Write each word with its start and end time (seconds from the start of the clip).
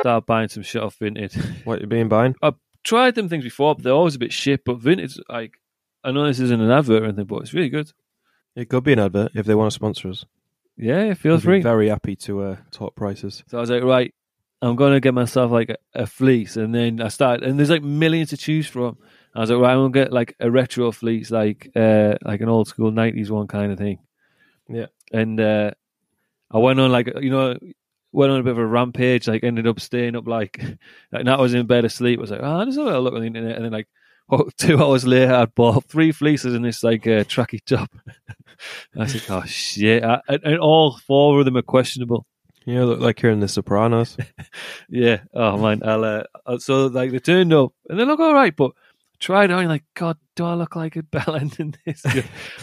Start 0.00 0.26
buying 0.26 0.48
some 0.48 0.62
shit 0.62 0.82
off 0.82 0.98
Vinted. 0.98 1.34
What 1.64 1.80
you 1.80 1.86
been 1.86 2.08
buying? 2.08 2.34
I've 2.42 2.56
tried 2.82 3.14
them 3.14 3.28
things 3.28 3.44
before, 3.44 3.74
but 3.74 3.84
they're 3.84 3.92
always 3.94 4.16
a 4.16 4.18
bit 4.18 4.32
shit. 4.32 4.62
But 4.64 4.78
Vinted, 4.78 5.18
like, 5.30 5.54
I 6.04 6.10
know 6.10 6.26
this 6.26 6.40
isn't 6.40 6.60
an 6.60 6.70
advert 6.70 7.02
or 7.02 7.06
anything, 7.06 7.24
but 7.24 7.40
it's 7.40 7.54
really 7.54 7.70
good. 7.70 7.90
It 8.54 8.68
could 8.68 8.84
be 8.84 8.92
an 8.92 8.98
advert 8.98 9.32
if 9.34 9.46
they 9.46 9.54
want 9.54 9.70
to 9.70 9.74
sponsor 9.74 10.10
us. 10.10 10.26
Yeah, 10.76 11.14
feel 11.14 11.36
We'd 11.36 11.42
free. 11.42 11.62
Very 11.62 11.88
happy 11.88 12.16
to 12.16 12.42
uh, 12.42 12.56
talk 12.70 12.94
prices. 12.94 13.42
So 13.46 13.56
I 13.56 13.60
was 13.60 13.70
like, 13.70 13.82
right, 13.82 14.12
I'm 14.60 14.76
going 14.76 14.92
to 14.92 15.00
get 15.00 15.14
myself 15.14 15.50
like 15.50 15.70
a, 15.70 15.76
a 15.94 16.06
fleece. 16.06 16.56
And 16.56 16.74
then 16.74 17.00
I 17.00 17.08
started, 17.08 17.48
and 17.48 17.58
there's 17.58 17.70
like 17.70 17.82
millions 17.82 18.30
to 18.30 18.36
choose 18.36 18.66
from. 18.66 18.98
I 19.34 19.40
was 19.40 19.50
like, 19.50 19.60
right, 19.60 19.72
I'm 19.72 19.78
going 19.78 19.92
to 19.92 19.98
get 20.00 20.12
like 20.12 20.36
a 20.40 20.50
retro 20.50 20.92
fleece, 20.92 21.30
like 21.30 21.70
uh, 21.74 22.14
like 22.22 22.40
an 22.40 22.48
old 22.48 22.68
school 22.68 22.92
90s 22.92 23.30
one 23.30 23.46
kind 23.46 23.72
of 23.72 23.78
thing. 23.78 23.98
Yeah. 24.68 24.86
And 25.12 25.40
uh, 25.40 25.72
I 26.50 26.58
went 26.58 26.80
on 26.80 26.92
like, 26.92 27.10
you 27.20 27.30
know, 27.30 27.58
went 28.12 28.32
on 28.32 28.40
a 28.40 28.42
bit 28.42 28.52
of 28.52 28.58
a 28.58 28.66
rampage, 28.66 29.26
like 29.26 29.42
ended 29.42 29.66
up 29.66 29.80
staying 29.80 30.16
up 30.16 30.26
like, 30.26 30.62
like 31.12 31.26
I 31.26 31.36
was 31.36 31.54
in 31.54 31.66
bed 31.66 31.84
asleep. 31.84 32.18
I 32.18 32.22
was 32.22 32.30
like, 32.30 32.40
oh, 32.42 32.64
just 32.64 32.78
have 32.78 32.86
a 32.86 33.00
look 33.00 33.14
on 33.14 33.20
the 33.20 33.26
internet. 33.26 33.56
And 33.56 33.64
then 33.64 33.72
like, 33.72 33.88
two 34.58 34.82
hours 34.82 35.06
later, 35.06 35.34
I'd 35.34 35.54
bought 35.54 35.84
three 35.84 36.12
fleeces 36.12 36.54
in 36.54 36.62
this 36.62 36.82
like 36.82 37.06
uh, 37.06 37.24
tracky 37.24 37.62
top. 37.64 37.90
I 38.96 39.00
was 39.00 39.14
like, 39.14 39.30
oh 39.30 39.44
shit. 39.46 40.04
I, 40.04 40.20
and, 40.28 40.40
and 40.44 40.58
all 40.58 40.98
four 40.98 41.38
of 41.40 41.44
them 41.44 41.56
are 41.56 41.62
questionable. 41.62 42.26
You 42.64 42.86
look 42.86 43.00
like 43.00 43.20
you're 43.20 43.32
in 43.32 43.40
The 43.40 43.48
Sopranos. 43.48 44.16
Yeah. 44.88 45.20
Oh 45.34 45.58
man. 45.58 45.82
I'll, 45.84 46.04
uh, 46.04 46.58
so 46.58 46.86
like 46.86 47.10
they 47.10 47.18
turned 47.18 47.52
up 47.52 47.74
and 47.88 47.98
they 47.98 48.04
look 48.04 48.20
all 48.20 48.32
right, 48.32 48.54
but 48.56 48.72
tried 49.18 49.50
on 49.50 49.66
like, 49.66 49.84
God, 49.94 50.16
do 50.34 50.44
I 50.44 50.54
look 50.54 50.76
like 50.76 50.96
a 50.96 51.02
bell 51.02 51.36
end 51.36 51.56
in 51.58 51.74
this? 51.84 52.04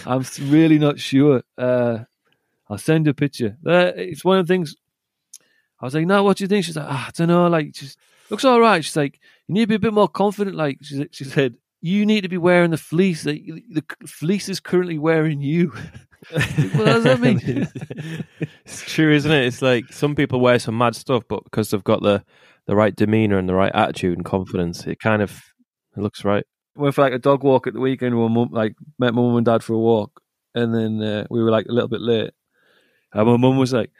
I'm 0.05 0.25
really 0.39 0.79
not 0.79 0.99
sure. 0.99 1.43
Uh, 1.57 1.99
I'll 2.71 2.77
send 2.77 3.05
you 3.05 3.11
a 3.11 3.13
picture. 3.13 3.57
Uh, 3.65 3.91
it's 3.95 4.23
one 4.23 4.39
of 4.39 4.47
the 4.47 4.53
things. 4.53 4.77
I 5.81 5.85
was 5.85 5.93
like, 5.93 6.05
no, 6.05 6.23
what 6.23 6.37
do 6.37 6.45
you 6.45 6.47
think? 6.47 6.63
She's 6.63 6.77
like, 6.77 6.87
ah, 6.87 7.07
I 7.07 7.11
don't 7.11 7.27
know. 7.27 7.47
Like, 7.47 7.73
just 7.73 7.97
looks 8.29 8.45
all 8.45 8.61
right. 8.61 8.83
She's 8.83 8.95
like, 8.95 9.19
you 9.47 9.53
need 9.53 9.61
to 9.61 9.67
be 9.67 9.75
a 9.75 9.79
bit 9.79 9.93
more 9.93 10.07
confident. 10.07 10.55
Like, 10.55 10.77
she, 10.81 11.05
she 11.11 11.25
said, 11.25 11.55
you 11.81 12.05
need 12.05 12.21
to 12.21 12.29
be 12.29 12.37
wearing 12.37 12.71
the 12.71 12.77
fleece. 12.77 13.25
Like, 13.25 13.43
the 13.45 13.83
fleece 14.07 14.47
is 14.47 14.61
currently 14.61 14.97
wearing 14.97 15.41
you. 15.41 15.67
what 16.29 16.85
does 16.85 17.03
that 17.03 17.19
mean? 17.19 17.41
it's 18.65 18.83
true, 18.83 19.13
isn't 19.13 19.31
it? 19.31 19.45
It's 19.47 19.61
like 19.61 19.91
some 19.91 20.15
people 20.15 20.39
wear 20.39 20.57
some 20.57 20.77
mad 20.77 20.95
stuff, 20.95 21.23
but 21.27 21.43
because 21.43 21.71
they've 21.71 21.83
got 21.83 22.01
the, 22.01 22.23
the 22.67 22.75
right 22.75 22.95
demeanor 22.95 23.37
and 23.37 23.49
the 23.49 23.55
right 23.55 23.73
attitude 23.75 24.17
and 24.17 24.23
confidence, 24.23 24.85
it 24.85 24.99
kind 25.01 25.21
of 25.21 25.41
it 25.97 25.99
looks 25.99 26.23
right. 26.23 26.45
went 26.75 26.95
for 26.95 27.01
like 27.01 27.11
a 27.11 27.19
dog 27.19 27.43
walk 27.43 27.67
at 27.67 27.73
the 27.73 27.81
weekend. 27.81 28.15
with 28.15 28.29
My 28.29 28.33
mum, 28.33 28.49
like 28.51 28.75
met 28.97 29.13
my 29.13 29.21
mum 29.21 29.35
and 29.35 29.45
dad 29.45 29.61
for 29.61 29.73
a 29.73 29.79
walk, 29.79 30.21
and 30.55 30.73
then 30.73 31.01
uh, 31.01 31.27
we 31.29 31.43
were 31.43 31.51
like 31.51 31.65
a 31.65 31.73
little 31.73 31.89
bit 31.89 32.01
late. 32.01 32.31
And 33.13 33.27
my 33.27 33.37
mum 33.37 33.57
was 33.57 33.73
like, 33.73 33.91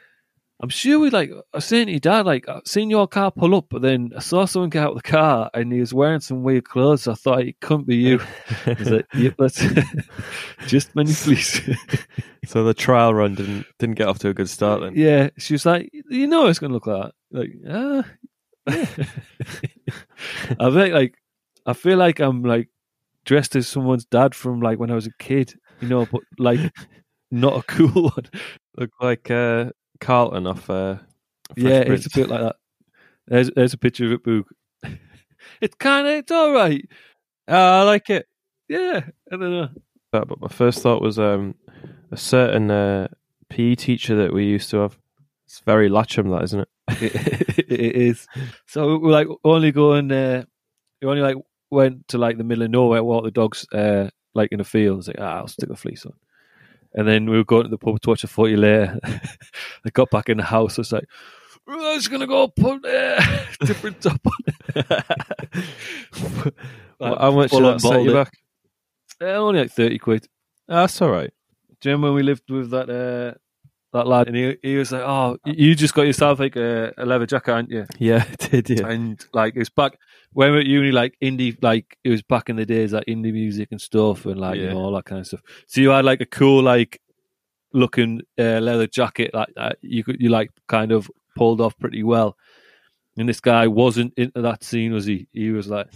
"I'm 0.60 0.68
sure 0.68 0.98
we 0.98 1.10
like." 1.10 1.30
I 1.52 1.60
to 1.60 1.90
your 1.90 2.00
dad, 2.00 2.26
like, 2.26 2.48
"I've 2.48 2.66
seen 2.66 2.90
your 2.90 3.06
car 3.06 3.30
pull 3.30 3.54
up, 3.54 3.66
but 3.70 3.82
then 3.82 4.12
I 4.16 4.20
saw 4.20 4.44
someone 4.44 4.70
get 4.70 4.84
out 4.84 4.96
of 4.96 5.02
the 5.02 5.08
car, 5.08 5.50
and 5.54 5.72
he 5.72 5.80
was 5.80 5.92
wearing 5.94 6.20
some 6.20 6.42
weird 6.42 6.64
clothes. 6.64 7.02
So 7.02 7.12
I 7.12 7.14
thought 7.14 7.40
it 7.40 7.60
couldn't 7.60 7.86
be 7.86 7.96
you." 7.96 8.20
I 8.66 8.76
was 8.78 8.90
like, 8.90 9.06
"Yep, 9.14 9.34
that's 9.38 9.64
just 10.66 10.94
many 10.94 11.12
fleece." 11.12 11.60
So 12.44 12.64
the 12.64 12.74
trial 12.74 13.14
run 13.14 13.36
didn't 13.36 13.66
didn't 13.78 13.94
get 13.94 14.08
off 14.08 14.18
to 14.20 14.28
a 14.28 14.34
good 14.34 14.48
start 14.48 14.80
then. 14.80 14.94
yeah, 14.96 15.30
she 15.38 15.54
was 15.54 15.64
like, 15.64 15.90
"You 16.10 16.26
know, 16.26 16.46
it's 16.48 16.58
gonna 16.58 16.74
look 16.74 16.88
like 16.88 17.12
that." 17.30 17.38
Like, 17.38 17.50
ah. 17.70 18.04
I 20.60 20.70
think 20.70 20.92
like 20.94 21.14
I 21.66 21.72
feel 21.72 21.98
like 21.98 22.18
I'm 22.20 22.42
like 22.42 22.68
dressed 23.24 23.56
as 23.56 23.68
someone's 23.68 24.04
dad 24.04 24.34
from 24.34 24.60
like 24.60 24.78
when 24.78 24.90
I 24.90 24.94
was 24.94 25.06
a 25.06 25.12
kid, 25.18 25.54
you 25.80 25.88
know, 25.88 26.06
but 26.06 26.22
like 26.38 26.60
not 27.32 27.56
a 27.56 27.62
cool 27.62 28.02
one. 28.14 28.26
Look 28.76 28.90
like 29.00 29.30
uh, 29.30 29.70
Carlton 30.00 30.46
off. 30.46 30.70
Uh, 30.70 30.98
yeah, 31.56 31.84
Prince. 31.84 32.06
it's 32.06 32.14
a 32.14 32.20
bit 32.20 32.28
like 32.28 32.40
that. 32.40 32.56
There's 33.26 33.50
there's 33.56 33.74
a 33.74 33.78
picture 33.78 34.06
of 34.06 34.12
it, 34.12 34.24
Boog. 34.24 34.44
it's 35.60 35.74
kind 35.76 36.06
of 36.06 36.14
it's 36.14 36.30
all 36.30 36.52
right. 36.52 36.86
Oh, 37.48 37.80
I 37.80 37.82
like 37.82 38.10
it. 38.10 38.26
Yeah, 38.68 39.00
I 39.30 39.36
don't 39.36 39.50
know. 39.50 39.68
But, 40.12 40.28
but 40.28 40.40
my 40.40 40.48
first 40.48 40.82
thought 40.82 41.02
was 41.02 41.18
um, 41.18 41.54
a 42.10 42.16
certain 42.16 42.70
uh, 42.70 43.08
PE 43.48 43.74
teacher 43.74 44.14
that 44.16 44.32
we 44.32 44.44
used 44.44 44.70
to 44.70 44.78
have. 44.78 44.98
It's 45.46 45.60
very 45.60 45.88
Latcham, 45.88 46.30
that 46.30 46.44
isn't 46.44 46.60
it? 46.60 46.68
it, 47.00 47.72
it 47.72 47.96
is. 47.96 48.26
So 48.66 48.98
we're 48.98 49.10
like 49.10 49.28
only 49.44 49.72
going. 49.72 50.12
Uh, 50.12 50.44
we 51.00 51.08
only 51.08 51.22
like 51.22 51.36
went 51.70 52.08
to 52.08 52.18
like 52.18 52.38
the 52.38 52.44
middle 52.44 52.64
of 52.64 52.70
nowhere, 52.70 53.02
walk 53.02 53.24
the 53.24 53.30
dogs 53.30 53.66
uh, 53.72 54.08
like 54.34 54.52
in 54.52 54.58
the 54.58 54.64
field. 54.64 55.00
It's 55.00 55.08
like 55.08 55.16
ah, 55.20 55.38
I'll 55.38 55.48
stick 55.48 55.70
a 55.70 55.76
fleece 55.76 56.04
on. 56.06 56.12
And 56.94 57.08
then 57.08 57.28
we 57.28 57.36
were 57.38 57.44
going 57.44 57.64
to 57.64 57.68
the 57.68 57.78
pub 57.78 58.00
to 58.02 58.10
watch 58.10 58.24
a 58.24 58.28
footy 58.28 58.56
later. 58.56 58.98
I 59.04 59.90
got 59.92 60.10
back 60.10 60.28
in 60.28 60.36
the 60.36 60.44
house. 60.44 60.78
I 60.78 60.82
was 60.82 60.92
like, 60.92 61.04
"I'm 61.66 61.80
just 61.96 62.10
gonna 62.10 62.26
go 62.26 62.48
put 62.48 62.84
uh, 62.84 63.44
different 63.64 64.00
top 64.00 64.20
on. 64.26 64.84
How 67.00 67.30
much 67.32 67.50
did 67.50 67.64
that 67.64 67.80
set 67.80 68.02
you 68.02 68.12
back? 68.12 68.32
Uh, 69.20 69.24
only 69.26 69.60
like 69.60 69.70
thirty 69.72 69.98
quid. 69.98 70.26
Ah, 70.68 70.82
That's 70.82 71.00
all 71.00 71.10
right. 71.10 71.32
Do 71.80 71.88
you 71.88 71.94
remember 71.94 72.08
when 72.08 72.16
we 72.16 72.22
lived 72.22 72.50
with 72.50 72.70
that 72.70 72.90
uh, 72.90 73.34
that 73.92 74.06
lad? 74.06 74.28
And 74.28 74.36
he, 74.36 74.56
he 74.62 74.76
was 74.76 74.92
like, 74.92 75.02
"Oh, 75.02 75.38
you 75.44 75.74
just 75.74 75.94
got 75.94 76.02
yourself 76.02 76.40
like 76.40 76.56
a, 76.56 76.92
a 76.96 77.06
leather 77.06 77.26
jacket, 77.26 77.52
aren't 77.52 77.70
you?" 77.70 77.86
Yeah, 77.98 78.24
did 78.38 78.70
yeah. 78.70 78.86
And 78.86 79.24
like 79.32 79.54
it's 79.56 79.70
back 79.70 79.98
when 80.32 80.50
we 80.50 80.56
were 80.56 80.60
at 80.60 80.66
uni, 80.66 80.90
like 80.90 81.16
indie, 81.22 81.56
like 81.62 81.96
it 82.04 82.10
was 82.10 82.22
back 82.22 82.48
in 82.48 82.56
the 82.56 82.66
days, 82.66 82.92
like 82.92 83.06
indie 83.06 83.32
music 83.32 83.68
and 83.70 83.80
stuff, 83.80 84.26
and 84.26 84.40
like 84.40 84.58
you 84.58 84.70
know 84.70 84.78
all 84.78 84.92
that 84.92 85.04
kind 85.04 85.20
of 85.20 85.26
stuff. 85.26 85.42
So 85.66 85.80
you 85.80 85.90
had 85.90 86.04
like 86.04 86.20
a 86.20 86.26
cool, 86.26 86.62
like 86.62 87.00
looking 87.72 88.22
uh, 88.38 88.60
leather 88.60 88.86
jacket, 88.86 89.32
like 89.34 89.52
that 89.56 89.78
you 89.82 90.04
could 90.04 90.20
you 90.20 90.28
like 90.28 90.50
kind 90.68 90.92
of 90.92 91.10
pulled 91.36 91.60
off 91.60 91.78
pretty 91.78 92.02
well. 92.02 92.36
And 93.16 93.28
this 93.28 93.40
guy 93.40 93.66
wasn't 93.66 94.14
into 94.16 94.40
that 94.40 94.64
scene, 94.64 94.92
was 94.92 95.04
he? 95.04 95.28
He 95.32 95.50
was 95.50 95.68
like, 95.68 95.88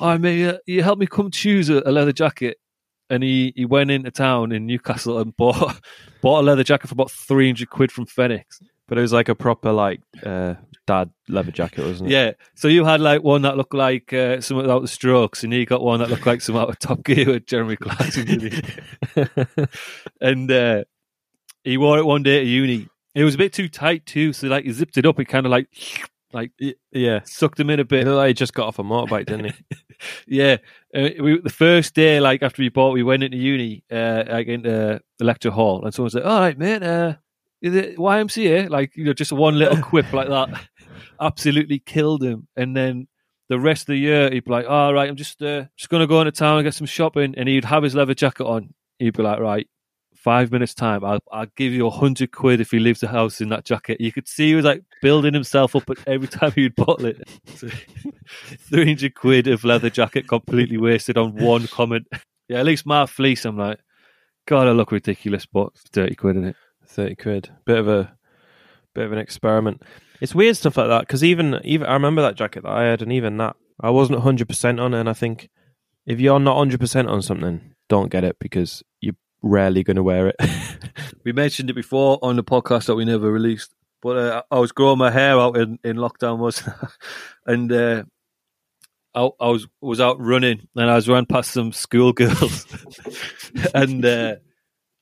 "Oh, 0.00 0.16
mate, 0.16 0.58
you 0.66 0.82
help 0.82 0.98
me 0.98 1.06
come 1.06 1.30
choose 1.30 1.68
a, 1.68 1.82
a 1.84 1.92
leather 1.92 2.12
jacket." 2.12 2.58
And 3.12 3.22
he, 3.22 3.52
he 3.54 3.64
went 3.66 3.90
into 3.90 4.10
town 4.10 4.52
in 4.52 4.66
Newcastle 4.66 5.18
and 5.18 5.36
bought 5.36 5.80
bought 6.22 6.40
a 6.40 6.42
leather 6.42 6.64
jacket 6.64 6.88
for 6.88 6.94
about 6.94 7.10
three 7.10 7.46
hundred 7.46 7.68
quid 7.70 7.92
from 7.92 8.06
Phoenix. 8.06 8.60
But 8.88 8.98
it 8.98 9.02
was 9.02 9.12
like 9.12 9.28
a 9.28 9.34
proper 9.34 9.70
like 9.72 10.00
uh, 10.24 10.54
dad 10.86 11.10
leather 11.28 11.52
jacket, 11.52 11.84
wasn't 11.84 12.10
it? 12.10 12.12
Yeah. 12.12 12.32
So 12.54 12.68
you 12.68 12.84
had 12.84 13.00
like 13.00 13.22
one 13.22 13.42
that 13.42 13.56
looked 13.56 13.74
like 13.74 14.12
uh, 14.12 14.40
something 14.40 14.70
out 14.70 14.82
the 14.82 14.88
Strokes, 14.88 15.44
and 15.44 15.52
he 15.52 15.64
got 15.64 15.82
one 15.82 16.00
that 16.00 16.10
looked 16.10 16.26
like 16.26 16.40
some 16.40 16.56
out 16.56 16.68
of 16.68 16.78
Top 16.78 17.04
Gear 17.04 17.26
with 17.26 17.46
Jeremy 17.46 17.76
Clarkson. 17.76 18.62
and 20.20 20.50
uh, 20.50 20.84
he 21.64 21.76
wore 21.76 21.98
it 21.98 22.06
one 22.06 22.22
day 22.22 22.40
at 22.40 22.46
uni. 22.46 22.88
It 23.14 23.24
was 23.24 23.34
a 23.34 23.38
bit 23.38 23.52
too 23.52 23.68
tight 23.68 24.06
too, 24.06 24.32
so 24.32 24.48
like 24.48 24.64
he 24.64 24.72
zipped 24.72 24.96
it 24.96 25.06
up. 25.06 25.18
He 25.18 25.24
kind 25.24 25.46
of 25.46 25.52
like 25.52 25.68
like 26.32 26.52
yeah. 26.92 27.20
sucked 27.24 27.60
him 27.60 27.70
in 27.70 27.80
a 27.80 27.84
bit. 27.84 28.06
like 28.06 28.28
he 28.28 28.34
just 28.34 28.54
got 28.54 28.68
off 28.68 28.78
a 28.78 28.82
motorbike, 28.82 29.26
didn't 29.26 29.46
he? 29.46 29.76
yeah. 30.26 30.56
Uh, 30.94 31.10
we, 31.20 31.40
the 31.40 31.50
first 31.50 31.94
day, 31.94 32.20
like 32.20 32.42
after 32.42 32.62
we 32.62 32.68
bought, 32.68 32.92
we 32.92 33.02
went 33.02 33.22
into 33.22 33.36
uni, 33.36 33.84
uh, 33.90 34.24
like 34.28 34.46
into 34.46 35.00
the 35.18 35.24
lecture 35.24 35.50
hall, 35.50 35.84
and 35.84 35.94
someone 35.94 36.10
said, 36.10 36.22
"All 36.22 36.40
right, 36.40 36.58
mate, 36.58 36.82
uh, 36.82 37.14
is 37.60 37.74
it 37.74 37.96
YMCA?" 37.96 38.70
Like 38.70 38.96
you 38.96 39.04
know, 39.04 39.12
just 39.12 39.32
one 39.32 39.58
little 39.58 39.76
quip 39.82 40.12
like 40.12 40.28
that, 40.28 40.48
absolutely 41.20 41.78
killed 41.78 42.22
him. 42.22 42.48
And 42.56 42.76
then 42.76 43.08
the 43.48 43.60
rest 43.60 43.82
of 43.82 43.88
the 43.88 43.98
year, 43.98 44.30
he'd 44.30 44.44
be 44.44 44.50
like, 44.50 44.66
"All 44.68 44.94
right, 44.94 45.08
I'm 45.08 45.16
just 45.16 45.42
uh, 45.42 45.64
just 45.76 45.90
gonna 45.90 46.06
go 46.06 46.20
into 46.20 46.32
town 46.32 46.58
and 46.58 46.64
get 46.64 46.74
some 46.74 46.86
shopping," 46.86 47.34
and 47.36 47.48
he'd 47.48 47.64
have 47.64 47.82
his 47.82 47.94
leather 47.94 48.14
jacket 48.14 48.44
on. 48.44 48.74
He'd 48.98 49.16
be 49.16 49.22
like, 49.22 49.40
"Right." 49.40 49.68
Five 50.22 50.52
minutes 50.52 50.72
time, 50.72 51.04
I'll 51.04 51.18
I'll 51.32 51.46
give 51.56 51.72
you 51.72 51.86
a 51.86 51.90
hundred 51.90 52.30
quid 52.30 52.60
if 52.60 52.70
he 52.70 52.78
leaves 52.78 53.00
the 53.00 53.08
house 53.08 53.40
in 53.40 53.48
that 53.48 53.64
jacket. 53.64 54.00
You 54.00 54.12
could 54.12 54.28
see 54.28 54.48
he 54.48 54.54
was 54.54 54.64
like 54.64 54.84
building 55.00 55.34
himself 55.34 55.74
up 55.74 55.90
every 56.06 56.28
time 56.28 56.52
he'd 56.52 56.76
bottle 56.76 57.06
it. 57.06 57.28
So, 57.56 57.68
Three 58.70 58.86
hundred 58.86 59.16
quid 59.16 59.48
of 59.48 59.64
leather 59.64 59.90
jacket 59.90 60.28
completely 60.28 60.76
wasted 60.76 61.18
on 61.18 61.34
one 61.34 61.66
comment. 61.66 62.06
Yeah, 62.48 62.60
at 62.60 62.66
least 62.66 62.86
my 62.86 63.06
fleece. 63.06 63.44
I'm 63.44 63.58
like, 63.58 63.80
God, 64.46 64.68
I 64.68 64.70
look 64.70 64.92
ridiculous, 64.92 65.44
but 65.44 65.74
thirty 65.92 66.14
quid 66.14 66.36
in 66.36 66.44
it. 66.44 66.56
Thirty 66.86 67.16
quid. 67.16 67.48
Bit 67.64 67.78
of 67.78 67.88
a 67.88 68.14
bit 68.94 69.06
of 69.06 69.12
an 69.12 69.18
experiment. 69.18 69.82
It's 70.20 70.36
weird 70.36 70.56
stuff 70.56 70.76
like 70.76 70.88
that 70.88 71.00
because 71.00 71.24
even 71.24 71.60
even 71.64 71.88
I 71.88 71.94
remember 71.94 72.22
that 72.22 72.36
jacket 72.36 72.62
that 72.62 72.70
I 72.70 72.84
had, 72.84 73.02
and 73.02 73.12
even 73.12 73.38
that 73.38 73.56
I 73.80 73.90
wasn't 73.90 74.20
hundred 74.20 74.46
percent 74.48 74.78
on. 74.78 74.94
it, 74.94 75.00
And 75.00 75.08
I 75.08 75.14
think 75.14 75.50
if 76.06 76.20
you're 76.20 76.38
not 76.38 76.56
hundred 76.58 76.78
percent 76.78 77.08
on 77.08 77.22
something, 77.22 77.74
don't 77.88 78.10
get 78.10 78.22
it 78.22 78.36
because 78.38 78.84
rarely 79.42 79.82
going 79.82 79.96
to 79.96 80.02
wear 80.02 80.28
it. 80.28 80.36
We 81.24 81.32
mentioned 81.32 81.70
it 81.70 81.74
before 81.74 82.18
on 82.20 82.34
the 82.34 82.42
podcast 82.42 82.86
that 82.86 82.96
we 82.96 83.04
never 83.04 83.30
released, 83.30 83.72
but 84.00 84.16
uh, 84.16 84.42
I 84.50 84.58
was 84.58 84.72
growing 84.72 84.98
my 84.98 85.10
hair 85.10 85.38
out 85.38 85.56
in, 85.56 85.78
in 85.84 85.96
lockdown 85.96 86.38
was, 86.38 86.68
and 87.46 87.70
uh, 87.70 88.02
I, 89.14 89.30
I 89.38 89.48
was 89.48 89.68
was 89.80 90.00
out 90.00 90.20
running 90.20 90.66
and 90.74 90.90
I 90.90 90.96
was 90.96 91.08
running 91.08 91.26
past 91.26 91.52
some 91.52 91.70
schoolgirls, 91.70 92.66
and 93.74 94.04
uh, 94.04 94.34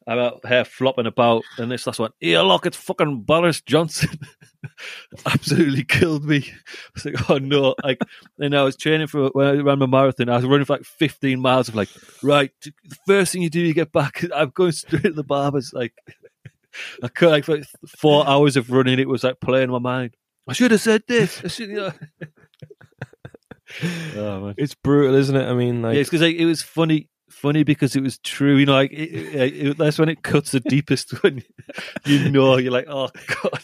I 0.06 0.14
had 0.14 0.32
hair 0.44 0.64
flopping 0.66 1.06
about, 1.06 1.42
and 1.56 1.70
this 1.70 1.86
last 1.86 1.98
one, 1.98 2.12
here 2.20 2.42
look, 2.42 2.66
it's 2.66 2.76
fucking 2.76 3.22
Boris 3.22 3.62
Johnson, 3.62 4.18
absolutely 5.26 5.84
killed 5.84 6.24
me. 6.24 6.44
I 6.48 6.90
was 6.94 7.04
like, 7.04 7.30
oh 7.30 7.38
no! 7.38 7.74
Like, 7.82 7.98
and 8.38 8.56
I 8.56 8.62
was 8.62 8.76
training 8.76 9.06
for 9.06 9.28
when 9.30 9.46
I 9.46 9.52
ran 9.60 9.78
my 9.78 9.86
marathon. 9.86 10.28
I 10.28 10.36
was 10.36 10.44
running 10.44 10.64
for 10.64 10.74
like 10.74 10.84
15 10.84 11.40
miles 11.40 11.68
of 11.68 11.74
like, 11.74 11.88
right, 12.22 12.50
the 12.62 12.96
first 13.06 13.32
thing 13.32 13.42
you 13.42 13.50
do, 13.50 13.60
you 13.60 13.74
get 13.74 13.92
back. 13.92 14.24
I'm 14.34 14.50
going 14.50 14.72
straight 14.72 15.02
to 15.04 15.12
the 15.12 15.24
barbers, 15.24 15.72
like. 15.72 15.94
I 17.02 17.08
could 17.08 17.30
like, 17.30 17.48
like 17.48 17.64
four 17.98 18.24
hours 18.28 18.56
of 18.56 18.70
running. 18.70 19.00
It 19.00 19.08
was 19.08 19.24
like 19.24 19.40
playing 19.40 19.70
my 19.70 19.80
mind. 19.80 20.14
I 20.46 20.52
should 20.52 20.70
have 20.70 20.80
said 20.80 21.02
this. 21.08 21.42
I 21.44 21.48
should, 21.48 21.68
you 21.68 21.74
know. 21.76 21.92
oh 24.16 24.40
man, 24.40 24.54
It's 24.56 24.74
brutal, 24.76 25.14
isn't 25.16 25.34
it? 25.34 25.48
I 25.48 25.54
mean, 25.54 25.82
like, 25.82 25.94
yeah, 25.94 26.00
it's 26.00 26.10
because 26.10 26.22
like, 26.22 26.36
it 26.36 26.44
was 26.44 26.62
funny, 26.62 27.08
funny 27.28 27.62
because 27.64 27.96
it 27.96 28.02
was 28.02 28.18
true. 28.18 28.56
You 28.56 28.66
know, 28.66 28.74
like 28.74 28.92
it, 28.92 29.10
it, 29.10 29.66
it- 29.66 29.78
that's 29.78 29.98
when 29.98 30.08
it 30.08 30.22
cuts 30.22 30.52
the 30.52 30.60
deepest. 30.60 31.10
When 31.24 31.42
you 32.06 32.30
know, 32.30 32.56
you're 32.56 32.72
like, 32.72 32.86
oh 32.88 33.10
god. 33.42 33.62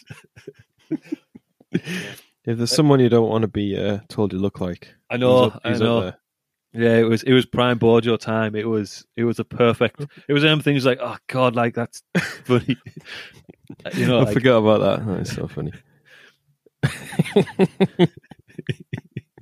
If 1.73 2.23
there's 2.45 2.73
someone 2.75 3.01
you 3.01 3.09
don't 3.09 3.29
want 3.29 3.43
to 3.43 3.49
be 3.49 3.77
uh, 3.77 3.99
told 4.09 4.33
you 4.33 4.39
look 4.39 4.61
like, 4.61 4.95
I 5.11 5.15
he's 5.15 5.21
know, 5.21 5.37
up- 5.45 5.61
he's 5.65 5.81
I 5.81 5.85
know. 5.85 6.13
Yeah, 6.73 6.97
it 6.99 7.05
was 7.09 7.23
it 7.23 7.33
was 7.33 7.47
prime 7.47 7.79
Bojo 7.79 8.17
time. 8.19 8.55
It 8.55 8.69
was 8.69 9.07
it 9.17 9.25
was 9.25 9.39
a 9.39 9.45
perfect. 9.45 10.05
It 10.29 10.33
was 10.35 10.43
them 10.43 10.61
things 10.61 10.85
like 10.85 10.99
oh 11.01 11.17
god, 11.27 11.57
like 11.57 11.75
that's 11.75 12.03
funny. 12.45 12.77
you 13.95 14.07
know, 14.07 14.19
I 14.19 14.25
like, 14.25 14.35
forgot 14.35 14.59
about 14.59 14.81
that. 14.81 15.07
That's 15.07 15.35
so 15.35 15.49
funny. 15.49 15.73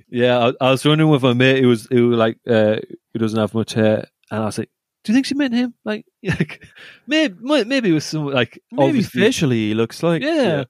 yeah. 0.09 0.51
I, 0.61 0.65
I 0.65 0.71
was 0.71 0.85
running 0.85 1.09
with 1.09 1.23
my 1.23 1.33
mate. 1.33 1.63
It 1.63 1.65
was 1.67 1.87
it 1.91 1.99
was 2.01 2.17
like 2.17 2.37
uh, 2.47 2.77
who 3.13 3.19
doesn't 3.19 3.39
have 3.39 3.53
much 3.53 3.73
hair, 3.73 4.05
and 4.31 4.41
I 4.41 4.45
was 4.45 4.57
like, 4.57 4.69
"Do 5.03 5.11
you 5.11 5.15
think 5.17 5.25
she 5.25 5.35
meant 5.35 5.53
him? 5.53 5.73
Like, 5.83 6.05
like 6.23 6.65
maybe 7.07 7.35
maybe 7.65 7.89
it 7.89 7.93
was 7.93 8.05
some 8.05 8.27
like 8.27 8.61
Maybe 8.71 8.87
obviously- 8.87 9.21
facially 9.21 9.57
he 9.69 9.73
looks 9.73 10.01
like. 10.03 10.21
Yeah. 10.21 10.61
I 10.61 10.65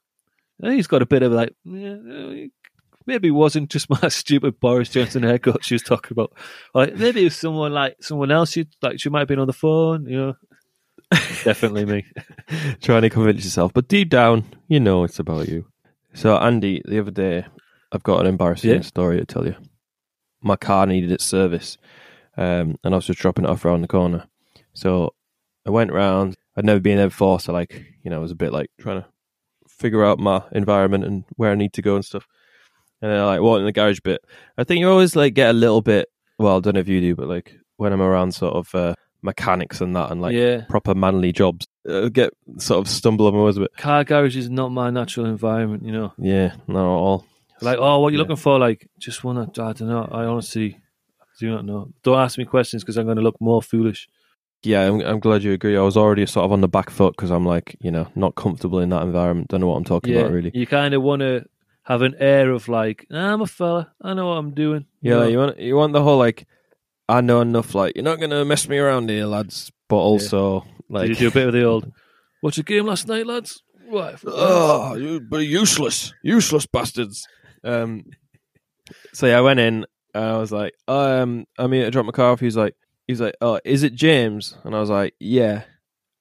he's 0.62 0.88
got 0.88 1.02
a 1.02 1.06
bit 1.06 1.24
of 1.24 1.32
like, 1.32 1.54
maybe 1.66 3.28
it 3.28 3.32
wasn't 3.32 3.70
just 3.70 3.90
my 4.02 4.08
stupid 4.10 4.60
Boris 4.60 4.90
Johnson 4.90 5.24
haircut 5.24 5.64
she 5.64 5.76
was 5.76 5.84
talking 5.84 6.12
about. 6.14 6.34
Like 6.74 6.96
maybe 6.96 7.22
it 7.22 7.26
was 7.26 7.38
someone 7.38 7.74
like 7.74 7.98
someone 8.02 8.32
else. 8.32 8.52
She 8.52 8.68
like 8.82 9.00
she 9.00 9.10
might 9.10 9.20
have 9.20 9.28
been 9.28 9.40
on 9.40 9.48
the 9.48 9.54
phone. 9.54 10.06
You 10.08 10.18
know, 10.18 10.34
definitely 11.44 11.86
me. 11.86 12.06
trying 12.82 13.04
to 13.04 13.10
convince 13.10 13.44
yourself, 13.44 13.74
but 13.74 13.88
deep 13.88 14.10
down, 14.10 14.46
you 14.68 14.80
know 14.80 15.04
it's 15.04 15.20
about 15.20 15.48
you. 15.48 15.66
So, 16.14 16.38
Andy, 16.38 16.82
the 16.86 17.00
other 17.00 17.12
day, 17.12 17.46
I've 17.92 18.04
got 18.04 18.22
an 18.22 18.28
embarrassing 18.28 18.70
Yeah. 18.72 18.82
story 18.82 19.18
to 19.18 19.26
tell 19.26 19.46
you. 19.46 19.56
My 20.42 20.56
car 20.56 20.86
needed 20.86 21.12
its 21.12 21.26
service, 21.26 21.78
um, 22.38 22.78
and 22.84 22.94
I 22.94 22.96
was 22.96 23.06
just 23.08 23.20
dropping 23.20 23.44
it 23.44 23.50
off 23.50 23.66
around 23.66 23.82
the 23.82 23.88
corner. 23.90 24.26
So, 24.74 25.14
I 25.66 25.72
went 25.72 25.92
round. 25.92 26.36
I'd 26.56 26.64
never 26.66 26.80
been 26.80 26.98
there 26.98 27.10
before, 27.10 27.40
so 27.42 27.52
like, 27.52 27.86
you 28.04 28.10
know, 28.10 28.18
I 28.18 28.22
was 28.22 28.32
a 28.32 28.36
bit 28.36 28.54
like 28.54 28.70
trying 28.80 29.02
to 29.02 29.08
figure 29.78 30.04
out 30.06 30.20
my 30.20 30.42
environment 30.52 31.04
and 31.06 31.24
where 31.36 31.52
I 31.52 31.56
need 31.56 31.74
to 31.74 31.82
go 31.82 31.96
and 31.96 32.04
stuff. 32.06 32.26
And 33.02 33.12
then 33.12 33.20
I 33.20 33.26
like 33.26 33.42
walked 33.42 33.60
in 33.60 33.66
the 33.66 33.72
garage 33.72 34.00
bit. 34.04 34.22
I 34.58 34.64
think 34.64 34.80
you 34.80 34.90
always 34.90 35.16
like 35.16 35.34
get 35.34 35.50
a 35.50 35.54
little 35.54 35.82
bit. 35.82 36.10
Well, 36.40 36.58
I 36.58 36.60
don't 36.60 36.74
know 36.76 36.80
if 36.80 36.88
you 36.88 37.02
do, 37.02 37.16
but 37.16 37.28
like 37.28 37.54
when 37.78 37.94
I'm 37.94 38.02
around 38.02 38.34
sort 38.34 38.56
of 38.56 38.74
uh, 38.74 38.96
mechanics 39.22 39.82
and 39.82 39.96
that, 39.96 40.12
and 40.12 40.22
like 40.22 40.34
yeah, 40.34 40.62
proper 40.70 40.96
manly 40.96 41.32
jobs. 41.32 41.68
Uh, 41.88 42.10
get 42.10 42.32
sort 42.58 42.80
of 42.80 42.90
stumble 42.90 43.28
on 43.28 43.34
my 43.34 43.40
words 43.42 43.58
a 43.58 43.62
bit. 43.62 43.76
car 43.78 44.04
garage 44.04 44.36
is 44.38 44.50
not 44.50 44.70
my 44.72 44.90
natural 44.90 45.28
environment. 45.28 45.84
You 45.86 45.92
know, 45.92 46.14
Yeah, 46.18 46.56
not 46.68 46.80
at 46.82 47.00
all. 47.00 47.26
like 47.62 47.78
oh, 47.80 48.00
what 48.00 48.12
you 48.14 48.18
Yeah. 48.18 48.22
looking 48.24 48.36
for? 48.38 48.58
Like 48.58 48.88
just 48.98 49.24
want 49.24 49.54
to. 49.54 49.64
I 49.64 49.74
don't 49.74 49.88
know. 49.90 50.08
I 50.12 50.24
honestly 50.26 50.80
do 51.40 51.52
not 51.52 51.66
know. 51.66 51.90
Don't 52.04 52.18
ask 52.18 52.38
me 52.38 52.46
questions 52.46 52.82
because 52.84 52.98
I'm 52.98 53.06
going 53.06 53.18
to 53.18 53.22
look 53.24 53.40
more 53.42 53.62
foolish. 53.62 54.08
Yeah, 54.66 54.88
I'm, 54.88 55.02
I'm 55.02 55.20
glad 55.20 55.44
you 55.44 55.54
agree. 55.54 55.78
I 55.78 55.82
was 55.82 55.96
already 55.98 56.26
sort 56.26 56.46
of 56.46 56.52
on 56.52 56.62
the 56.62 56.68
back 56.68 56.90
foot 56.90 57.16
because 57.16 57.32
I'm 57.32 57.46
like, 57.46 57.76
you 57.82 57.92
know, 57.92 58.08
not 58.16 58.36
comfortable 58.36 58.80
in 58.80 58.90
that 58.90 59.04
environment. 59.04 59.50
Don't 59.50 59.62
know 59.62 59.68
what 59.68 59.78
I'm 59.78 59.84
talking 59.84 60.14
Yeah, 60.14 60.22
about 60.22 60.32
really. 60.32 60.52
you 60.54 60.66
kind 60.66 60.94
of 60.94 61.02
want 61.02 61.22
to 61.22 61.46
have 61.84 62.02
an 62.02 62.16
air 62.20 62.50
of 62.52 62.68
like, 62.68 63.06
"Nah, 63.10 63.34
I'm 63.34 63.42
a 63.42 63.48
fella. 63.48 63.94
I 64.02 64.14
know 64.14 64.28
what 64.30 64.38
I'm 64.38 64.54
doing. 64.54 64.86
Yeah, 65.02 65.18
know? 65.18 65.28
you 65.28 65.38
want 65.38 65.60
you 65.60 65.76
want 65.76 65.94
the 65.94 66.02
whole 66.02 66.18
like, 66.18 66.48
I 67.08 67.22
know 67.22 67.42
enough. 67.42 67.76
Like, 67.76 67.94
you're 67.96 68.04
not 68.04 68.20
gonna 68.20 68.44
mess 68.44 68.68
me 68.68 68.78
around 68.80 69.10
here, 69.10 69.26
lads. 69.26 69.72
But 69.88 69.98
also, 69.98 70.66
like, 70.90 71.10
Did 71.10 71.20
you 71.20 71.26
do 71.26 71.28
a 71.28 71.32
bit 71.32 71.48
of 71.48 71.54
the 71.54 71.64
old? 71.64 71.92
Watch 72.42 72.58
a 72.58 72.64
game 72.64 72.88
last 72.88 73.08
night, 73.08 73.28
lads. 73.28 73.62
What? 73.88 74.20
oh, 74.26 74.96
you 74.96 75.20
but 75.22 75.46
useless, 75.46 76.12
useless 76.24 76.66
bastards. 76.66 77.28
Um, 77.64 78.04
so 79.14 79.28
yeah, 79.28 79.38
I 79.38 79.42
went 79.42 79.60
in 79.60 79.86
and 80.16 80.26
I 80.26 80.38
was 80.38 80.52
like, 80.52 80.74
um, 80.88 81.46
I'm 81.60 81.72
here 81.72 81.86
to 81.86 81.92
drop 81.92 82.06
my 82.06 82.12
car 82.12 82.32
off. 82.32 82.40
He's 82.40 82.58
like, 82.58 82.74
he's 83.08 83.22
like, 83.22 83.36
oh, 83.42 83.60
is 83.66 83.84
it 83.84 83.96
James? 83.96 84.56
And 84.64 84.76
I 84.76 84.80
was 84.80 84.90
like, 84.90 85.14
yeah. 85.20 85.64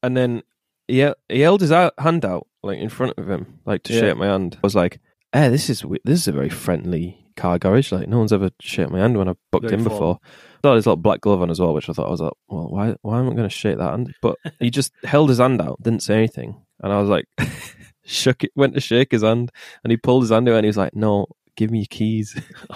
And 0.02 0.16
then 0.16 0.42
he 0.88 1.08
he 1.28 1.40
held 1.40 1.60
his 1.60 1.70
hand 1.70 2.24
out 2.24 2.46
like 2.62 2.78
in 2.78 2.88
front 2.88 3.14
of 3.18 3.28
him, 3.28 3.60
like 3.64 3.82
to 3.84 3.92
Yeah. 3.94 4.00
shake 4.00 4.16
my 4.16 4.26
hand. 4.26 4.56
I 4.56 4.66
was 4.66 4.74
like, 4.74 5.00
hey, 5.32 5.48
this 5.48 5.70
is 5.70 5.84
this 6.04 6.20
is 6.20 6.28
a 6.28 6.32
very 6.32 6.50
friendly 6.50 7.18
car 7.36 7.58
garage. 7.58 7.92
Like 7.92 8.08
no 8.08 8.18
one's 8.18 8.32
ever 8.32 8.50
shake 8.60 8.90
my 8.90 9.00
hand 9.00 9.16
when 9.18 9.28
I 9.28 9.34
booked 9.50 9.64
Very 9.68 9.78
in 9.78 9.84
before. 9.84 10.18
Got 10.62 10.76
his 10.76 10.86
little 10.86 10.96
black 10.96 11.20
glove 11.20 11.42
on 11.42 11.50
as 11.50 11.60
well, 11.60 11.74
which 11.74 11.90
I 11.90 11.92
thought 11.92 12.06
I 12.06 12.10
was 12.10 12.20
like, 12.20 12.32
well, 12.48 12.68
why 12.70 12.96
why 13.02 13.18
am 13.18 13.26
I 13.28 13.34
going 13.34 13.48
to 13.48 13.50
shake 13.50 13.78
that 13.78 13.90
hand? 13.90 14.14
But 14.22 14.36
he 14.60 14.70
just 14.70 14.92
held 15.04 15.28
his 15.28 15.38
hand 15.38 15.60
out, 15.60 15.82
didn't 15.82 16.02
say 16.02 16.16
anything, 16.16 16.62
and 16.82 16.92
I 16.92 17.00
was 17.00 17.08
like, 17.10 17.26
shook 18.04 18.44
it, 18.44 18.50
went 18.56 18.74
to 18.74 18.80
shake 18.80 19.12
his 19.12 19.22
hand, 19.22 19.50
and 19.82 19.90
he 19.90 19.96
pulled 19.96 20.22
his 20.22 20.30
hand 20.30 20.48
out, 20.48 20.56
and 20.56 20.64
he 20.64 20.68
was 20.68 20.76
like, 20.78 20.94
no, 20.94 21.26
give 21.56 21.70
me 21.70 21.80
your 21.80 21.86
keys, 21.90 22.34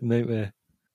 Nightmare. 0.00 0.52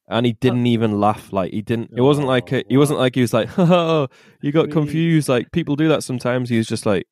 And 0.07 0.25
he 0.25 0.33
didn't 0.33 0.67
even 0.67 0.99
laugh. 0.99 1.31
Like 1.33 1.51
he 1.53 1.61
didn't. 1.61 1.91
It 1.95 2.01
wasn't 2.01 2.27
like 2.27 2.51
a, 2.51 2.63
he 2.67 2.77
wasn't 2.77 2.99
like 2.99 3.15
he 3.15 3.21
was 3.21 3.33
like, 3.33 3.49
oh, 3.57 4.07
you 4.41 4.51
got 4.51 4.71
confused. 4.71 5.29
Like 5.29 5.51
people 5.51 5.75
do 5.75 5.87
that 5.89 6.03
sometimes. 6.03 6.49
He 6.49 6.57
was 6.57 6.67
just 6.67 6.85
like 6.85 7.05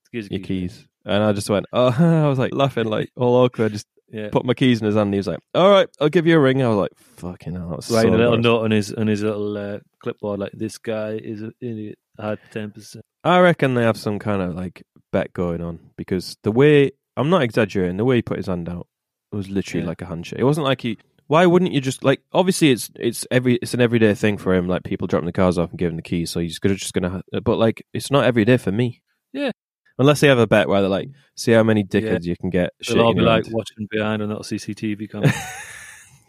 Excuse 0.00 0.28
your 0.30 0.40
keys, 0.40 0.86
and 1.04 1.22
I 1.22 1.32
just 1.32 1.48
went, 1.48 1.66
oh, 1.72 1.94
I 1.98 2.28
was 2.28 2.38
like 2.38 2.54
laughing, 2.54 2.86
like 2.86 3.10
all 3.16 3.36
awkward. 3.44 3.72
Just 3.72 3.86
Yeah. 4.10 4.28
put 4.30 4.44
my 4.44 4.52
keys 4.54 4.80
in 4.80 4.86
his 4.86 4.94
hand. 4.94 5.06
And 5.08 5.14
he 5.14 5.18
was 5.18 5.26
like, 5.26 5.38
all 5.54 5.70
right, 5.70 5.88
I'll 6.00 6.10
give 6.10 6.26
you 6.26 6.36
a 6.36 6.40
ring. 6.40 6.62
I 6.62 6.68
was 6.68 6.76
like, 6.76 6.90
fucking 7.16 7.54
hell, 7.54 7.70
that's 7.70 7.90
Writing 7.90 8.12
so 8.12 8.16
a 8.16 8.18
little 8.18 8.38
note 8.38 8.64
on 8.64 8.70
his 8.72 8.92
on 8.92 9.06
his 9.06 9.22
little 9.22 9.56
uh, 9.56 9.78
clipboard 10.02 10.40
like 10.40 10.52
this 10.52 10.76
guy 10.78 11.12
is 11.12 11.40
an 11.42 11.52
idiot. 11.60 11.98
Had 12.20 12.38
ten 12.50 12.70
percent. 12.72 13.04
I 13.24 13.38
reckon 13.40 13.72
they 13.74 13.84
have 13.84 13.96
some 13.96 14.18
kind 14.18 14.42
of 14.42 14.54
like 14.54 14.82
bet 15.12 15.32
going 15.32 15.62
on 15.62 15.78
because 15.96 16.36
the 16.42 16.52
way 16.52 16.90
I'm 17.16 17.30
not 17.30 17.42
exaggerating, 17.42 17.96
the 17.96 18.04
way 18.04 18.16
he 18.16 18.22
put 18.22 18.36
his 18.36 18.48
hand 18.48 18.68
out 18.68 18.86
was 19.30 19.48
literally 19.48 19.82
Yeah. 19.84 19.88
like 19.88 20.02
a 20.02 20.06
handshake. 20.06 20.40
It 20.40 20.44
wasn't 20.44 20.66
like 20.66 20.82
he. 20.82 20.98
Why 21.32 21.46
wouldn't 21.46 21.72
you 21.72 21.80
just 21.80 22.04
like? 22.04 22.20
Obviously, 22.34 22.72
it's 22.72 22.90
it's 22.94 23.26
every 23.30 23.54
it's 23.62 23.72
an 23.72 23.80
everyday 23.80 24.12
thing 24.12 24.36
for 24.36 24.52
him. 24.52 24.68
Like 24.68 24.84
people 24.84 25.06
dropping 25.06 25.24
the 25.24 25.32
cars 25.32 25.56
off 25.56 25.70
and 25.70 25.78
giving 25.78 25.96
the 25.96 26.02
keys, 26.02 26.30
so 26.30 26.40
he's 26.40 26.58
gonna 26.58 26.74
just 26.74 26.92
gonna. 26.92 27.22
But 27.42 27.56
like, 27.56 27.86
it's 27.94 28.10
not 28.10 28.26
every 28.26 28.44
day 28.44 28.58
for 28.58 28.70
me. 28.70 29.00
Yeah. 29.32 29.50
Unless 29.96 30.20
they 30.20 30.28
have 30.28 30.36
a 30.36 30.46
bet 30.46 30.68
where 30.68 30.82
they're 30.82 30.90
like, 30.90 31.08
see 31.34 31.52
how 31.52 31.62
many 31.62 31.84
dickheads 31.84 32.24
you 32.24 32.36
can 32.36 32.50
get. 32.50 32.74
They'll 32.86 33.00
all 33.00 33.14
be 33.14 33.22
like 33.22 33.46
watching 33.50 33.86
behind 33.90 34.20
on 34.20 34.28
that 34.28 34.40
CCTV 34.40 35.10
camera. 35.10 35.32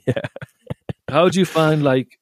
Yeah. 0.07 0.21
How 1.09 1.27
do 1.27 1.37
you 1.37 1.45
find 1.45 1.83
like 1.83 2.17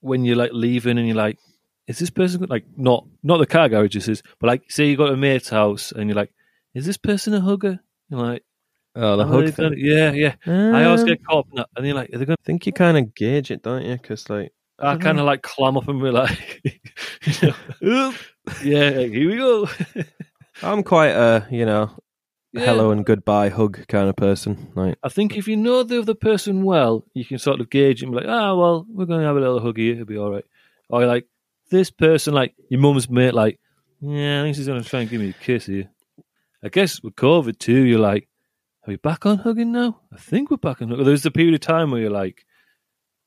when 0.00 0.24
you're 0.24 0.36
like 0.36 0.52
leaving 0.54 0.96
and 0.96 1.06
you're 1.06 1.16
like, 1.18 1.38
is 1.86 1.98
this 1.98 2.08
person 2.08 2.46
like 2.48 2.64
not 2.78 3.06
not 3.22 3.40
the 3.40 3.46
car 3.46 3.68
garage 3.68 3.92
this 3.92 4.08
is, 4.08 4.22
but 4.40 4.46
like 4.46 4.70
say 4.70 4.88
you 4.88 4.96
go 4.96 5.08
to 5.08 5.12
a 5.12 5.18
mate's 5.18 5.50
house 5.50 5.92
and 5.92 6.08
you're 6.08 6.16
like, 6.16 6.32
is 6.74 6.86
this 6.86 6.96
person 6.96 7.34
a 7.34 7.42
hugger? 7.42 7.78
You're 8.08 8.20
like, 8.20 8.42
oh, 8.96 9.16
the 9.16 9.24
"Have 9.26 9.32
hug 9.34 9.54
thing. 9.54 9.64
done 9.64 9.72
it?" 9.74 9.78
Yeah, 9.78 10.12
yeah. 10.12 10.34
I 10.46 10.84
always 10.84 11.02
Um, 11.02 11.06
get 11.06 11.24
caught 11.24 11.46
up 11.58 11.70
and 11.76 11.86
you're 11.86 11.94
like, 11.94 12.12
are 12.12 12.18
they 12.18 12.24
going? 12.24 12.36
I 12.40 12.44
think 12.46 12.66
you 12.66 12.72
kind 12.72 12.96
of 12.98 13.14
gauge 13.14 13.50
it, 13.50 13.62
don't 13.62 13.84
you? 13.84 13.92
Because 13.92 14.28
like, 14.30 14.52
I 14.78 14.92
don't 14.92 15.00
kind 15.02 15.18
of 15.20 15.26
like 15.26 15.42
clam 15.42 15.76
up 15.76 15.88
and 15.88 16.00
be 16.02 16.10
like, 16.10 16.62
you 17.42 17.54
know, 17.82 18.14
yeah, 18.64 18.90
here 18.90 19.28
we 19.30 19.36
go. 19.36 19.68
I'm 20.62 20.82
quite 20.82 21.10
a 21.10 21.46
you 21.50 21.66
know 21.66 21.90
Yeah. 22.52 22.64
hello 22.66 22.90
and 22.90 23.04
goodbye 23.04 23.50
hug 23.50 23.86
kind 23.88 24.08
of 24.08 24.16
person. 24.16 24.72
Like, 24.74 24.96
I 25.02 25.08
think 25.10 25.36
if 25.36 25.46
you 25.48 25.56
know 25.56 25.82
the 25.82 25.98
other 26.00 26.14
person 26.14 26.62
well, 26.64 27.04
you 27.14 27.24
can 27.24 27.38
sort 27.38 27.60
of 27.60 27.68
gauge 27.70 28.02
it 28.02 28.06
and 28.06 28.12
be 28.14 28.20
like, 28.22 28.28
ah, 28.28 28.54
well, 28.54 28.86
we're 28.88 29.04
going 29.06 29.20
to 29.20 29.26
have 29.26 29.36
a 29.36 29.40
little 29.40 29.60
hug 29.60 29.76
here. 29.76 29.92
It'll 29.94 30.06
be 30.06 30.16
all 30.18 30.30
right. 30.30 30.44
Or 30.88 31.00
you're 31.00 31.08
like, 31.08 31.26
this 31.70 31.90
person, 31.90 32.32
like 32.32 32.54
your 32.70 32.80
mum's 32.80 33.10
mate, 33.10 33.34
like, 33.34 33.58
yeah, 34.00 34.40
I 34.40 34.44
think 34.44 34.56
she's 34.56 34.66
going 34.66 34.82
to 34.82 34.88
try 34.88 35.00
and 35.00 35.10
give 35.10 35.20
me 35.20 35.30
a 35.30 35.32
kiss 35.44 35.66
here. 35.66 35.90
I 36.62 36.68
guess 36.68 37.02
with 37.02 37.16
COVID 37.16 37.58
too, 37.58 37.82
you're 37.84 37.98
like, 37.98 38.28
are 38.86 38.92
we 38.92 38.96
back 38.96 39.26
on 39.26 39.38
hugging 39.38 39.72
now? 39.72 40.00
I 40.12 40.16
think 40.16 40.50
we're 40.50 40.58
back 40.58 40.80
on 40.80 40.88
hugging. 40.88 41.04
There's 41.04 41.26
a 41.26 41.30
period 41.30 41.54
of 41.54 41.60
time 41.60 41.90
where 41.90 42.00
you're 42.00 42.10
like, 42.10 42.44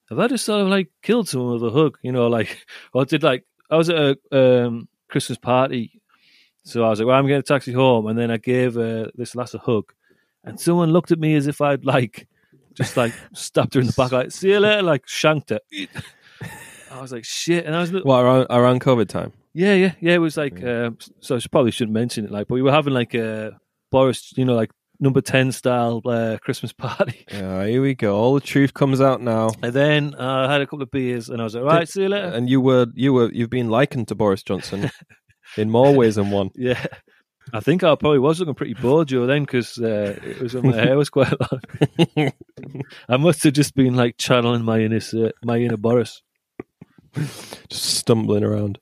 have 0.09 0.17
I 0.17 0.27
just 0.27 0.45
sort 0.45 0.61
of 0.61 0.67
like 0.67 0.89
killed 1.03 1.27
someone 1.27 1.53
with 1.53 1.63
a 1.63 1.71
hug? 1.71 1.97
You 2.01 2.13
know, 2.13 2.27
like, 2.27 2.65
or 2.93 3.03
did 3.05 3.23
like, 3.23 3.45
I 3.69 3.75
was 3.75 3.89
at 3.89 4.17
a 4.31 4.65
um, 4.65 4.87
Christmas 5.09 5.37
party. 5.37 6.01
So 6.63 6.83
I 6.83 6.89
was 6.89 6.99
like, 6.99 7.07
well, 7.07 7.17
I'm 7.17 7.27
getting 7.27 7.39
a 7.39 7.43
taxi 7.43 7.73
home. 7.73 8.07
And 8.07 8.17
then 8.17 8.31
I 8.31 8.37
gave 8.37 8.77
uh, 8.77 9.07
this 9.15 9.35
lass 9.35 9.53
a 9.53 9.59
hug. 9.59 9.91
And 10.43 10.59
someone 10.59 10.91
looked 10.91 11.11
at 11.11 11.19
me 11.19 11.35
as 11.35 11.47
if 11.47 11.59
I'd 11.59 11.83
like, 11.83 12.27
just 12.73 12.95
like 12.95 13.13
stabbed 13.33 13.73
her 13.73 13.81
in 13.81 13.87
the 13.87 13.93
back, 13.93 14.13
like, 14.13 14.31
see 14.31 14.51
you 14.51 14.59
later, 14.59 14.81
like 14.81 15.07
shanked 15.07 15.49
her. 15.49 15.59
I 16.91 17.01
was 17.01 17.11
like, 17.11 17.25
shit. 17.25 17.65
And 17.65 17.75
I 17.75 17.81
was, 17.81 17.91
well, 17.91 18.19
around 18.19 18.47
around 18.49 18.81
COVID 18.81 19.09
time? 19.09 19.33
yeah, 19.53 19.73
yeah, 19.73 19.93
yeah. 19.99 20.13
It 20.13 20.19
was 20.19 20.37
like, 20.37 20.63
uh, 20.63 20.91
so 21.19 21.35
I 21.35 21.39
probably 21.51 21.71
shouldn't 21.71 21.93
mention 21.93 22.25
it, 22.25 22.31
like, 22.31 22.47
but 22.47 22.55
we 22.55 22.61
were 22.61 22.71
having 22.71 22.93
like 22.93 23.13
a 23.13 23.59
Boris, 23.91 24.33
you 24.37 24.45
know, 24.45 24.55
like 24.55 24.71
number 24.99 25.21
10 25.21 25.51
style 25.51 26.01
uh, 26.05 26.37
Christmas 26.41 26.73
party. 26.73 27.25
Yeah, 27.31 27.65
here 27.65 27.81
we 27.81 27.95
go. 27.95 28.15
All 28.17 28.33
the 28.33 28.41
truth 28.41 28.73
comes 28.73 28.99
out 28.99 29.21
now. 29.21 29.51
And 29.61 29.73
then 29.73 30.15
uh, 30.15 30.47
I 30.47 30.51
had 30.51 30.61
a 30.61 30.65
couple 30.65 30.81
of 30.81 30.91
beers 30.91 31.29
and 31.29 31.39
I 31.39 31.43
was 31.43 31.55
like, 31.55 31.63
right, 31.63 31.87
see 31.87 32.03
you 32.03 32.09
later. 32.09 32.27
And 32.27 32.49
you 32.49 32.59
were 32.59 32.87
you 32.93 33.13
were 33.13 33.31
you've 33.31 33.49
been 33.49 33.69
likened 33.69 34.07
to 34.09 34.15
Boris 34.15 34.43
Johnson 34.43 34.89
in 35.57 35.69
more 35.69 35.93
ways 35.93 36.15
than 36.15 36.31
one. 36.31 36.51
Yeah. 36.55 36.85
I 37.51 37.61
think 37.61 37.83
I 37.83 37.95
probably 37.95 38.19
was 38.19 38.39
looking 38.39 38.53
pretty 38.53 38.75
Bojo, 38.75 39.25
then 39.25 39.43
because 39.43 39.79
uh, 39.79 40.19
it 40.23 40.39
was 40.39 40.53
my 40.53 40.75
hair 40.75 40.95
was 40.95 41.09
quite 41.09 41.33
long. 41.39 42.31
I 43.09 43.17
must 43.17 43.43
have 43.43 43.53
just 43.53 43.73
been 43.73 43.95
like 43.95 44.17
channeling 44.17 44.63
my 44.63 44.79
inner 44.81 44.99
uh, 45.15 45.29
my 45.43 45.57
inner 45.57 45.77
Boris. 45.77 46.21
Just 47.15 47.85
stumbling 47.85 48.43
around. 48.43 48.77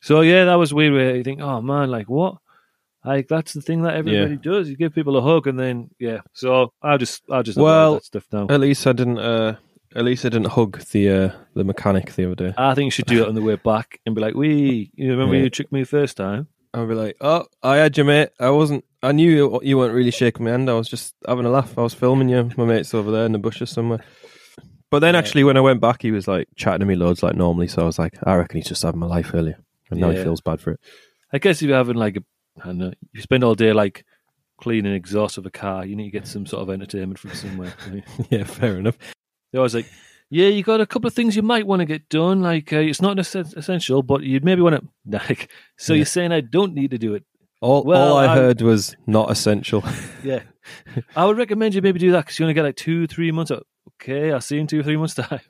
So 0.00 0.20
yeah, 0.20 0.44
that 0.44 0.54
was 0.54 0.72
weird. 0.72 0.92
Where 0.92 1.16
you 1.16 1.24
think, 1.24 1.40
oh 1.40 1.60
man, 1.60 1.90
like 1.90 2.08
what? 2.08 2.36
Like 3.04 3.28
that's 3.28 3.52
the 3.52 3.60
thing 3.60 3.82
that 3.82 3.94
everybody 3.94 4.36
does. 4.36 4.68
You 4.68 4.76
give 4.76 4.94
people 4.94 5.16
a 5.16 5.22
hug, 5.22 5.46
and 5.46 5.58
then 5.58 5.90
yeah. 5.98 6.20
So 6.32 6.72
I 6.82 6.96
just, 6.96 7.22
I 7.30 7.42
just 7.42 7.58
Well, 7.58 7.94
that 7.94 8.04
stuff 8.04 8.24
now. 8.32 8.46
At 8.48 8.60
least 8.60 8.86
I 8.86 8.92
didn't. 8.92 9.18
Uh, 9.18 9.56
at 9.94 10.04
least 10.04 10.24
I 10.24 10.28
didn't 10.30 10.48
hug 10.48 10.80
the 10.92 11.08
uh, 11.10 11.30
the 11.54 11.64
mechanic 11.64 12.12
the 12.14 12.24
other 12.26 12.34
day. 12.34 12.54
I 12.56 12.74
think 12.74 12.86
you 12.86 12.90
should 12.90 13.06
do 13.06 13.22
it 13.22 13.28
on 13.28 13.34
the 13.34 13.42
way 13.42 13.56
back 13.56 14.00
and 14.06 14.14
be 14.14 14.20
like, 14.20 14.34
"We, 14.34 14.90
you 14.94 15.10
remember 15.10 15.36
Yeah. 15.36 15.42
you 15.42 15.50
tricked 15.50 15.70
me 15.72 15.80
the 15.80 15.86
first 15.86 16.16
time?" 16.16 16.48
I'll 16.72 16.86
be 16.88 16.94
like, 16.94 17.16
"Oh, 17.20 17.44
I 17.62 17.76
had 17.76 17.96
you, 17.96 18.04
mate. 18.04 18.30
I 18.40 18.50
wasn't. 18.50 18.84
I 19.02 19.12
knew 19.12 19.30
you, 19.30 19.60
you 19.62 19.76
weren't 19.78 19.94
really 19.94 20.10
shaking 20.10 20.44
my 20.46 20.52
hand. 20.52 20.68
I 20.70 20.72
was 20.72 20.88
just 20.88 21.14
having 21.28 21.44
a 21.44 21.50
laugh. 21.50 21.76
I 21.78 21.82
was 21.82 21.94
filming 21.94 22.28
you. 22.30 22.50
My 22.56 22.64
mate's 22.64 22.94
over 22.94 23.10
there 23.12 23.26
in 23.26 23.32
the 23.32 23.38
bushes 23.38 23.70
somewhere." 23.70 24.00
But 24.90 25.00
then, 25.00 25.14
actually, 25.16 25.44
when 25.44 25.56
I 25.56 25.60
went 25.60 25.80
back, 25.80 26.02
he 26.02 26.10
was 26.10 26.26
like 26.26 26.48
chatting 26.56 26.80
to 26.80 26.86
me 26.86 26.94
loads 26.94 27.22
like 27.22 27.34
normally. 27.36 27.68
So 27.68 27.82
I 27.82 27.84
was 27.84 27.98
like, 27.98 28.14
"I 28.24 28.34
reckon 28.36 28.56
he's 28.58 28.68
just 28.68 28.82
having 28.82 29.00
my 29.00 29.06
life 29.06 29.32
earlier, 29.34 29.58
and 29.90 30.00
now 30.00 30.10
he 30.10 30.22
feels 30.22 30.40
bad 30.40 30.60
for 30.60 30.72
it." 30.72 30.80
I 31.32 31.38
guess 31.38 31.60
if 31.62 31.68
you're 31.68 31.76
having 31.76 31.96
like 31.96 32.16
a, 32.16 32.22
I 32.62 32.66
don't 32.66 32.94
you 33.12 33.20
spend 33.22 33.42
all 33.44 33.54
day 33.54 33.72
like 33.72 34.04
cleaning 34.60 34.92
exhaust 34.94 35.36
of 35.38 35.46
a 35.46 35.50
car, 35.50 35.84
you 35.84 35.96
need 35.96 36.04
to 36.04 36.10
get 36.18 36.26
some 36.26 36.46
sort 36.46 36.62
of 36.62 36.70
entertainment 36.70 37.18
from 37.18 37.30
somewhere. 37.34 37.72
yeah, 38.30 38.44
fair 38.44 38.78
enough. 38.78 38.96
They're 39.52 39.60
always 39.60 39.74
like, 39.74 39.86
"Yeah, 40.30 40.48
you 40.48 40.62
got 40.62 40.80
a 40.80 40.86
couple 40.86 41.08
of 41.08 41.14
things 41.14 41.34
you 41.36 41.42
might 41.42 41.66
want 41.66 41.80
to 41.80 41.86
get 41.86 42.08
done. 42.08 42.40
Like 42.40 42.72
uh, 42.72 42.76
it's 42.78 43.02
not 43.02 43.18
essential, 43.18 44.02
but 44.02 44.22
you'd 44.22 44.44
maybe 44.44 44.62
want 44.62 44.76
to." 44.76 44.88
Like, 45.28 45.50
so 45.76 45.92
Yeah. 45.92 45.98
you're 45.98 46.06
saying 46.06 46.32
I 46.32 46.40
don't 46.40 46.74
need 46.74 46.90
to 46.92 46.98
do 46.98 47.14
it? 47.14 47.24
All, 47.60 47.82
Well, 47.84 48.12
all 48.12 48.16
I 48.18 48.26
I- 48.26 48.34
heard 48.36 48.60
was 48.62 48.96
not 49.06 49.30
essential. 49.30 49.82
Yeah, 50.24 50.40
I 51.16 51.24
would 51.26 51.36
recommend 51.36 51.74
you 51.74 51.82
maybe 51.82 51.98
do 51.98 52.12
that 52.12 52.24
because 52.24 52.38
you 52.38 52.44
only 52.46 52.54
get 52.54 52.62
like 52.62 52.76
two, 52.76 53.06
three 53.06 53.30
months. 53.32 53.50
Out. 53.50 53.66
Okay, 54.00 54.32
I'll 54.32 54.40
see 54.40 54.54
you 54.56 54.60
in 54.62 54.66
two, 54.66 54.82
three 54.82 54.96
months 54.96 55.14
time. 55.14 55.40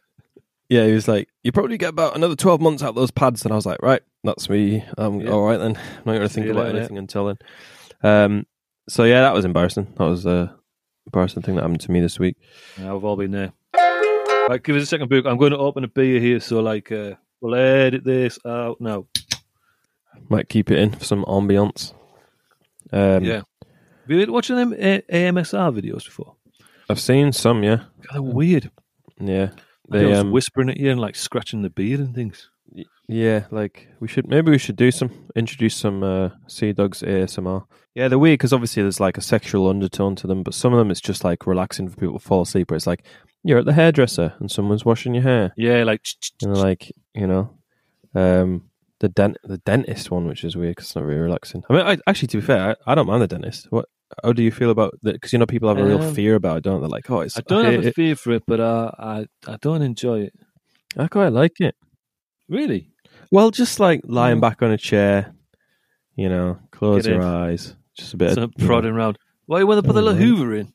Yeah, 0.74 0.86
he 0.86 0.92
was 0.92 1.06
like, 1.08 1.28
"You 1.42 1.52
probably 1.52 1.78
get 1.78 1.90
about 1.90 2.16
another 2.16 2.34
twelve 2.36 2.60
months 2.60 2.82
out 2.82 2.90
of 2.90 2.94
those 2.96 3.10
pads." 3.10 3.44
And 3.44 3.52
I 3.52 3.56
was 3.56 3.66
like, 3.66 3.80
"Right, 3.82 4.02
that's 4.24 4.48
me. 4.48 4.84
I'm 4.98 5.20
Yeah. 5.20 5.30
all 5.30 5.46
right 5.46 5.58
then. 5.58 5.76
I'm 5.76 6.02
not 6.04 6.12
going 6.14 6.20
to 6.22 6.28
think 6.28 6.46
about 6.48 6.74
anything 6.74 6.98
until 6.98 7.26
then." 7.26 7.38
Um. 8.02 8.46
So 8.88 9.04
yeah, 9.04 9.20
that 9.22 9.34
was 9.34 9.44
embarrassing. 9.44 9.92
That 9.96 10.04
was 10.04 10.26
a 10.26 10.54
embarrassing 11.06 11.42
thing 11.42 11.54
that 11.56 11.62
happened 11.62 11.80
to 11.82 11.90
me 11.92 12.00
this 12.00 12.18
week. 12.18 12.36
Yeah, 12.78 12.92
we've 12.92 13.04
all 13.04 13.16
been 13.16 13.30
there. 13.30 13.52
Right, 14.48 14.62
give 14.62 14.76
us 14.76 14.82
a 14.82 14.86
second, 14.86 15.08
Boog. 15.10 15.26
I'm 15.26 15.38
going 15.38 15.52
to 15.52 15.58
open 15.58 15.84
a 15.84 15.88
beer 15.88 16.20
here, 16.20 16.38
so 16.40 16.60
like, 16.60 16.92
uh, 16.92 17.14
we'll 17.40 17.54
edit 17.54 18.04
this 18.04 18.38
out 18.44 18.78
now. 18.80 19.06
Might 20.28 20.48
keep 20.50 20.70
it 20.70 20.78
in 20.78 20.90
for 20.92 21.04
some 21.04 21.24
ambiance. 21.24 21.94
Um, 22.92 23.24
yeah. 23.24 23.36
Have 23.36 24.08
you 24.10 24.18
been 24.18 24.32
watching 24.32 24.56
them 24.56 24.72
AMSR 24.74 25.72
videos 25.80 26.04
before? 26.04 26.34
I've 26.90 27.00
seen 27.00 27.32
some. 27.32 27.62
Yeah, 27.64 27.76
God, 27.76 28.12
they're 28.12 28.22
weird. 28.22 28.70
yeah. 29.18 29.50
They 29.88 30.12
um, 30.12 30.30
whispering 30.30 30.70
at 30.70 30.78
you 30.78 30.90
and 30.90 31.00
like 31.00 31.14
scratching 31.14 31.62
the 31.62 31.70
beard 31.70 32.00
and 32.00 32.14
things. 32.14 32.50
yeah, 33.08 33.44
like 33.50 33.88
we 34.00 34.08
should 34.08 34.26
maybe 34.26 34.50
we 34.50 34.58
should 34.58 34.76
do 34.76 34.90
some 34.90 35.10
introduce 35.36 35.76
some 35.76 36.02
uh, 36.02 36.30
Sea 36.48 36.72
Dogs 36.72 37.02
ASMR. 37.02 37.66
Yeah, 37.94 38.08
they're 38.08 38.18
weird 38.18 38.38
because 38.38 38.52
obviously 38.52 38.82
there's 38.82 39.00
like 39.00 39.18
a 39.18 39.22
sexual 39.22 39.68
undertone 39.68 40.16
to 40.16 40.26
them, 40.26 40.42
but 40.42 40.54
some 40.54 40.72
of 40.72 40.78
them 40.78 40.90
it's 40.90 41.00
just 41.00 41.22
like 41.22 41.46
relaxing 41.46 41.88
for 41.88 41.96
people 41.96 42.18
to 42.18 42.24
fall 42.24 42.42
asleep. 42.42 42.70
Where 42.70 42.76
it's 42.76 42.86
like 42.86 43.04
you're 43.42 43.58
at 43.58 43.66
the 43.66 43.74
hairdresser 43.74 44.34
and 44.40 44.50
someone's 44.50 44.84
washing 44.84 45.14
your 45.14 45.22
hair. 45.22 45.52
Yeah, 45.56 45.84
like 45.84 46.04
and 46.42 46.56
like 46.56 46.90
you 47.14 47.26
know, 47.26 47.50
um, 48.14 48.70
the 49.00 49.08
dent 49.08 49.36
the 49.44 49.58
dentist 49.58 50.10
one, 50.10 50.26
which 50.26 50.44
is 50.44 50.56
weird 50.56 50.72
because 50.72 50.86
it's 50.86 50.96
not 50.96 51.04
really 51.04 51.20
relaxing. 51.20 51.62
I 51.68 51.72
mean, 51.72 51.86
I, 51.86 51.98
actually, 52.06 52.28
to 52.28 52.38
be 52.38 52.46
fair, 52.46 52.70
I, 52.86 52.92
I 52.92 52.94
don't 52.94 53.06
mind 53.06 53.22
the 53.22 53.28
dentist. 53.28 53.66
What? 53.70 53.88
How 54.22 54.32
do 54.32 54.42
you 54.42 54.50
feel 54.50 54.70
about 54.70 54.94
that? 55.02 55.14
Because 55.14 55.32
you 55.32 55.38
know, 55.38 55.46
people 55.46 55.68
have 55.68 55.78
a 55.78 55.84
real 55.84 56.02
Um, 56.02 56.14
fear 56.14 56.34
about 56.34 56.58
it, 56.58 56.64
don't 56.64 56.80
they? 56.82 56.86
Like, 56.88 57.10
oh, 57.10 57.20
it's 57.20 57.36
I 57.38 57.42
don't 57.46 57.64
hate 57.64 57.74
have 57.74 57.84
a 57.84 57.88
it. 57.88 57.94
fear 57.94 58.16
for 58.16 58.32
it, 58.32 58.42
but 58.46 58.60
uh, 58.60 58.90
I 58.98 59.26
I 59.46 59.56
don't 59.60 59.82
enjoy 59.82 60.20
it. 60.20 60.34
I 60.96 61.08
quite 61.08 61.28
like 61.32 61.60
it. 61.60 61.74
Really? 62.48 62.90
Well, 63.30 63.50
just 63.50 63.80
like 63.80 64.00
lying 64.04 64.38
Mm. 64.38 64.42
back 64.42 64.62
on 64.62 64.70
a 64.70 64.76
chair, 64.78 65.32
you 66.16 66.28
know, 66.28 66.58
close 66.70 67.04
Get 67.04 67.12
your 67.14 67.22
in. 67.22 67.26
eyes, 67.28 67.74
just 67.96 68.14
a 68.14 68.16
bit. 68.16 68.34
So 68.34 68.42
of, 68.44 68.52
you 68.56 68.62
know. 68.62 68.66
prodding 68.68 68.92
around. 68.92 69.18
Why 69.46 69.58
you 69.58 69.66
want 69.66 69.78
to 69.82 69.86
put 69.86 69.94
the 69.94 70.02
little. 70.02 70.20
Hoover 70.20 70.54
in? 70.54 70.72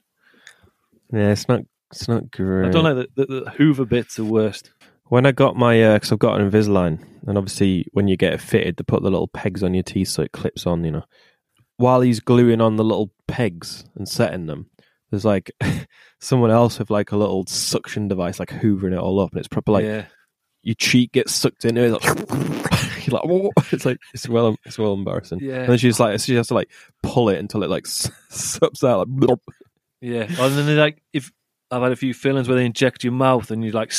Yeah, 1.14 1.32
it's 1.32 1.48
not. 1.48 1.62
It's 1.92 2.08
not 2.08 2.30
great. 2.32 2.68
I 2.68 2.72
don't 2.72 2.84
like 2.84 3.08
the, 3.16 3.26
the, 3.26 3.42
the 3.46 3.50
Hoover 3.52 3.86
bits 3.86 4.20
are 4.20 4.24
worst. 4.24 4.72
When 5.06 5.26
I 5.26 5.32
got 5.32 5.56
my, 5.56 5.94
because 5.94 6.12
I've 6.12 6.20
got 6.20 6.40
an 6.40 6.52
Invisalign, 6.52 7.04
and 7.26 7.36
obviously 7.36 7.88
when 7.94 8.08
you 8.08 8.16
get 8.16 8.34
it 8.34 8.42
fitted, 8.42 8.78
they 8.78 8.84
put 8.84 9.02
the 9.02 9.10
little 9.10 9.28
pegs 9.28 9.64
on 9.64 9.74
your 9.74 9.82
teeth 9.82 10.10
so 10.10 10.22
it 10.22 10.32
clips 10.34 10.68
on, 10.68 10.84
you 10.84 10.92
know. 10.92 11.04
While 11.80 12.02
he's 12.02 12.20
gluing 12.20 12.60
on 12.60 12.76
the 12.76 12.84
little 12.84 13.10
pegs 13.26 13.86
and 13.96 14.08
setting 14.08 14.48
them, 14.48 14.70
there's 15.12 15.24
like 15.24 15.52
someone 16.20 16.52
else 16.52 16.78
with 16.78 16.90
like 16.90 17.14
a 17.14 17.18
little 17.18 17.46
suction 17.48 18.10
device, 18.10 18.38
like 18.38 18.50
hoovering 18.50 18.92
it 18.92 19.00
all 19.00 19.22
up, 19.22 19.32
and 19.32 19.40
it's 19.40 19.48
proper 19.48 19.72
like 19.72 19.86
yeah. 19.86 20.06
your 20.62 20.76
cheek 20.76 21.14
gets 21.14 21.34
sucked 21.34 21.64
in. 21.64 21.78
It's 21.78 22.06
like, 22.06 22.18
you're 23.08 23.16
like, 23.20 23.26
"Whoa." 23.26 23.52
it's 23.72 23.86
like 23.86 23.98
it's 24.14 24.28
well, 24.28 24.58
it's 24.66 24.78
well 24.78 24.94
embarrassing. 24.94 25.40
Yeah. 25.42 25.62
And 25.62 25.70
then 25.70 25.78
she's 25.78 26.02
like, 26.02 26.20
she 26.20 26.36
has 26.36 26.50
to 26.50 26.54
like 26.54 26.70
pull 27.02 27.30
it 27.30 27.40
until 27.40 27.64
it 27.64 27.70
like 27.70 27.86
sups 27.86 28.84
out. 28.84 29.08
Like, 29.08 29.08
"Blop." 29.08 29.40
Yeah. 30.02 30.24
And 30.24 30.58
then 30.58 30.66
they 30.66 30.76
like 30.76 31.02
if 31.14 31.32
I've 31.72 31.82
had 31.82 31.94
a 31.94 31.96
few 31.96 32.14
fillings 32.14 32.50
where 32.50 32.58
they 32.58 32.66
inject 32.66 33.06
your 33.06 33.14
mouth 33.14 33.52
and 33.52 33.64
you 33.64 33.72
like 33.72 33.94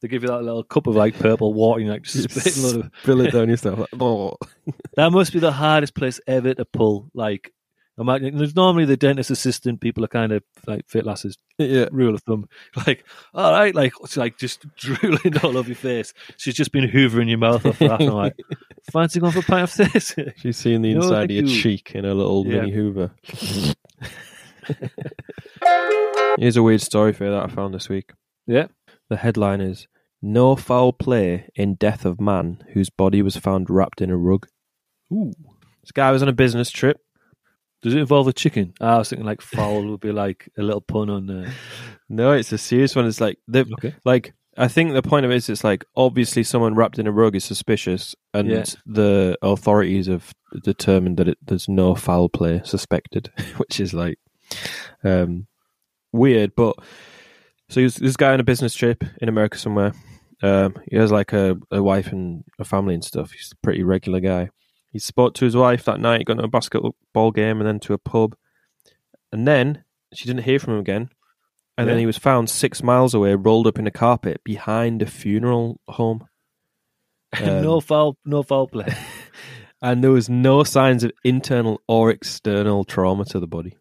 they 0.00 0.08
give 0.08 0.22
you 0.22 0.28
that 0.28 0.42
little 0.42 0.62
cup 0.64 0.86
of 0.86 0.96
like 0.96 1.18
purple 1.18 1.52
water 1.54 1.80
and 1.80 1.86
you 1.88 1.92
like 1.92 2.02
just 2.02 2.30
spit 2.30 2.56
a 2.56 2.60
lot 2.66 2.86
of 2.86 2.90
spill 3.02 3.20
it 3.20 3.32
down 3.32 3.48
yourself. 3.50 3.78
Like. 3.92 4.34
That 4.96 5.10
must 5.12 5.32
be 5.32 5.38
the 5.40 5.52
hardest 5.52 5.94
place 5.94 6.20
ever 6.26 6.54
to 6.54 6.64
pull. 6.64 7.10
Like, 7.14 7.52
imagine 7.98 8.36
there's 8.38 8.54
normally 8.56 8.84
the 8.84 8.96
dentist 8.96 9.30
assistant. 9.30 9.80
People 9.80 10.04
are 10.04 10.08
kind 10.08 10.32
of 10.32 10.42
like 10.66 10.88
fit 10.88 11.04
lasses. 11.04 11.36
yeah. 11.58 11.86
Rule 11.90 12.14
of 12.14 12.22
thumb, 12.22 12.48
like, 12.86 13.04
all 13.34 13.52
right, 13.52 13.74
like 13.74 13.92
it's 14.02 14.16
like 14.16 14.38
just 14.38 14.64
drooling 14.76 15.36
all 15.42 15.56
over 15.56 15.68
your 15.68 15.76
face. 15.76 16.12
She's 16.36 16.54
just 16.54 16.72
been 16.72 16.88
hoovering 16.88 17.28
your 17.28 17.38
mouth 17.38 17.66
off 17.66 17.80
an 17.80 17.90
hour. 17.90 17.98
Like, 18.12 18.36
fancy 18.92 19.20
going 19.20 19.32
for 19.32 19.40
a 19.40 19.42
pint 19.42 19.78
of 19.80 19.92
this? 19.92 20.14
She's 20.36 20.56
seeing 20.56 20.82
the 20.82 20.92
inside 20.92 21.28
thank 21.28 21.30
of 21.30 21.36
your 21.36 21.44
you. 21.44 21.60
cheek 21.62 21.92
in 21.94 22.04
a 22.04 22.14
little 22.14 22.46
Yeah. 22.46 22.60
mini 22.60 22.72
Hoover. 22.72 23.10
Here's 26.38 26.56
a 26.56 26.62
weird 26.62 26.80
story 26.80 27.12
for 27.12 27.24
you 27.24 27.30
that 27.30 27.44
I 27.44 27.46
found 27.48 27.74
this 27.74 27.88
week. 27.88 28.12
Yeah. 28.46 28.66
The 29.10 29.18
headline 29.18 29.60
is 29.60 29.86
No 30.22 30.56
foul 30.56 30.92
play 30.94 31.50
in 31.54 31.74
death 31.74 32.04
of 32.06 32.20
man 32.20 32.64
whose 32.72 32.88
body 32.90 33.20
was 33.20 33.36
found 33.36 33.68
wrapped 33.68 34.00
in 34.00 34.10
a 34.10 34.16
rug. 34.16 34.46
Ooh. 35.12 35.32
This 35.82 35.92
guy 35.92 36.10
was 36.10 36.22
on 36.22 36.28
a 36.28 36.32
business 36.32 36.70
trip. 36.70 36.98
Does 37.82 37.94
it 37.94 37.98
involve 38.00 38.28
a 38.28 38.32
chicken? 38.32 38.74
I 38.80 38.98
was 38.98 39.08
thinking 39.08 39.26
like 39.26 39.40
foul 39.40 39.86
would 39.88 40.00
be 40.00 40.12
like 40.12 40.48
a 40.58 40.62
little 40.62 40.80
pun 40.82 41.10
on. 41.10 41.28
Uh, 41.30 41.50
No, 42.12 42.32
it's 42.32 42.50
a 42.52 42.58
serious 42.58 42.96
one. 42.96 43.06
It's 43.06 43.20
like 43.20 43.38
the 43.46 43.60
okay. 43.74 43.94
like 44.04 44.34
I 44.58 44.66
think 44.68 44.92
the 44.92 45.00
point 45.02 45.24
of 45.24 45.30
it 45.32 45.36
is 45.36 45.48
it's 45.48 45.62
like 45.64 45.84
obviously 45.96 46.42
someone 46.42 46.74
wrapped 46.74 46.98
in 46.98 47.06
a 47.06 47.12
rug 47.12 47.36
is 47.36 47.44
suspicious 47.44 48.16
and 48.34 48.48
Yeah. 48.50 48.64
the 48.84 49.38
authorities 49.42 50.08
have 50.08 50.32
determined 50.64 51.16
that 51.18 51.28
it, 51.28 51.38
there's 51.40 51.68
no 51.68 51.94
foul 51.94 52.28
play 52.28 52.60
suspected, 52.64 53.30
which 53.58 53.78
is 53.80 53.94
like 53.94 54.18
um 55.04 55.46
weird, 56.12 56.54
but 56.56 56.76
so 57.70 57.80
he's 57.80 57.96
this 57.96 58.16
guy 58.16 58.32
on 58.32 58.40
a 58.40 58.44
business 58.44 58.74
trip 58.74 59.02
in 59.20 59.28
America 59.28 59.58
somewhere. 59.58 59.92
Um 60.42 60.74
he 60.90 60.96
has 60.96 61.10
like 61.10 61.32
a, 61.32 61.56
a 61.70 61.82
wife 61.82 62.12
and 62.12 62.44
a 62.58 62.64
family 62.64 62.94
and 62.94 63.04
stuff. 63.04 63.32
He's 63.32 63.52
a 63.52 63.56
pretty 63.64 63.82
regular 63.82 64.20
guy. 64.20 64.50
He 64.92 64.98
spoke 64.98 65.34
to 65.34 65.44
his 65.44 65.56
wife 65.56 65.84
that 65.84 66.00
night, 66.00 66.26
got 66.26 66.38
to 66.38 66.44
a 66.44 66.48
basketball 66.48 67.30
game 67.30 67.60
and 67.60 67.66
then 67.66 67.80
to 67.80 67.94
a 67.94 67.98
pub. 67.98 68.34
And 69.32 69.46
then 69.46 69.84
she 70.12 70.26
didn't 70.26 70.42
hear 70.42 70.58
from 70.58 70.74
him 70.74 70.80
again. 70.80 71.10
And 71.78 71.88
then 71.88 71.98
he 71.98 72.04
was 72.04 72.18
found 72.18 72.50
six 72.50 72.82
miles 72.82 73.14
away, 73.14 73.34
rolled 73.34 73.66
up 73.66 73.78
in 73.78 73.86
a 73.86 73.90
carpet 73.90 74.42
behind 74.44 75.00
a 75.00 75.06
funeral 75.06 75.80
home. 75.88 76.26
Um, 77.40 77.62
no 77.62 77.80
foul, 77.80 78.16
no 78.24 78.42
foul 78.42 78.66
play. 78.66 78.92
And 79.82 80.04
there 80.04 80.10
was 80.10 80.28
no 80.28 80.62
signs 80.62 81.04
of 81.04 81.12
internal 81.24 81.80
or 81.88 82.10
external 82.10 82.84
trauma 82.84 83.24
to 83.26 83.40
the 83.40 83.46
body. 83.46 83.76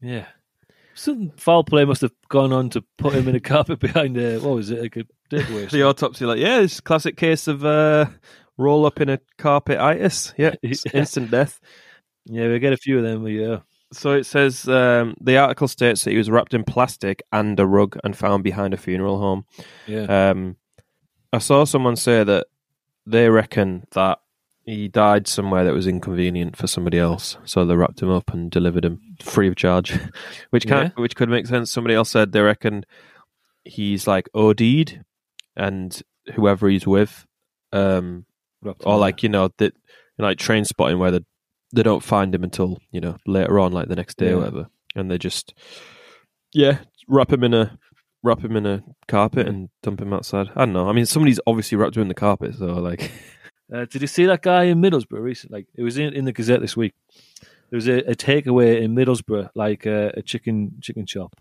Yeah. 0.00 0.26
Some 0.94 1.30
foul 1.36 1.64
play 1.64 1.84
must 1.84 2.02
have 2.02 2.12
gone 2.28 2.52
on 2.52 2.70
to 2.70 2.84
put 2.98 3.14
him 3.14 3.28
in 3.28 3.34
a 3.34 3.40
carpet 3.40 3.80
behind 3.80 4.16
a 4.16 4.38
what 4.38 4.54
was 4.56 4.70
it 4.70 4.80
like 4.80 4.96
a 4.96 5.04
takeaway? 5.30 5.68
The 5.70 5.82
autopsy, 5.82 6.24
like, 6.24 6.38
yeah, 6.38 6.60
it's 6.60 6.78
a 6.78 6.82
classic 6.82 7.16
case 7.16 7.48
of 7.48 7.64
uh, 7.64 8.06
roll 8.56 8.86
up 8.86 9.00
in 9.00 9.08
a 9.08 9.18
carpet 9.38 9.78
itis. 9.78 10.32
Yeah, 10.36 10.54
instant 10.92 11.30
death. 11.30 11.60
yeah, 12.26 12.48
we 12.48 12.58
get 12.58 12.72
a 12.72 12.76
few 12.76 12.98
of 12.98 13.04
them. 13.04 13.26
Yeah, 13.26 13.60
So 13.92 14.12
it 14.12 14.24
says 14.24 14.68
um, 14.68 15.14
the 15.20 15.36
article 15.38 15.68
states 15.68 16.04
that 16.04 16.12
he 16.12 16.18
was 16.18 16.30
wrapped 16.30 16.54
in 16.54 16.64
plastic 16.64 17.22
and 17.32 17.58
a 17.58 17.66
rug 17.66 17.98
and 18.04 18.16
found 18.16 18.44
behind 18.44 18.72
a 18.74 18.76
funeral 18.78 19.18
home. 19.18 19.44
yeah, 19.86 20.30
Um, 20.30 20.56
I 21.32 21.38
saw 21.38 21.64
someone 21.64 21.96
say 21.96 22.22
that 22.24 22.46
they 23.06 23.28
reckon 23.28 23.84
that 23.92 24.20
he 24.64 24.88
died 24.88 25.28
somewhere 25.28 25.64
that 25.64 25.74
was 25.74 25.86
inconvenient 25.86 26.56
for 26.56 26.66
somebody 26.66 26.98
else, 26.98 27.36
so 27.44 27.64
they 27.64 27.76
wrapped 27.76 28.00
him 28.00 28.10
up 28.10 28.32
and 28.32 28.50
delivered 28.50 28.84
him 28.84 29.00
free 29.22 29.48
of 29.48 29.56
charge, 29.56 29.98
which 30.50 30.66
can 30.66 30.92
which 30.96 31.16
could 31.16 31.28
make 31.28 31.46
sense. 31.46 31.70
Somebody 31.70 31.94
else 31.94 32.10
said 32.10 32.32
they 32.32 32.40
reckon 32.40 32.84
he's 33.64 34.06
like 34.06 34.28
OD'd, 34.34 35.04
and 35.56 36.02
whoever 36.34 36.68
he's 36.68 36.86
with, 36.86 37.26
um, 37.72 38.24
or 38.84 38.98
like 38.98 39.22
you 39.22 39.28
know 39.28 39.50
that 39.58 39.74
like 40.18 40.38
Trainspotting 40.38 40.98
where 40.98 41.10
they 41.10 41.20
they 41.74 41.82
don't 41.82 42.02
find 42.02 42.34
him 42.34 42.44
until 42.44 42.78
you 42.90 43.00
know 43.00 43.16
later 43.26 43.58
on, 43.60 43.72
like 43.72 43.88
the 43.88 43.96
next 43.96 44.16
day 44.16 44.32
or 44.32 44.38
whatever, 44.38 44.68
and 44.96 45.10
they 45.10 45.18
just 45.18 45.52
yeah 46.54 46.78
wrap 47.06 47.30
him 47.30 47.44
in 47.44 47.52
a 47.52 47.78
wrap 48.22 48.42
him 48.42 48.56
in 48.56 48.64
a 48.64 48.82
carpet 49.08 49.46
and 49.46 49.68
dump 49.82 50.00
him 50.00 50.14
outside. 50.14 50.48
I 50.56 50.64
don't 50.64 50.72
know. 50.72 50.88
I 50.88 50.92
mean, 50.92 51.04
somebody's 51.04 51.40
obviously 51.46 51.76
wrapped 51.76 51.96
him 51.96 52.02
in 52.02 52.08
the 52.08 52.14
carpet, 52.14 52.54
so 52.54 52.66
like 52.66 53.10
Uh, 53.72 53.84
did 53.86 54.02
you 54.02 54.06
see 54.08 54.26
that 54.26 54.42
guy 54.42 54.64
in 54.64 54.80
Middlesbrough 54.80 55.20
recently? 55.22 55.60
Like, 55.60 55.66
it 55.74 55.82
was 55.82 55.98
in, 55.98 56.12
in 56.12 56.24
the 56.24 56.32
Gazette 56.32 56.60
this 56.60 56.76
week. 56.76 56.92
There 57.70 57.76
was 57.78 57.88
a, 57.88 57.98
a 58.10 58.14
takeaway 58.14 58.80
in 58.82 58.94
Middlesbrough, 58.94 59.50
like 59.54 59.86
uh, 59.86 60.10
a 60.14 60.22
chicken 60.22 60.76
chicken 60.80 61.06
shop, 61.06 61.34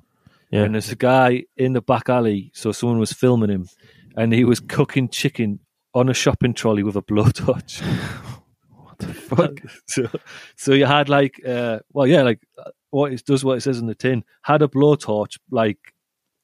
Yeah. 0.52 0.64
and 0.64 0.74
there's 0.74 0.90
a 0.92 0.96
guy 0.96 1.44
in 1.58 1.74
the 1.74 1.82
back 1.82 2.10
alley. 2.10 2.52
So 2.54 2.72
someone 2.72 2.98
was 3.00 3.12
filming 3.12 3.50
him, 3.50 3.68
and 4.16 4.34
he 4.34 4.44
was 4.46 4.60
cooking 4.60 5.10
chicken 5.10 5.60
on 5.94 6.10
a 6.10 6.14
shopping 6.14 6.54
trolley 6.54 6.82
with 6.82 6.96
a 6.96 7.02
blowtorch. 7.04 7.82
what 8.76 8.98
the 9.00 9.14
fuck? 9.14 9.60
so, 9.86 10.10
so 10.56 10.74
you 10.74 10.86
had 10.86 11.10
like, 11.10 11.40
uh, 11.46 11.80
well, 11.92 12.08
yeah, 12.08 12.24
like 12.24 12.40
uh, 12.58 12.72
what 12.90 13.12
it 13.12 13.24
does 13.26 13.44
what 13.44 13.58
it 13.58 13.62
says 13.62 13.80
in 13.80 13.86
the 13.88 13.94
tin. 13.96 14.24
Had 14.44 14.62
a 14.64 14.68
blowtorch, 14.68 15.38
like 15.52 15.78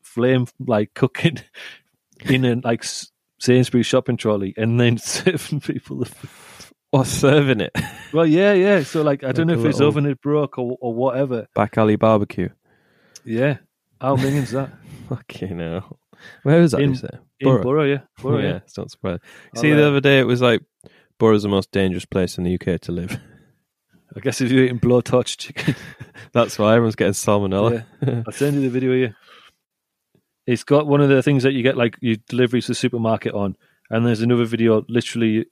flame, 0.03 0.45
like 0.59 0.93
cooking 0.93 1.37
in 2.25 2.45
a 2.45 2.55
like 2.63 2.83
Sainsbury's 3.39 3.85
shopping 3.85 4.17
trolley, 4.17 4.53
and 4.57 4.79
then 4.79 4.97
serving 4.99 5.61
people 5.61 5.97
the 5.97 6.05
food. 6.05 6.29
Or 6.91 7.05
serving 7.05 7.61
it. 7.61 7.75
Well, 8.13 8.25
yeah, 8.25 8.53
yeah. 8.53 8.81
So 8.81 9.03
like, 9.03 9.23
I 9.23 9.31
don't 9.31 9.45
know 9.45 9.53
if 9.53 9.63
his 9.63 9.79
oven 9.79 10.05
had 10.05 10.19
broke 10.21 10.57
or 10.57 10.75
or 10.81 10.93
whatever. 10.93 11.47
Back 11.53 11.77
alley 11.77 11.97
barbecue. 11.97 12.49
Yeah, 13.23 13.57
how 14.01 14.15
minging's 14.15 14.51
that? 14.51 14.71
Fucking 15.09 15.59
hell. 15.59 15.99
Where 16.43 16.61
was 16.61 16.71
that? 16.71 16.81
In- 16.81 16.95
say? 16.95 17.09
In 17.39 17.47
Borough. 17.47 17.63
Borough, 17.63 17.83
yeah, 17.85 17.99
Borough, 18.21 18.39
yeah, 18.39 18.49
yeah. 18.49 18.55
it's 18.57 18.77
not 18.77 18.89
surprising. 18.91 19.21
I'll, 19.55 19.61
See, 19.61 19.71
the 19.71 19.87
other 19.87 20.01
day 20.01 20.19
it 20.19 20.23
was 20.23 20.41
like 20.41 20.61
Borough's 21.19 21.43
the 21.43 21.49
most 21.49 21.71
dangerous 21.71 22.05
place 22.05 22.37
in 22.37 22.43
the 22.43 22.55
UK 22.55 22.81
to 22.81 22.91
live. 22.91 23.19
I 24.15 24.19
guess 24.21 24.41
if 24.41 24.51
you're 24.51 24.63
eating 24.63 24.79
blowtorch 24.79 25.37
chicken, 25.37 25.75
That's 26.33 26.57
why 26.57 26.73
everyone's 26.73 26.95
getting 26.95 27.13
salmonella. 27.13 27.85
I'll 28.25 28.33
send 28.33 28.55
you 28.55 28.61
the 28.61 28.69
video 28.69 28.93
here. 28.93 29.15
It's 30.49 30.63
got 30.63 30.87
one 30.87 30.99
of 30.99 31.09
the 31.09 31.21
things 31.21 31.43
that 31.43 31.53
you 31.53 31.61
get 31.61 31.77
like 31.77 31.95
your 32.01 32.15
deliveries 32.27 32.65
to 32.65 32.71
the 32.71 32.75
supermarket 32.75 33.35
on, 33.35 33.55
and 33.91 34.03
there's 34.03 34.23
another 34.23 34.45
video, 34.45 34.83
literally 34.89 35.45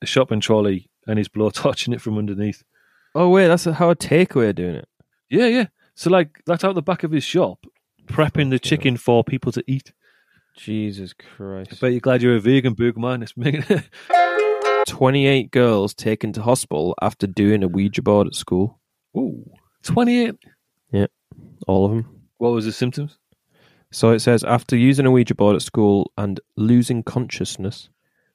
a 0.00 0.06
shopping 0.06 0.38
trolley, 0.38 0.88
and 1.08 1.18
he's 1.18 1.28
blowtorching 1.28 1.92
it 1.94 2.00
from 2.00 2.16
underneath. 2.16 2.62
Oh 3.16 3.30
wait, 3.30 3.48
that's 3.48 3.64
how 3.64 3.90
a 3.90 3.96
takeaway 3.96 4.50
are 4.50 4.52
doing 4.52 4.76
it. 4.76 4.88
Yeah, 5.28 5.46
yeah. 5.46 5.66
So 5.96 6.08
like 6.08 6.40
that's 6.46 6.62
out 6.62 6.76
the 6.76 6.82
back 6.82 7.02
of 7.02 7.10
his 7.10 7.24
shop, 7.24 7.66
prepping 8.06 8.50
the 8.50 8.60
chicken 8.60 8.96
for 8.96 9.24
people 9.24 9.50
to 9.50 9.64
eat. 9.66 9.92
Jesus 10.56 11.14
Christ. 11.14 11.80
Bet 11.80 11.90
you're 11.90 12.00
glad 12.00 12.22
you're 12.22 12.36
a 12.36 12.40
vegan, 12.40 12.76
Boog 12.76 12.96
man. 12.96 13.24
It's 13.24 13.36
making 13.36 13.64
28 14.86 15.50
girls 15.50 15.94
taken 15.94 16.32
to 16.34 16.42
hospital 16.42 16.94
after 17.02 17.26
doing 17.26 17.64
a 17.64 17.68
Ouija 17.68 18.02
board 18.02 18.28
at 18.28 18.36
school. 18.36 18.78
Ooh, 19.16 19.50
28. 19.82 20.36
Yeah, 20.92 21.06
All 21.66 21.86
of 21.86 21.90
them. 21.90 22.22
What 22.36 22.52
was 22.52 22.66
the 22.66 22.72
symptoms? 22.72 23.17
So 23.90 24.10
it 24.10 24.20
says 24.20 24.44
after 24.44 24.76
using 24.76 25.06
a 25.06 25.10
Ouija 25.10 25.34
board 25.34 25.56
at 25.56 25.62
school 25.62 26.12
and 26.18 26.40
losing 26.56 27.02
consciousness, 27.02 27.88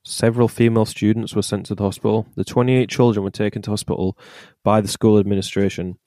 several 0.03 0.47
female 0.47 0.85
students 0.85 1.35
were 1.35 1.41
sent 1.41 1.67
to 1.67 1.75
the 1.75 1.83
hospital. 1.83 2.27
The 2.35 2.43
28 2.43 2.89
children 2.89 3.23
were 3.23 3.31
taken 3.31 3.61
to 3.63 3.71
hospital 3.71 4.17
by 4.63 4.81
the 4.81 4.87
school 4.87 5.19
administration. 5.19 5.97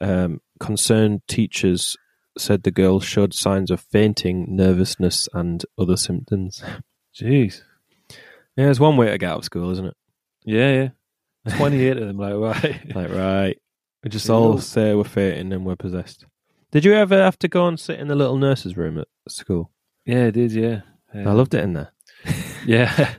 Um, 0.00 0.40
concerned 0.60 1.22
teachers 1.26 1.96
said 2.38 2.62
the 2.62 2.70
girls 2.70 3.04
showed 3.04 3.34
signs 3.34 3.70
of 3.70 3.80
fainting, 3.80 4.46
nervousness, 4.54 5.28
and 5.32 5.64
other 5.78 5.96
symptoms. 5.96 6.62
Jeez. 7.14 7.62
Yeah, 8.56 8.70
it's 8.70 8.80
one 8.80 8.96
way 8.96 9.06
to 9.06 9.18
get 9.18 9.30
out 9.30 9.38
of 9.38 9.44
school, 9.44 9.70
isn't 9.70 9.86
it? 9.86 9.96
Yeah, 10.44 10.90
yeah. 11.48 11.56
28 11.56 11.96
of 11.96 12.06
them, 12.06 12.18
like, 12.18 12.34
right. 12.64 12.94
Like, 12.94 13.10
right, 13.10 13.58
we 14.02 14.10
just 14.10 14.28
all 14.30 14.58
say 14.58 14.94
we're 14.94 15.04
fainting 15.04 15.52
and 15.52 15.64
we're 15.64 15.76
possessed. 15.76 16.26
Did 16.76 16.84
you 16.84 16.92
ever 16.92 17.16
have 17.16 17.38
to 17.38 17.48
go 17.48 17.66
and 17.68 17.80
sit 17.80 17.98
in 17.98 18.08
the 18.08 18.14
little 18.14 18.36
nurse's 18.36 18.76
room 18.76 18.98
at 18.98 19.08
school? 19.28 19.70
yeah, 20.04 20.26
it 20.26 20.36
is, 20.36 20.54
yeah. 20.54 20.82
yeah. 21.14 21.26
I 21.26 21.32
loved 21.32 21.54
it 21.54 21.64
in 21.64 21.72
there. 21.72 21.90
Yeah. 22.66 23.14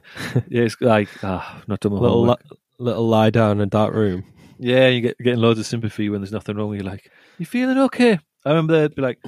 yeah, 0.48 0.62
it's 0.62 0.80
like, 0.80 1.10
ah, 1.24 1.64
not 1.68 1.80
done 1.80 1.94
my 1.94 1.98
little 1.98 2.22
li- 2.22 2.58
little 2.78 3.08
lie 3.08 3.32
down 3.32 3.54
in 3.54 3.62
a 3.62 3.66
dark 3.66 3.96
room. 3.96 4.26
Yeah, 4.60 4.90
you 4.90 5.02
get 5.02 5.18
getting 5.18 5.40
loads 5.40 5.60
of 5.60 5.66
sympathy 5.66 6.08
when 6.08 6.22
there's 6.22 6.32
nothing 6.32 6.56
wrong 6.56 6.70
with 6.70 6.82
you. 6.82 6.86
Like, 6.86 7.10
you 7.40 7.48
feeling 7.48 7.80
okay? 7.80 8.20
I 8.46 8.50
remember 8.50 8.80
they'd 8.80 8.93
be 8.93 9.02
like, 9.02 9.20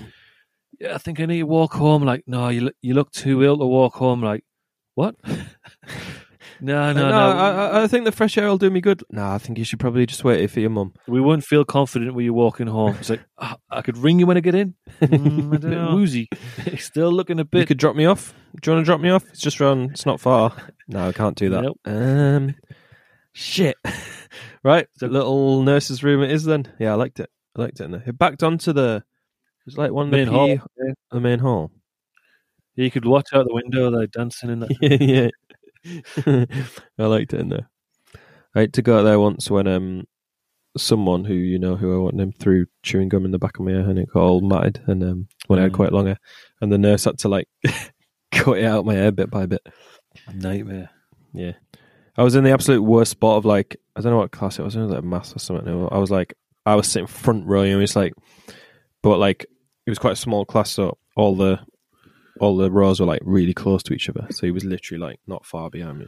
"Yeah, 0.80 0.94
I 0.94 1.00
think 1.00 1.20
I 1.20 1.26
need 1.26 1.40
to 1.40 1.44
walk 1.48 1.74
home." 1.74 2.04
Like, 2.04 2.26
no, 2.28 2.50
you 2.50 2.62
look, 2.62 2.76
you 2.84 2.94
look 2.94 3.12
too 3.12 3.44
ill 3.44 3.58
to 3.58 3.66
walk 3.66 3.96
home. 3.96 4.22
Like, 4.22 4.44
what? 4.94 5.16
no, 6.62 6.92
no, 6.94 7.10
no. 7.10 7.16
I, 7.16 7.50
I, 7.50 7.84
I 7.84 7.88
think 7.88 8.06
the 8.06 8.12
fresh 8.12 8.38
air 8.38 8.48
will 8.48 8.58
do 8.58 8.70
me 8.70 8.82
good. 8.82 9.04
No, 9.12 9.26
I 9.28 9.38
think 9.38 9.58
you 9.58 9.64
should 9.64 9.80
probably 9.80 10.06
just 10.06 10.24
wait 10.24 10.50
for 10.52 10.60
your 10.60 10.70
mum. 10.70 10.94
we 11.08 11.22
won't 11.22 11.44
feel 11.44 11.64
confident 11.66 12.14
when 12.14 12.26
you're 12.26 12.34
walking 12.34 12.68
home. 12.68 12.96
It's 13.00 13.10
like 13.10 13.22
"Ah, 13.38 13.58
I 13.70 13.82
could 13.82 13.98
ring 13.98 14.20
you 14.20 14.26
when 14.28 14.38
I 14.38 14.42
get 14.42 14.56
in. 14.56 14.76
Mm, 15.02 15.54
I 15.54 15.58
don't 15.58 15.72
know. 15.72 15.96
Woozy. 15.96 16.28
Still 16.78 17.12
looking 17.12 17.38
a 17.40 17.44
You 17.44 17.46
bit. 17.46 17.68
could 17.68 17.78
drop 17.78 17.96
me 17.96 18.06
off. 18.06 18.34
Do 18.62 18.70
you 18.72 18.76
want 18.76 18.86
to 18.86 18.90
drop 18.90 19.00
me 19.02 19.10
off? 19.10 19.24
It's 19.30 19.40
just 19.42 19.60
round. 19.60 19.92
It's 19.92 20.06
not 20.06 20.20
far. 20.20 20.54
No, 20.88 21.08
I 21.08 21.12
can't 21.14 21.38
do 21.38 21.50
that. 21.52 21.62
Nope. 21.64 21.80
Um, 21.86 22.56
shit. 23.34 23.78
right, 24.64 24.88
the 25.00 25.08
little 25.08 25.64
nurse's 25.64 26.04
room 26.04 26.22
it 26.24 26.32
is 26.32 26.44
then. 26.44 26.72
Yeah, 26.80 26.92
I 26.92 26.96
liked 26.96 27.20
it. 27.20 27.30
I 27.58 27.62
liked 27.62 27.80
it. 27.80 27.86
In 27.86 27.92
there. 27.92 28.04
It 28.06 28.18
backed 28.18 28.44
onto 28.44 28.74
the. 28.74 28.98
It 28.98 29.66
was 29.66 29.78
like 29.78 29.92
one 29.92 30.06
of 30.08 30.12
the 30.12 30.18
Main 30.18 30.28
PE 30.28 30.34
hall. 30.34 30.48
Yeah. 30.50 30.94
the 31.12 31.20
main 31.20 31.40
hall. 31.40 31.72
You 32.76 32.90
could 32.92 33.06
watch 33.06 33.28
out 33.34 33.46
the 33.46 33.54
window. 33.54 33.92
They're 33.92 34.08
dancing 34.08 34.50
in 34.50 34.60
that. 34.62 34.72
yeah, 34.82 34.98
yeah. 35.00 35.30
I 36.26 37.06
liked 37.06 37.34
it 37.34 37.40
in 37.42 37.50
there. 37.50 37.70
I 38.56 38.62
had 38.62 38.74
to 38.74 38.82
go 38.82 39.00
out 39.00 39.04
there 39.04 39.20
once 39.20 39.50
when 39.50 39.68
um 39.68 40.06
someone 40.78 41.26
who 41.26 41.34
you 41.34 41.58
know 41.60 41.76
who 41.76 41.94
I 41.94 41.98
want 41.98 42.20
him 42.20 42.32
threw 42.32 42.66
chewing 42.84 43.10
gum 43.10 43.26
in 43.26 43.32
the 43.32 43.40
back 43.40 43.58
of 43.60 43.66
my 43.66 43.72
ear 43.72 43.82
and 43.90 43.98
it 44.00 44.10
got 44.14 44.22
all 44.22 44.42
matted 44.42 44.82
and 44.88 45.04
um 45.04 45.28
when 45.48 45.60
I 45.60 45.64
had 45.64 45.72
Mm. 45.72 45.76
quite 45.76 45.92
long 45.94 46.06
hair 46.08 46.20
and 46.62 46.72
the 46.72 46.78
nurse 46.78 47.06
had 47.06 47.18
to 47.20 47.28
like 47.30 47.48
cut 48.32 48.58
it 48.58 48.66
out 48.66 48.86
my 48.86 48.94
hair 48.94 49.12
bit 49.12 49.30
by 49.30 49.46
bit. 49.46 49.66
Nightmare. 50.34 50.90
Yeah. 51.34 51.54
I 52.18 52.24
was 52.24 52.36
in 52.36 52.44
the 52.44 52.52
absolute 52.52 52.82
worst 52.82 53.12
spot 53.12 53.38
of 53.38 53.46
like 53.46 53.78
I 53.96 54.02
don't 54.02 54.12
know 54.12 54.18
what 54.20 54.32
class 54.32 54.60
it 54.60 54.64
was, 54.64 54.76
it 54.76 54.82
was 54.82 54.92
like 54.92 55.04
maths 55.04 55.36
or 55.36 55.40
something. 55.40 55.68
I 55.92 55.98
was 55.98 56.12
like 56.12 56.34
I 56.66 56.76
was 56.76 56.88
sitting 56.88 57.08
front 57.08 57.48
row, 57.48 57.64
know, 57.66 57.80
it's 57.80 57.96
like 57.96 58.14
but 59.02 59.18
like 59.18 59.46
it 59.86 59.90
was 59.90 60.00
quite 60.00 60.14
a 60.14 60.18
small 60.18 60.46
class 60.46 60.72
so 60.72 60.98
all 61.16 61.36
the 61.36 61.60
all 62.40 62.56
the 62.58 62.72
rows 62.72 63.00
were 63.00 63.06
like 63.06 63.22
really 63.24 63.54
close 63.54 63.84
to 63.84 63.94
each 63.94 64.10
other. 64.10 64.28
So 64.32 64.46
he 64.46 64.52
was 64.52 64.66
literally 64.66 65.00
like 65.00 65.20
not 65.28 65.46
far 65.46 65.70
behind 65.70 66.00
me. 66.00 66.08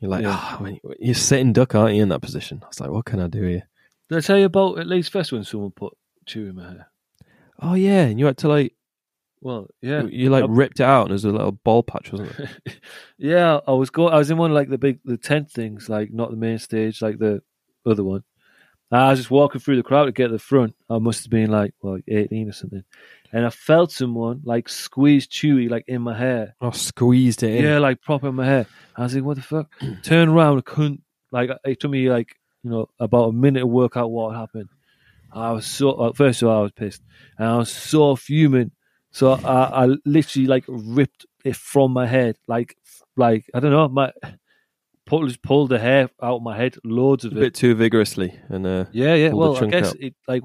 You're 0.00 0.10
like, 0.10 0.22
Yeah. 0.22 0.34
"Ah, 0.36 0.64
you- 0.64 0.80
you're 0.98 1.14
sitting 1.14 1.52
duck, 1.52 1.74
aren't 1.74 1.94
you, 1.96 2.02
in 2.02 2.08
that 2.08 2.22
position? 2.22 2.60
I 2.62 2.68
was 2.68 2.80
like, 2.80 2.90
what 2.90 3.04
can 3.04 3.20
I 3.20 3.28
do 3.28 3.42
here? 3.42 3.68
Did 4.08 4.18
I 4.18 4.20
tell 4.20 4.38
you 4.38 4.46
about 4.46 4.78
at 4.78 4.86
least 4.86 5.12
first 5.12 5.32
when 5.32 5.44
someone 5.44 5.70
put 5.70 5.96
chew 6.26 6.46
in 6.48 6.56
my 6.56 6.62
hair? 6.70 6.88
Oh 7.60 7.74
yeah, 7.74 8.02
and 8.06 8.18
you 8.18 8.26
had 8.26 8.38
to 8.38 8.48
like 8.48 8.74
Well, 9.40 9.68
yeah. 9.80 10.02
you 10.04 10.30
like 10.30 10.44
Um, 10.44 10.54
ripped 10.56 10.80
it 10.80 10.84
out 10.84 11.02
and 11.02 11.10
there's 11.10 11.24
a 11.24 11.30
little 11.30 11.52
ball 11.52 11.82
patch, 11.82 12.12
wasn't 12.12 12.38
it? 12.38 12.80
yeah, 13.18 13.60
I 13.66 13.72
was 13.72 13.90
going. 13.90 14.12
I 14.12 14.18
was 14.18 14.30
in 14.30 14.36
one 14.38 14.50
of 14.50 14.54
like 14.54 14.68
the 14.68 14.78
big, 14.78 14.98
the 15.04 15.16
tent 15.16 15.50
things, 15.50 15.88
like 15.88 16.12
not 16.12 16.30
the 16.30 16.36
main 16.36 16.58
stage, 16.58 17.00
like 17.02 17.18
the 17.18 17.42
other 17.86 18.04
one. 18.04 18.22
I 18.90 19.08
was 19.10 19.20
just 19.20 19.30
walking 19.30 19.60
through 19.60 19.76
the 19.76 19.82
crowd 19.82 20.04
to 20.06 20.12
get 20.12 20.26
to 20.26 20.32
the 20.32 20.38
front. 20.38 20.74
I 20.90 20.98
must 20.98 21.24
have 21.24 21.30
been 21.30 21.50
like, 21.50 21.72
well, 21.80 21.98
eighteen 22.08 22.48
or 22.48 22.52
something, 22.52 22.84
and 23.32 23.46
I 23.46 23.50
felt 23.50 23.90
someone 23.90 24.42
like 24.44 24.68
squeeze 24.68 25.26
Chewy 25.26 25.70
like 25.70 25.84
in 25.88 26.02
my 26.02 26.16
hair. 26.16 26.54
Oh, 26.60 26.70
squeezed 26.70 27.42
it 27.42 27.56
in. 27.56 27.64
Yeah, 27.64 27.78
like 27.78 28.02
proper 28.02 28.28
in 28.28 28.34
my 28.34 28.46
hair. 28.46 28.66
I 28.96 29.02
was 29.02 29.14
like, 29.14 29.24
what 29.24 29.36
the 29.36 29.42
fuck? 29.42 29.72
Turn 30.02 30.28
around, 30.28 30.58
I 30.58 30.60
couldn't. 30.62 31.02
Like 31.30 31.50
it 31.64 31.80
took 31.80 31.90
me 31.90 32.10
like 32.10 32.36
you 32.62 32.70
know 32.70 32.88
about 33.00 33.30
a 33.30 33.32
minute 33.32 33.60
to 33.60 33.66
work 33.66 33.96
out 33.96 34.10
what 34.10 34.36
happened. 34.36 34.68
I 35.32 35.52
was 35.52 35.66
so 35.66 35.92
uh, 35.92 36.12
first 36.12 36.42
of 36.42 36.48
all 36.48 36.58
I 36.58 36.62
was 36.62 36.72
pissed, 36.72 37.02
and 37.38 37.48
I 37.48 37.56
was 37.56 37.72
so 37.72 38.16
fuming. 38.16 38.72
So 39.10 39.32
I, 39.32 39.84
I 39.84 39.96
literally 40.04 40.46
like 40.46 40.64
ripped 40.68 41.26
it 41.44 41.56
from 41.56 41.92
my 41.92 42.06
head, 42.06 42.36
like 42.48 42.76
like 43.16 43.46
I 43.54 43.60
don't 43.60 43.70
know, 43.70 43.88
my 43.88 44.12
pull, 45.06 45.26
just 45.26 45.42
pulled 45.42 45.70
the 45.70 45.78
hair 45.78 46.10
out 46.22 46.36
of 46.36 46.42
my 46.42 46.56
head, 46.56 46.76
loads 46.84 47.24
a 47.24 47.28
of 47.28 47.34
it. 47.34 47.38
A 47.38 47.40
bit 47.40 47.54
too 47.54 47.74
vigorously 47.74 48.38
and 48.48 48.66
uh 48.66 48.84
Yeah, 48.92 49.14
yeah. 49.14 49.32
Well, 49.32 49.56
I 49.56 49.66
guess 49.66 49.90
out. 49.90 50.00
it 50.00 50.14
like 50.28 50.42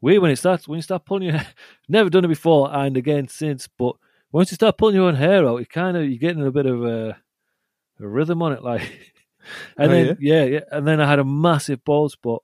weird 0.00 0.22
when 0.22 0.30
it 0.30 0.36
starts 0.36 0.66
when 0.68 0.76
you 0.78 0.82
start 0.82 1.04
pulling 1.04 1.24
your 1.24 1.32
hair. 1.38 1.46
Never 1.88 2.10
done 2.10 2.24
it 2.24 2.28
before, 2.28 2.74
and 2.74 2.96
again 2.96 3.28
since. 3.28 3.68
But 3.68 3.96
once 4.32 4.50
you 4.50 4.56
start 4.56 4.76
pulling 4.78 4.94
your 4.96 5.08
own 5.08 5.14
hair 5.14 5.46
out, 5.46 5.60
it 5.60 5.70
kind 5.70 5.96
of 5.96 6.04
you're 6.04 6.18
getting 6.18 6.46
a 6.46 6.50
bit 6.52 6.66
of 6.66 6.84
a, 6.84 7.16
a 8.00 8.06
rhythm 8.06 8.42
on 8.42 8.52
it, 8.52 8.62
like. 8.62 8.82
And 9.78 9.92
Oh, 9.92 9.94
then 9.94 10.16
yeah? 10.18 10.42
yeah, 10.44 10.60
and 10.72 10.84
then 10.84 11.00
I 11.00 11.08
had 11.08 11.20
a 11.20 11.24
massive 11.24 11.84
bald 11.84 12.10
spot, 12.10 12.42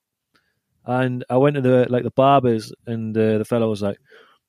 and 0.86 1.24
I 1.28 1.36
went 1.36 1.56
to 1.56 1.60
the 1.60 1.86
like 1.90 2.04
the 2.04 2.12
barbers, 2.12 2.72
and 2.86 3.16
uh, 3.18 3.38
the 3.38 3.44
fellow 3.44 3.68
was 3.68 3.82
like, 3.82 3.98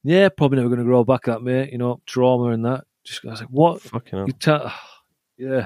"Yeah, 0.03 0.29
probably 0.29 0.57
never 0.57 0.69
going 0.69 0.77
to 0.77 0.85
grow 0.85 1.03
back 1.03 1.23
that, 1.23 1.41
mate. 1.41 1.71
You 1.71 1.79
know, 1.79 1.99
trauma 2.05 2.49
and 2.51 2.63
that." 2.65 2.83
Just 3.03 3.25
I 3.25 3.29
was 3.31 3.39
like, 3.39 3.49
"What? 3.49 3.81
fucking. 3.81 4.27
You 4.27 4.33
ta- 4.33 4.79
yeah, 5.39 5.65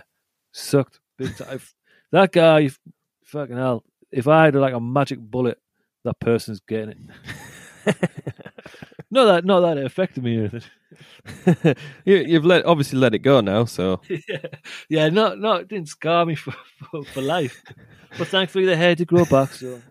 sucked 0.53 1.01
big 1.17 1.35
time. 1.35 1.59
that 2.13 2.31
guy, 2.31 2.69
fucking 3.25 3.57
hell. 3.57 3.83
If 4.09 4.29
I 4.29 4.45
had 4.45 4.55
like 4.55 4.73
a 4.73 4.79
magic 4.79 5.19
bullet, 5.19 5.57
that 6.07 6.19
person's 6.19 6.59
getting 6.61 6.89
it. 7.85 7.95
not 9.11 9.25
that, 9.25 9.45
not 9.45 9.61
that 9.61 9.77
it 9.77 9.85
affected 9.85 10.23
me 10.23 10.37
or 10.37 10.49
anything. 10.49 11.75
you, 12.05 12.15
you've 12.17 12.45
let 12.45 12.65
obviously 12.65 12.97
let 12.99 13.13
it 13.13 13.19
go 13.19 13.41
now, 13.41 13.65
so 13.65 14.01
yeah, 14.09 14.37
yeah, 14.89 15.09
not, 15.09 15.39
not 15.39 15.61
it 15.61 15.67
didn't 15.69 15.89
scar 15.89 16.25
me 16.25 16.35
for, 16.35 16.51
for, 16.91 17.03
for 17.05 17.21
life. 17.21 17.61
But 18.17 18.27
thankfully, 18.27 18.65
the 18.65 18.75
hair 18.77 18.95
did 18.95 19.07
grow 19.07 19.25
back. 19.25 19.51
So 19.53 19.81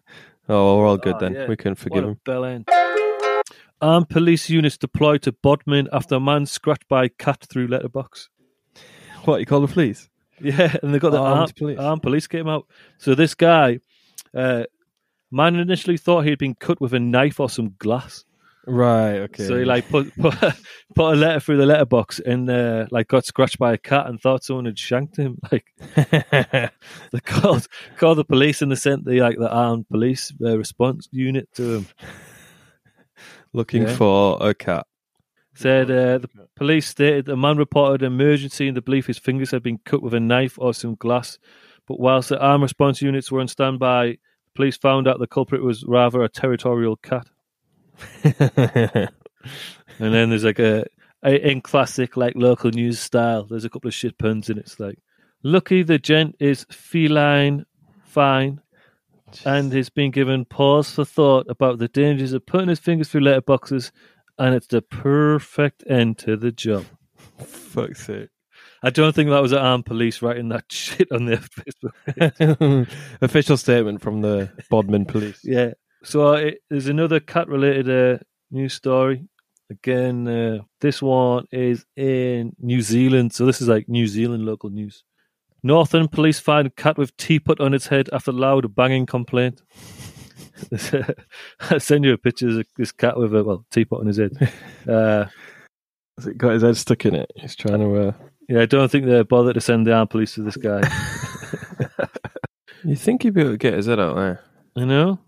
oh, 0.48 0.78
we're 0.78 0.86
all 0.86 0.96
good 0.96 1.16
Oh, 1.16 1.18
then. 1.20 1.34
yeah. 1.34 1.46
We 1.46 1.56
can 1.56 1.74
forgive 1.74 2.04
him. 2.04 2.18
bell 2.24 2.44
end. 2.44 2.68
Armed 3.80 4.08
police 4.08 4.48
units 4.48 4.78
deployed 4.78 5.22
to 5.22 5.32
Bodmin 5.32 5.88
after 5.92 6.14
a 6.14 6.20
man 6.20 6.46
scratched 6.46 6.88
by 6.88 7.04
a 7.04 7.08
cat 7.10 7.44
through 7.48 7.66
letterbox. 7.68 8.30
What 9.24 9.40
you 9.40 9.46
call 9.46 9.60
the 9.60 9.68
police? 9.68 10.08
Yeah, 10.40 10.76
and 10.82 10.94
they 10.94 10.98
got 10.98 11.10
the 11.12 11.18
Armed 11.18 11.38
armed, 11.40 11.56
police. 11.56 11.78
armed 11.78 12.02
police 12.02 12.26
came 12.26 12.48
out. 12.48 12.66
So 12.98 13.14
this 13.14 13.34
guy, 13.34 13.80
uh, 14.34 14.64
man 15.36 15.56
initially 15.56 15.96
thought 15.98 16.24
he'd 16.24 16.38
been 16.38 16.54
cut 16.54 16.80
with 16.80 16.94
a 16.94 17.00
knife 17.00 17.38
or 17.40 17.50
some 17.50 17.74
glass. 17.78 18.24
Right. 18.68 19.18
Okay. 19.18 19.46
So 19.46 19.56
he 19.58 19.64
like 19.64 19.88
put, 19.88 20.12
put 20.16 20.34
put 20.96 21.12
a 21.12 21.16
letter 21.16 21.38
through 21.38 21.58
the 21.58 21.66
letterbox 21.66 22.18
and 22.18 22.50
uh, 22.50 22.86
like 22.90 23.06
got 23.06 23.24
scratched 23.24 23.58
by 23.60 23.72
a 23.74 23.78
cat 23.78 24.06
and 24.08 24.20
thought 24.20 24.42
someone 24.42 24.64
had 24.64 24.78
shanked 24.78 25.16
him. 25.16 25.38
Like 25.52 25.66
they 27.12 27.20
called 27.24 27.68
called 27.96 28.18
the 28.18 28.24
police 28.24 28.62
and 28.62 28.72
they 28.72 28.76
sent 28.76 29.04
the 29.04 29.20
like 29.20 29.38
the 29.38 29.48
armed 29.48 29.88
police 29.88 30.32
uh, 30.44 30.58
response 30.58 31.08
unit 31.12 31.48
to 31.54 31.74
him. 31.76 31.86
looking 33.52 33.82
Yeah. 33.82 33.94
for 33.94 34.38
a 34.40 34.52
cat. 34.52 34.86
Said 35.54 35.90
uh, 35.90 36.18
the 36.18 36.28
police 36.56 36.88
stated 36.88 37.24
the 37.26 37.36
man 37.36 37.56
reported 37.56 38.02
an 38.02 38.12
emergency 38.12 38.66
in 38.66 38.74
the 38.74 38.82
belief 38.82 39.06
his 39.06 39.16
fingers 39.16 39.52
had 39.52 39.62
been 39.62 39.78
cut 39.84 40.02
with 40.02 40.12
a 40.12 40.20
knife 40.20 40.58
or 40.58 40.74
some 40.74 40.96
glass. 40.96 41.38
But 41.86 42.00
whilst 42.00 42.30
the 42.30 42.40
armed 42.40 42.62
response 42.62 43.00
units 43.00 43.30
were 43.30 43.40
on 43.40 43.48
standby, 43.48 44.18
police 44.56 44.76
found 44.76 45.06
out 45.06 45.18
the 45.18 45.26
culprit 45.26 45.62
was 45.62 45.84
rather 45.84 46.22
a 46.22 46.28
territorial 46.28 46.96
cat. 46.96 47.28
And 49.98 50.12
then 50.12 50.30
there's 50.30 50.44
like 50.44 50.58
a, 50.58 50.84
a 51.24 51.50
in 51.50 51.60
classic 51.60 52.16
like 52.16 52.34
local 52.36 52.70
news 52.70 52.98
style. 52.98 53.44
There's 53.44 53.64
a 53.64 53.70
couple 53.70 53.88
of 53.88 53.94
shit 53.94 54.18
puns 54.18 54.50
in 54.50 54.58
it. 54.58 54.66
It's 54.66 54.80
like, 54.80 54.98
lucky 55.42 55.82
the 55.82 55.98
gent 55.98 56.36
is 56.38 56.66
feline 56.70 57.64
fine, 58.04 58.60
and 59.44 59.72
he's 59.72 59.90
been 59.90 60.10
given 60.10 60.44
pause 60.44 60.90
for 60.90 61.04
thought 61.04 61.46
about 61.48 61.78
the 61.78 61.88
dangers 61.88 62.32
of 62.32 62.46
putting 62.46 62.68
his 62.68 62.78
fingers 62.78 63.08
through 63.08 63.22
letterboxes, 63.22 63.90
and 64.38 64.54
it's 64.54 64.68
the 64.68 64.82
perfect 64.82 65.84
end 65.88 66.18
to 66.18 66.36
the 66.36 66.52
job. 66.52 66.84
Fuck's 67.38 68.06
sake. 68.06 68.28
I 68.86 68.90
don't 68.90 69.12
think 69.12 69.30
that 69.30 69.42
was 69.42 69.50
an 69.50 69.58
armed 69.58 69.84
police 69.84 70.22
writing 70.22 70.48
that 70.50 70.66
shit 70.70 71.10
on 71.10 71.26
their 71.26 71.38
Facebook. 71.38 72.86
Official 73.20 73.56
statement 73.56 74.00
from 74.00 74.20
the 74.20 74.48
Bodmin 74.70 75.06
police. 75.06 75.40
Yeah. 75.42 75.72
So 76.04 76.34
uh, 76.34 76.36
it, 76.36 76.58
there's 76.70 76.86
another 76.86 77.18
cat 77.18 77.48
related 77.48 77.90
uh, 77.90 78.22
news 78.52 78.74
story. 78.74 79.26
Again, 79.70 80.28
uh, 80.28 80.58
this 80.80 81.02
one 81.02 81.46
is 81.50 81.84
in 81.96 82.54
New 82.60 82.80
Zealand. 82.80 83.32
So 83.32 83.44
this 83.44 83.60
is 83.60 83.66
like 83.66 83.88
New 83.88 84.06
Zealand 84.06 84.46
local 84.46 84.70
news. 84.70 85.02
Northern 85.64 86.06
police 86.06 86.38
find 86.38 86.74
cat 86.76 86.96
with 86.96 87.16
teapot 87.16 87.58
on 87.58 87.74
its 87.74 87.88
head 87.88 88.08
after 88.12 88.30
loud 88.30 88.72
banging 88.76 89.06
complaint. 89.06 89.62
I 91.70 91.78
send 91.78 92.04
you 92.04 92.12
a 92.12 92.18
picture 92.18 92.60
of 92.60 92.66
this 92.76 92.92
cat 92.92 93.16
with 93.16 93.34
a 93.34 93.42
well 93.42 93.66
teapot 93.72 93.98
on 93.98 94.06
his 94.06 94.18
head. 94.18 94.52
Uh, 94.86 95.24
Has 96.18 96.28
it 96.28 96.38
got 96.38 96.52
his 96.52 96.62
head 96.62 96.76
stuck 96.76 97.04
in 97.04 97.16
it? 97.16 97.32
He's 97.34 97.56
trying 97.56 97.80
to. 97.80 98.08
Uh... 98.10 98.12
yeah, 98.48 98.62
I 98.62 98.66
don't 98.66 98.90
think 98.90 99.06
they're 99.06 99.24
bothered 99.24 99.54
to 99.54 99.60
send 99.60 99.86
the 99.86 99.94
armed 99.94 100.10
police 100.10 100.34
to 100.34 100.42
this 100.42 100.56
guy. 100.56 100.82
You 102.86 102.94
think 102.94 103.22
he'd 103.22 103.34
be 103.34 103.40
able 103.40 103.50
to 103.50 103.56
get 103.56 103.74
his 103.74 103.86
head 103.86 103.98
out 103.98 104.14
there? 104.14 104.44
I 104.76 104.84
know. 104.84 105.18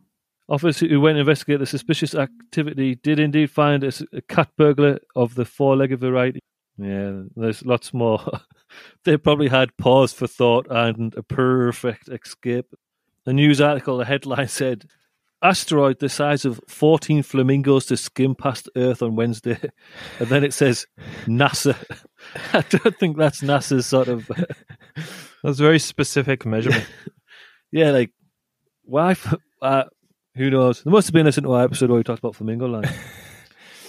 Officers 0.49 0.89
who 0.89 1.01
went 1.01 1.17
to 1.17 1.21
investigate 1.21 1.59
the 1.59 1.67
suspicious 1.67 2.15
activity 2.15 2.95
did 2.95 3.19
indeed 3.19 3.51
find 3.51 3.83
a 3.83 4.23
cat 4.29 4.49
burglar 4.57 5.01
of 5.17 5.35
the 5.35 5.45
four-legged 5.45 5.99
variety. 5.99 6.39
Yeah, 6.79 7.23
there's 7.35 7.65
lots 7.67 7.93
more. 7.93 8.25
they 9.05 9.17
probably 9.17 9.49
had 9.49 9.77
pause 9.77 10.13
for 10.13 10.29
thought 10.29 10.69
and 10.71 11.13
a 11.17 11.23
perfect 11.25 12.09
escape. 12.09 12.73
The 13.25 13.33
news 13.33 13.61
article, 13.61 13.99
the 13.99 14.05
headline 14.05 14.47
said, 14.47 14.85
"Asteroid 15.43 15.99
the 15.99 16.09
size 16.09 16.45
of 16.45 16.61
14 16.69 17.25
flamingos 17.25 17.87
to 17.87 17.97
skim 17.97 18.37
past 18.37 18.69
Earth 18.77 19.03
on 19.03 19.17
Wednesday," 19.17 19.59
and 20.21 20.29
then 20.29 20.45
it 20.45 20.55
says, 20.55 20.87
"NASA." 21.27 21.75
I 22.53 22.65
don't 22.69 22.99
think 22.99 23.17
that's 23.17 23.43
NASA's 23.43 23.87
sort 23.87 24.09
of. 24.09 24.31
That's 25.45 25.61
a 25.61 25.63
very 25.63 25.79
specific 25.79 26.45
measurement. 26.45 26.87
Yeah, 27.71 27.91
like 27.91 28.13
why? 28.85 29.15
Uh, 29.61 29.85
who 30.35 30.49
knows? 30.49 30.83
There 30.83 30.91
must 30.91 31.09
have 31.09 31.13
been 31.13 31.27
a 31.27 31.33
to 31.33 31.53
our 31.53 31.65
episode 31.65 31.91
where 31.91 31.99
we 31.99 32.03
talked 32.03 32.21
about 32.21 32.35
flamingo 32.35 32.65
line. 32.65 32.91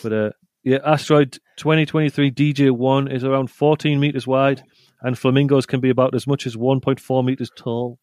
but 0.03 0.11
uh, 0.11 0.29
yeah, 0.65 0.79
asteroid 0.83 1.39
2023 1.55 2.29
DJ 2.31 2.71
one 2.71 3.07
is 3.07 3.23
around 3.23 3.49
14 3.49 3.97
meters 3.97 4.27
wide, 4.27 4.63
and 5.01 5.17
flamingos 5.17 5.65
can 5.65 5.79
be 5.79 5.89
about 5.89 6.13
as 6.13 6.27
much 6.27 6.45
as 6.45 6.57
1.4 6.57 7.23
meters 7.23 7.49
tall. 7.55 7.99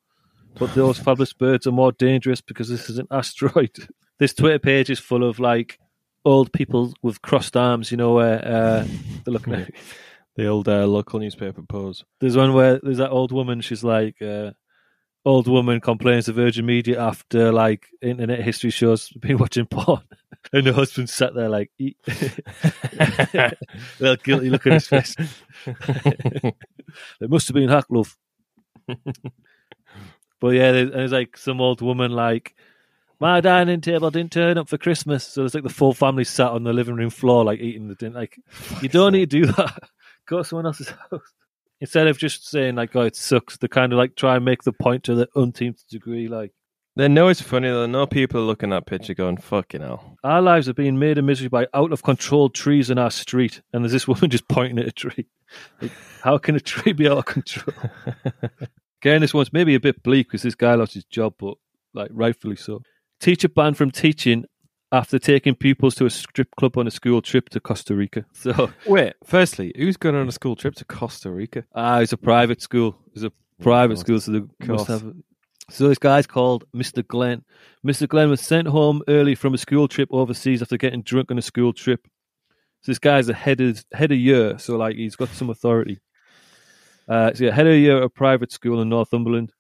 But 0.59 0.75
those 0.75 0.99
fabulous 0.99 1.35
birds 1.35 1.67
are 1.67 1.73
more 1.73 1.93
dangerous 1.93 2.41
because 2.41 2.71
this 2.71 2.89
is 2.89 2.97
an 2.97 3.07
asteroid. 3.11 3.73
This 4.19 4.33
Twitter 4.33 4.59
page 4.59 4.89
is 4.89 4.99
full 4.99 5.29
of 5.29 5.39
like 5.39 5.79
old 6.25 6.51
people 6.53 6.95
with 7.03 7.21
crossed 7.21 7.55
arms. 7.55 7.91
You 7.91 7.99
know 7.99 8.15
where 8.15 8.43
uh, 8.43 8.87
they're 9.25 9.35
looking 9.35 9.53
at. 9.53 9.71
The 10.37 10.47
old 10.47 10.69
uh, 10.69 10.87
local 10.87 11.19
newspaper 11.19 11.63
pose. 11.63 12.05
There's 12.21 12.37
one 12.37 12.53
where 12.53 12.79
there's 12.83 12.99
that 12.99 13.11
old 13.11 13.33
woman. 13.33 13.63
She's 13.63 13.83
like, 13.83 14.21
uh, 14.21 14.53
old 15.25 15.49
woman 15.49 15.81
complains 15.81 16.27
to 16.27 16.33
Virgin 16.33 16.67
Media 16.67 17.01
after 17.01 17.53
like 17.53 17.89
internet 18.03 18.43
history 18.43 18.71
shows 18.71 19.09
been 19.21 19.39
watching 19.39 19.67
porn, 19.67 20.03
and 20.53 20.67
her 20.67 20.73
husband 20.73 21.09
sat 21.09 21.35
there 21.35 21.49
like, 21.49 21.71
eat. 21.79 21.97
well, 24.01 24.17
guilty 24.17 24.51
look 24.51 24.67
at 24.67 24.75
his 24.75 24.87
face. 24.87 25.17
it 25.67 26.55
must 27.31 27.49
have 27.49 27.55
been 27.55 27.71
hack 27.71 27.87
love. 27.89 28.17
but 28.87 30.49
yeah, 30.49 30.73
there's, 30.73 30.91
there's 30.93 31.13
like 31.13 31.37
some 31.37 31.61
old 31.61 31.81
woman 31.81 32.13
like. 32.13 32.55
My 33.19 33.41
dining 33.41 33.81
table 33.81 34.11
didn't 34.11 34.33
turn 34.33 34.59
up 34.59 34.69
for 34.69 34.77
Christmas, 34.77 35.27
so 35.27 35.41
there's 35.41 35.55
like 35.55 35.63
the 35.63 35.71
full 35.71 35.95
family 35.95 36.25
sat 36.25 36.51
on 36.51 36.65
the 36.65 36.75
living 36.75 36.97
room 36.97 37.09
floor, 37.09 37.47
like 37.47 37.61
eating 37.61 37.89
the 37.89 37.95
dinner. 37.95 38.21
Like, 38.21 38.39
you 38.83 38.91
don't 38.91 39.13
need 39.13 39.31
to 39.31 39.41
do 39.41 39.47
that. 39.53 39.89
Go 40.27 40.39
to 40.39 40.45
someone 40.45 40.67
else's 40.67 40.89
house 41.11 41.33
instead 41.81 42.07
of 42.07 42.19
just 42.19 42.49
saying 42.49 42.75
like, 42.77 42.95
"Oh, 42.97 43.03
it 43.03 43.17
sucks," 43.17 43.57
they 43.57 43.69
kind 43.69 43.93
of 43.93 43.99
like 43.99 44.17
try 44.17 44.37
and 44.37 44.45
make 44.45 44.63
the 44.63 44.73
point 44.73 45.05
to 45.05 45.15
the 45.15 45.29
umpteenth 45.37 45.87
degree. 45.89 46.29
Like, 46.29 46.53
They 46.97 47.09
know 47.09 47.29
it's 47.29 47.41
funny 47.43 47.69
though. 47.69 47.87
No 47.87 48.07
people 48.07 48.41
are 48.41 48.45
looking 48.45 48.73
at 48.73 48.85
that 48.85 48.91
picture 48.91 49.15
going, 49.15 49.37
"Fucking 49.37 49.83
hell." 49.83 50.17
our 50.25 50.43
lives 50.43 50.69
are 50.69 50.75
being 50.75 50.99
made 50.99 51.19
a 51.19 51.23
misery 51.23 51.49
by 51.49 51.67
out 51.75 51.93
of 51.93 52.03
control 52.03 52.49
trees 52.49 52.91
in 52.91 52.99
our 52.99 53.11
street, 53.11 53.63
and 53.73 53.85
there's 53.85 53.93
this 53.93 54.09
woman 54.09 54.31
just 54.31 54.49
pointing 54.49 54.79
at 54.79 54.89
a 54.89 54.93
tree. 54.93 55.27
Like, 55.81 55.93
how 56.23 56.39
can 56.39 56.57
a 56.57 56.61
tree 56.61 56.93
be 56.93 57.09
out 57.09 57.19
of 57.19 57.27
control? 57.27 57.77
Again, 59.03 59.21
this 59.21 59.35
one's 59.35 59.53
maybe 59.53 59.75
a 59.75 59.81
bit 59.81 60.03
bleak 60.03 60.27
because 60.29 60.43
this 60.43 60.55
guy 60.55 60.75
lost 60.75 60.95
his 60.95 61.05
job, 61.05 61.35
but 61.39 61.55
like 61.95 62.11
rightfully 62.13 62.57
so. 62.57 62.83
Teacher 63.21 63.49
banned 63.49 63.77
from 63.77 63.91
teaching 63.91 64.45
after 64.97 65.19
taking 65.19 65.55
pupils 65.55 65.95
to 65.97 66.07
a 66.07 66.11
strip 66.11 66.49
club 66.57 66.79
on 66.79 66.87
a 66.87 66.91
school 66.91 67.21
trip 67.21 67.49
to 67.51 67.61
Costa 67.61 67.95
Rica. 67.95 68.25
So, 68.33 68.71
Wait, 68.87 69.15
firstly, 69.25 69.73
who's 69.77 69.97
going 69.97 70.15
on 70.15 70.29
a 70.29 70.33
school 70.33 70.57
trip 70.57 70.75
to 70.77 70.85
Costa 70.85 71.31
Rica? 71.31 71.65
ah, 71.75 72.01
it's 72.01 72.13
a 72.13 72.17
private 72.17 72.63
school. 72.63 72.97
It's 73.15 73.25
a 73.25 73.33
private 73.61 73.95
course. 73.95 74.01
school, 74.01 74.21
so 74.21 74.33
they 74.33 74.67
must 74.67 74.87
have. 74.89 75.15
So 75.69 75.89
this 75.89 75.99
guy's 75.99 76.27
called 76.27 76.65
Mr. 76.75 77.07
Glenn. 77.07 77.45
Mr. 77.85 78.09
Glenn 78.09 78.31
was 78.31 78.41
sent 78.41 78.69
home 78.69 79.03
early 79.09 79.35
from 79.35 79.53
a 79.53 79.59
school 79.59 79.89
trip 79.89 80.09
overseas 80.13 80.63
after 80.63 80.77
getting 80.77 81.03
drunk 81.03 81.31
on 81.31 81.39
a 81.39 81.43
school 81.43 81.73
trip. 81.73 82.07
So 82.83 82.93
this 82.93 83.01
guy's 83.01 83.29
a 83.29 83.35
head 83.35 83.61
of 83.61 83.85
head 83.93 84.13
of 84.13 84.19
year, 84.19 84.59
so 84.59 84.77
like 84.77 84.95
he's 84.97 85.17
got 85.17 85.29
some 85.31 85.51
authority. 85.51 85.99
Uh, 87.09 87.33
so 87.35 87.45
yeah, 87.45 87.53
head 87.53 87.67
of 87.67 87.75
year 87.75 87.97
at 87.99 88.05
a 88.05 88.09
private 88.09 88.53
school 88.53 88.81
in 88.81 88.89
Northumberland. 88.89 89.53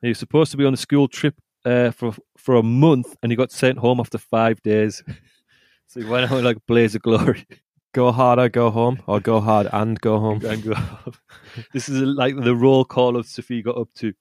He 0.00 0.08
was 0.08 0.18
supposed 0.18 0.50
to 0.52 0.56
be 0.56 0.64
on 0.64 0.74
a 0.74 0.78
school 0.78 1.08
trip 1.08 1.34
uh, 1.64 1.90
for 1.90 2.14
for 2.44 2.56
a 2.56 2.62
month, 2.62 3.16
and 3.22 3.32
he 3.32 3.36
got 3.36 3.50
sent 3.50 3.78
home 3.78 3.98
after 3.98 4.18
five 4.18 4.62
days. 4.62 5.02
so 5.86 6.00
he 6.00 6.06
went 6.06 6.30
out 6.30 6.44
like 6.44 6.58
a 6.58 6.62
blaze 6.68 6.94
of 6.94 7.00
glory. 7.00 7.46
Go 7.94 8.12
hard 8.12 8.38
or 8.38 8.50
go 8.50 8.70
home, 8.70 9.02
or 9.06 9.18
go 9.18 9.40
hard 9.40 9.66
and 9.72 9.98
go 10.00 10.18
home. 10.20 10.44
and 10.44 10.62
go 10.62 10.74
home. 10.74 11.14
this 11.72 11.88
is 11.88 12.02
like 12.02 12.36
the 12.36 12.54
roll 12.54 12.84
call 12.84 13.16
of 13.16 13.26
Sophie 13.26 13.62
got 13.62 13.78
up 13.78 13.88
to. 13.94 14.12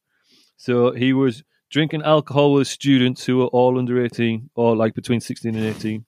So 0.55 0.91
he 0.91 1.11
was 1.11 1.43
drinking 1.69 2.03
alcohol 2.03 2.53
with 2.53 2.67
students 2.67 3.25
who 3.25 3.39
were 3.39 3.47
all 3.47 3.77
under 3.77 4.01
18 4.01 4.49
or 4.55 4.75
like 4.75 4.93
between 4.93 5.19
16 5.19 5.53
and 5.53 5.65
18. 5.65 6.05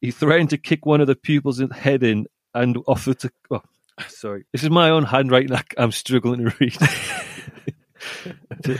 He 0.00 0.10
threatened 0.10 0.50
to 0.50 0.58
kick 0.58 0.84
one 0.84 1.00
of 1.00 1.06
the 1.06 1.16
pupils 1.16 1.60
in 1.60 1.68
the 1.68 1.74
head 1.74 2.02
in 2.02 2.26
and 2.52 2.76
offered 2.86 3.20
to. 3.20 3.30
Oh, 3.50 3.62
sorry. 4.08 4.44
This 4.52 4.64
is 4.64 4.70
my 4.70 4.90
own 4.90 5.04
handwriting. 5.04 5.56
I'm 5.78 5.92
struggling 5.92 6.44
to 6.44 6.54
read. 6.60 6.76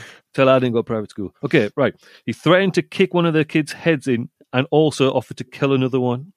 Tell 0.34 0.48
I 0.48 0.58
didn't 0.58 0.72
go 0.72 0.80
to 0.80 0.84
private 0.84 1.10
school. 1.10 1.34
Okay, 1.44 1.70
right. 1.76 1.94
He 2.26 2.32
threatened 2.32 2.74
to 2.74 2.82
kick 2.82 3.14
one 3.14 3.26
of 3.26 3.34
the 3.34 3.44
kids' 3.44 3.72
heads 3.72 4.06
in 4.06 4.28
and 4.52 4.66
also 4.70 5.12
offered 5.12 5.36
to 5.38 5.44
kill 5.44 5.72
another 5.72 6.00
one. 6.00 6.32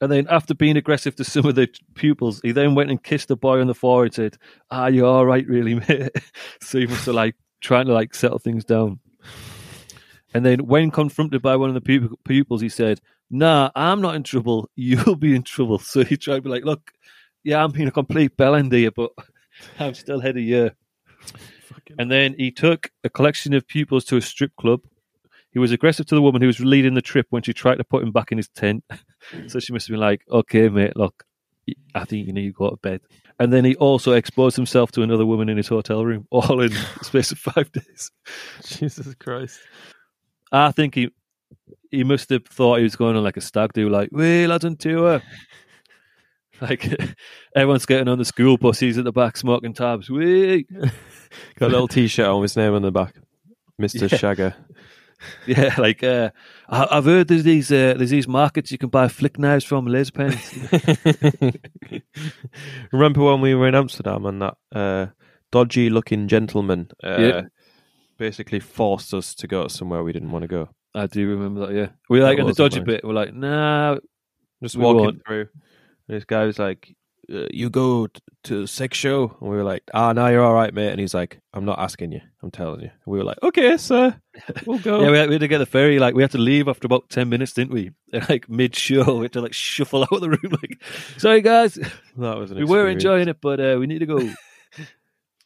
And 0.00 0.10
then, 0.12 0.26
after 0.30 0.54
being 0.54 0.76
aggressive 0.76 1.16
to 1.16 1.24
some 1.24 1.46
of 1.46 1.54
the 1.54 1.68
pupils, 1.94 2.40
he 2.42 2.52
then 2.52 2.74
went 2.74 2.90
and 2.90 3.02
kissed 3.02 3.28
the 3.28 3.36
boy 3.36 3.60
on 3.60 3.66
the 3.66 3.74
forehead 3.74 4.06
and 4.06 4.14
said, 4.14 4.38
Ah, 4.70 4.86
you're 4.86 5.06
all 5.06 5.26
right, 5.26 5.46
really, 5.46 5.74
mate. 5.88 6.10
so 6.60 6.78
he 6.78 6.86
must 6.86 7.06
like 7.06 7.36
trying 7.60 7.86
to 7.86 7.94
like 7.94 8.14
settle 8.14 8.38
things 8.38 8.64
down. 8.64 9.00
And 10.34 10.44
then, 10.44 10.66
when 10.66 10.90
confronted 10.90 11.42
by 11.42 11.56
one 11.56 11.70
of 11.70 11.74
the 11.74 11.80
pu- 11.80 12.18
pupils, 12.24 12.60
he 12.60 12.68
said, 12.68 13.00
Nah, 13.30 13.70
I'm 13.74 14.00
not 14.00 14.14
in 14.14 14.22
trouble. 14.22 14.68
You'll 14.76 15.16
be 15.16 15.34
in 15.34 15.42
trouble. 15.42 15.78
So 15.78 16.04
he 16.04 16.16
tried 16.16 16.36
to 16.36 16.42
be 16.42 16.50
like, 16.50 16.64
Look, 16.64 16.92
yeah, 17.42 17.62
I'm 17.62 17.72
being 17.72 17.88
a 17.88 17.92
complete 17.92 18.36
bellend 18.36 18.72
here, 18.72 18.90
but 18.90 19.12
I'm 19.78 19.94
still 19.94 20.20
head 20.20 20.36
of 20.36 20.42
year. 20.42 20.74
And 21.98 22.10
then 22.10 22.34
he 22.38 22.50
took 22.50 22.90
a 23.04 23.10
collection 23.10 23.54
of 23.54 23.66
pupils 23.66 24.04
to 24.06 24.16
a 24.16 24.20
strip 24.20 24.54
club. 24.56 24.80
He 25.50 25.58
was 25.58 25.70
aggressive 25.70 26.06
to 26.06 26.14
the 26.14 26.22
woman 26.22 26.42
who 26.42 26.48
was 26.48 26.60
leading 26.60 26.94
the 26.94 27.02
trip 27.02 27.26
when 27.30 27.42
she 27.42 27.52
tried 27.52 27.76
to 27.76 27.84
put 27.84 28.02
him 28.02 28.10
back 28.10 28.32
in 28.32 28.38
his 28.38 28.48
tent. 28.48 28.84
so 29.46 29.60
she 29.60 29.72
must 29.72 29.86
have 29.86 29.92
been 29.92 30.00
like, 30.00 30.22
okay, 30.30 30.68
mate, 30.68 30.96
look, 30.96 31.24
I 31.94 32.04
think 32.04 32.26
you 32.26 32.32
need 32.32 32.46
to 32.46 32.52
go 32.52 32.70
to 32.70 32.76
bed. 32.76 33.00
And 33.38 33.52
then 33.52 33.64
he 33.64 33.74
also 33.76 34.12
exposed 34.12 34.56
himself 34.56 34.92
to 34.92 35.02
another 35.02 35.26
woman 35.26 35.48
in 35.48 35.56
his 35.56 35.68
hotel 35.68 36.04
room, 36.04 36.26
all 36.30 36.60
in 36.60 36.70
the 36.70 37.04
space 37.04 37.32
of 37.32 37.38
five 37.38 37.70
days. 37.72 38.10
Jesus 38.64 39.14
Christ. 39.14 39.60
I 40.52 40.72
think 40.72 40.94
he 40.94 41.10
he 41.90 42.04
must 42.04 42.28
have 42.30 42.44
thought 42.46 42.78
he 42.78 42.82
was 42.82 42.96
going 42.96 43.16
on 43.16 43.24
like 43.24 43.36
a 43.36 43.40
stag 43.40 43.72
do, 43.72 43.88
like, 43.88 44.08
"Wait, 44.12 44.46
lads 44.46 44.64
on 44.64 44.76
tour." 44.76 45.22
Like 46.60 46.88
everyone's 47.56 47.86
getting 47.86 48.06
on 48.06 48.18
the 48.18 48.24
school 48.24 48.56
bus, 48.56 48.78
he's 48.78 48.96
at 48.96 49.04
the 49.04 49.12
back 49.12 49.36
smoking 49.36 49.74
tabs. 49.74 50.08
Wait, 50.08 50.68
Got 51.58 51.66
a 51.66 51.68
little 51.68 51.88
T-shirt 51.88 52.26
on 52.26 52.40
with 52.40 52.50
his 52.52 52.56
name 52.56 52.74
on 52.74 52.82
the 52.82 52.92
back, 52.92 53.14
Mister 53.78 54.06
Yeah. 54.06 54.18
Shagger. 54.18 54.54
yeah, 55.46 55.74
like 55.78 56.02
uh, 56.02 56.30
I, 56.68 56.86
I've 56.90 57.04
heard 57.06 57.28
there's 57.28 57.44
these 57.44 57.70
uh, 57.72 57.94
there's 57.96 58.10
these 58.10 58.28
markets 58.28 58.70
you 58.70 58.78
can 58.78 58.90
buy 58.90 59.08
flick 59.08 59.38
knives 59.38 59.64
from, 59.64 59.86
laser 59.86 60.12
pens. 60.12 60.52
Remember 62.92 63.22
when 63.24 63.40
we 63.40 63.54
were 63.54 63.68
in 63.68 63.74
Amsterdam 63.74 64.26
and 64.26 64.42
that 64.42 64.56
uh, 64.74 65.06
dodgy-looking 65.50 66.28
gentleman 66.28 66.90
uh, 67.02 67.16
Yeah. 67.18 67.42
basically 68.18 68.60
forced 68.60 69.14
us 69.14 69.34
to 69.36 69.46
go 69.46 69.68
somewhere 69.68 70.02
we 70.02 70.12
didn't 70.12 70.30
want 70.30 70.42
to 70.42 70.48
go. 70.48 70.68
I 70.94 71.06
do 71.06 71.28
remember 71.28 71.66
that. 71.66 71.74
Yeah, 71.74 71.88
we 72.08 72.18
were 72.18 72.24
like 72.24 72.36
That 72.36 72.42
in 72.42 72.46
the 72.48 72.54
dodgy 72.54 72.78
nice. 72.80 72.86
bit. 72.86 73.04
We're 73.04 73.14
like, 73.14 73.34
nah, 73.34 73.96
Just 74.62 74.76
We 74.76 74.84
walking 74.84 75.00
won't. 75.04 75.22
through, 75.26 75.48
and 76.08 76.16
this 76.16 76.24
guy 76.24 76.44
was 76.44 76.58
like, 76.58 76.94
"You 77.28 77.70
go 77.70 78.08
to 78.44 78.66
sex 78.66 78.96
show," 78.98 79.36
and 79.40 79.50
we 79.50 79.56
were 79.56 79.62
like, 79.64 79.82
"Ah, 79.94 80.12
no, 80.12 80.26
you're 80.28 80.42
all 80.44 80.54
right, 80.54 80.72
mate." 80.74 80.90
And 80.90 81.00
he's 81.00 81.14
like, 81.14 81.40
"I'm 81.52 81.64
not 81.64 81.78
asking 81.78 82.12
you, 82.12 82.20
I'm 82.42 82.50
telling 82.50 82.80
you." 82.80 82.88
And 82.90 83.06
we 83.12 83.18
were 83.18 83.24
like, 83.24 83.42
"Okay, 83.42 83.76
sir, 83.76 84.14
we'll 84.66 84.78
go." 84.78 85.00
Yeah, 85.02 85.10
we 85.10 85.16
had, 85.18 85.28
we 85.28 85.34
had 85.34 85.40
to 85.40 85.48
get 85.48 85.58
the 85.58 85.66
ferry. 85.66 85.98
Like 85.98 86.14
we 86.14 86.22
had 86.22 86.30
to 86.32 86.38
leave 86.38 86.68
after 86.68 86.86
about 86.86 87.08
ten 87.10 87.28
minutes, 87.28 87.52
didn't 87.52 87.72
we? 87.72 87.90
Like 88.28 88.48
mid 88.48 88.76
show, 88.76 89.16
we 89.16 89.24
had 89.24 89.32
to 89.32 89.40
like 89.40 89.54
shuffle 89.54 90.02
out 90.02 90.12
of 90.12 90.20
the 90.20 90.30
room. 90.30 90.52
Like, 90.52 90.82
sorry 91.18 91.40
guys, 91.40 91.74
that 91.74 92.36
was 92.38 92.52
we 92.52 92.64
were 92.64 92.88
enjoying 92.88 93.28
it, 93.28 93.38
but 93.40 93.60
uh, 93.60 93.76
we 93.78 93.86
need 93.86 93.98
to 94.00 94.06
go. 94.06 94.18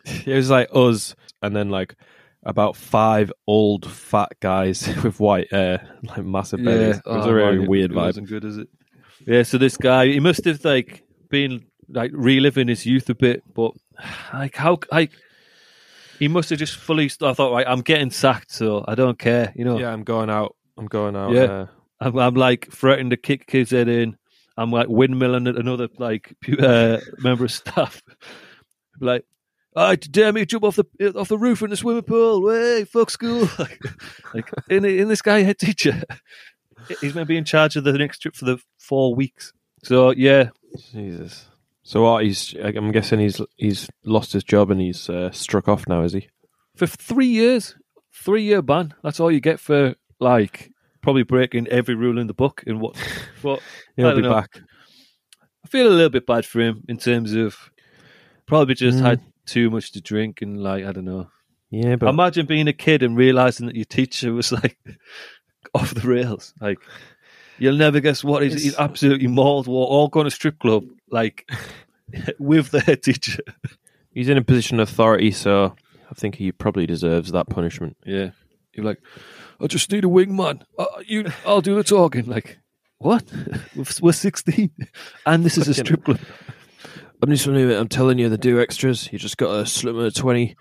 It 0.04 0.34
was 0.34 0.50
like 0.50 0.68
us, 0.74 1.14
and 1.42 1.54
then 1.54 1.68
like 1.70 1.94
about 2.44 2.76
five 2.76 3.32
old 3.46 3.90
fat 3.90 4.32
guys 4.40 4.86
with 5.02 5.20
white 5.20 5.50
hair, 5.52 5.86
like 6.04 6.24
massive 6.24 6.64
bellies. 6.64 6.96
It 6.98 7.02
was 7.06 7.26
Oh, 7.26 7.30
a 7.30 7.34
really 7.34 7.58
man, 7.58 7.68
weird 7.68 7.90
it 7.90 7.94
vibe. 7.94 8.06
Wasn't 8.06 8.28
good, 8.28 8.44
is 8.44 8.58
it? 8.58 8.68
Yeah. 9.26 9.42
So 9.42 9.58
this 9.58 9.76
guy, 9.76 10.06
he 10.06 10.20
must 10.20 10.44
have 10.44 10.64
like 10.64 11.02
been 11.28 11.66
like 11.88 12.10
reliving 12.14 12.68
his 12.68 12.86
youth 12.86 13.08
a 13.10 13.14
bit, 13.14 13.42
but 13.54 13.72
like 14.32 14.56
how 14.56 14.78
like 14.90 15.12
he 16.18 16.28
must 16.28 16.50
have 16.50 16.58
just 16.58 16.76
fully. 16.76 17.10
I 17.22 17.32
thought, 17.32 17.52
right, 17.52 17.66
I'm 17.66 17.80
getting 17.80 18.10
sacked, 18.10 18.50
so 18.50 18.84
I 18.86 18.94
don't 18.94 19.18
care. 19.18 19.52
You 19.54 19.64
know, 19.64 19.78
Yeah, 19.78 19.92
I'm 19.92 20.04
going 20.04 20.30
out. 20.30 20.56
I'm 20.76 20.86
going 20.86 21.16
out. 21.16 21.32
Yeah. 21.32 21.42
uh, 21.42 21.66
I'm, 22.00 22.18
I'm 22.18 22.34
like 22.34 22.70
threatening 22.70 23.10
to 23.10 23.16
kick 23.16 23.46
kids' 23.46 23.70
head 23.70 23.88
in. 23.88 24.16
I'm 24.56 24.72
like 24.72 24.88
windmilling 24.88 25.48
at 25.48 25.56
another 25.56 25.88
like 25.98 26.34
uh, 26.58 26.98
member 27.18 27.44
of 27.44 27.52
staff. 27.52 28.02
like, 29.00 29.24
I 29.76 29.94
dare 29.94 30.32
me 30.32 30.40
to 30.40 30.46
jump 30.46 30.64
off 30.64 30.76
the 30.76 31.14
off 31.16 31.28
the 31.28 31.38
roof 31.38 31.62
in 31.62 31.70
the 31.70 31.76
swimming 31.76 32.02
pool. 32.02 32.42
Way 32.42 32.84
fuck 32.84 33.10
school. 33.10 33.48
like, 33.58 33.80
like 34.34 34.50
in 34.68 34.84
in 34.84 35.08
this 35.08 35.22
guy 35.22 35.42
head 35.42 35.58
teacher. 35.58 36.02
He's 37.00 37.12
going 37.12 37.24
to 37.24 37.28
be 37.28 37.36
in 37.36 37.44
charge 37.44 37.76
of 37.76 37.84
the 37.84 37.92
next 37.92 38.20
trip 38.20 38.34
for 38.34 38.44
the 38.44 38.58
four 38.78 39.14
weeks. 39.14 39.52
So 39.82 40.10
yeah, 40.10 40.50
Jesus. 40.92 41.46
So? 41.88 42.18
He's. 42.18 42.54
I'm 42.62 42.92
guessing 42.92 43.18
he's 43.18 43.40
he's 43.56 43.88
lost 44.04 44.32
his 44.34 44.44
job 44.44 44.70
and 44.70 44.78
he's 44.80 45.08
uh, 45.08 45.30
struck 45.30 45.68
off 45.68 45.88
now. 45.88 46.02
Is 46.02 46.12
he? 46.12 46.28
for 46.76 46.86
three 46.86 47.26
years, 47.26 47.74
three 48.12 48.42
year 48.42 48.60
ban. 48.62 48.92
That's 49.02 49.20
all 49.20 49.32
you 49.32 49.40
get 49.40 49.58
for 49.58 49.94
like 50.20 50.70
probably 51.02 51.22
breaking 51.22 51.66
every 51.68 51.94
rule 51.94 52.18
in 52.18 52.26
the 52.26 52.34
book. 52.34 52.62
In 52.66 52.78
what? 52.78 52.94
What? 53.42 53.62
He'll 53.96 54.14
be 54.14 54.22
know. 54.22 54.32
back. 54.32 54.60
I 55.64 55.68
feel 55.68 55.86
a 55.88 55.94
little 55.94 56.10
bit 56.10 56.26
bad 56.26 56.44
for 56.44 56.60
him 56.60 56.84
in 56.88 56.98
terms 56.98 57.32
of 57.32 57.56
probably 58.46 58.74
just 58.74 58.98
Mm. 58.98 59.02
had 59.02 59.20
too 59.46 59.70
much 59.70 59.92
to 59.92 60.00
drink 60.02 60.42
and 60.42 60.62
like 60.62 60.84
I 60.84 60.92
don't 60.92 61.04
know. 61.06 61.30
Yeah, 61.70 61.96
but 61.96 62.08
Imagine 62.10 62.46
being 62.46 62.68
a 62.68 62.72
kid 62.72 63.02
and 63.02 63.16
realizing 63.16 63.66
that 63.66 63.76
your 63.76 63.84
teacher 63.86 64.32
was 64.34 64.52
like 64.52 64.76
off 65.74 65.94
the 65.94 66.06
rails. 66.06 66.52
Like 66.60 66.78
you'll 67.58 67.76
never 67.76 68.00
guess 68.00 68.22
what 68.22 68.42
he's, 68.42 68.62
he's 68.62 68.76
absolutely 68.76 69.26
mauled. 69.28 69.66
We're 69.66 69.74
all 69.74 70.08
going 70.08 70.24
to 70.26 70.30
strip 70.30 70.58
club 70.58 70.84
like 71.10 71.50
with 72.38 72.70
the 72.70 72.80
head 72.80 73.02
teacher. 73.02 73.42
he's 74.14 74.28
in 74.28 74.36
a 74.36 74.44
position 74.44 74.80
of 74.80 74.88
authority, 74.88 75.30
so 75.30 75.74
I 76.10 76.14
think 76.14 76.36
he 76.36 76.52
probably 76.52 76.86
deserves 76.86 77.32
that 77.32 77.48
punishment. 77.48 77.96
Yeah, 78.04 78.30
you're 78.72 78.86
like, 78.86 79.00
I 79.60 79.66
just 79.66 79.90
need 79.90 80.04
a 80.04 80.08
wingman. 80.08 80.62
Uh, 80.78 80.86
you, 81.06 81.30
I'll 81.46 81.60
do 81.60 81.74
the 81.74 81.84
talking. 81.84 82.26
Like 82.26 82.58
what? 82.98 83.24
We're 84.00 84.12
sixteen, 84.12 84.70
and 85.26 85.44
this 85.44 85.58
is 85.58 85.68
a 85.68 85.74
strip 85.74 86.04
club. 86.04 86.20
I'm 87.22 87.30
just 87.30 87.46
I'm 87.46 87.88
telling 87.88 88.18
you, 88.18 88.28
the 88.28 88.38
do 88.38 88.60
extras. 88.60 89.12
You 89.12 89.18
just 89.18 89.36
got 89.36 89.52
to 89.52 89.66
slip 89.66 89.94
them 89.94 90.04
a 90.04 90.10
twenty. 90.10 90.56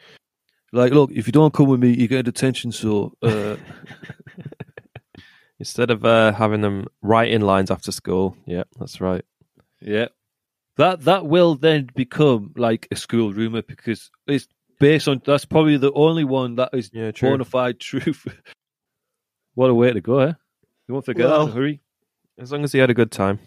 Like, 0.73 0.91
look, 0.91 1.11
if 1.11 1.27
you 1.27 1.31
don't 1.31 1.53
come 1.53 1.67
with 1.67 1.79
me, 1.79 1.91
you 1.95 2.07
get 2.07 2.25
detention. 2.25 2.71
So. 2.71 3.13
Uh, 3.21 3.55
Instead 5.59 5.89
of 5.89 6.05
uh, 6.05 6.33
having 6.33 6.61
them 6.61 6.85
writing 7.01 7.41
lines 7.41 7.71
after 7.71 7.91
school. 7.91 8.37
Yeah, 8.45 8.63
that's 8.79 9.01
right. 9.01 9.25
Yeah. 9.81 10.07
That 10.77 11.01
that 11.01 11.25
will 11.25 11.55
then 11.55 11.89
become 11.95 12.53
like 12.55 12.87
a 12.91 12.95
school 12.95 13.33
rumor 13.33 13.61
because 13.61 14.09
it's 14.27 14.47
based 14.79 15.07
on 15.07 15.21
that's 15.25 15.45
probably 15.45 15.77
the 15.77 15.91
only 15.93 16.23
one 16.23 16.55
that 16.55 16.69
is 16.73 16.89
Yeah, 16.93 17.11
true. 17.11 17.31
bona 17.31 17.45
fide 17.45 17.79
truth. 17.89 18.25
what 19.55 19.69
a 19.69 19.73
way 19.73 19.91
to 19.91 20.01
go, 20.01 20.19
eh? 20.19 20.33
You 20.87 20.93
won't 20.93 21.05
forget 21.05 21.25
Well, 21.27 21.39
that 21.47 21.51
in 21.51 21.57
a 21.57 21.59
hurry. 21.59 21.81
As 22.37 22.51
long 22.51 22.63
as 22.63 22.71
he 22.71 22.79
had 22.79 22.89
a 22.91 22.93
good 22.93 23.11
time 23.11 23.39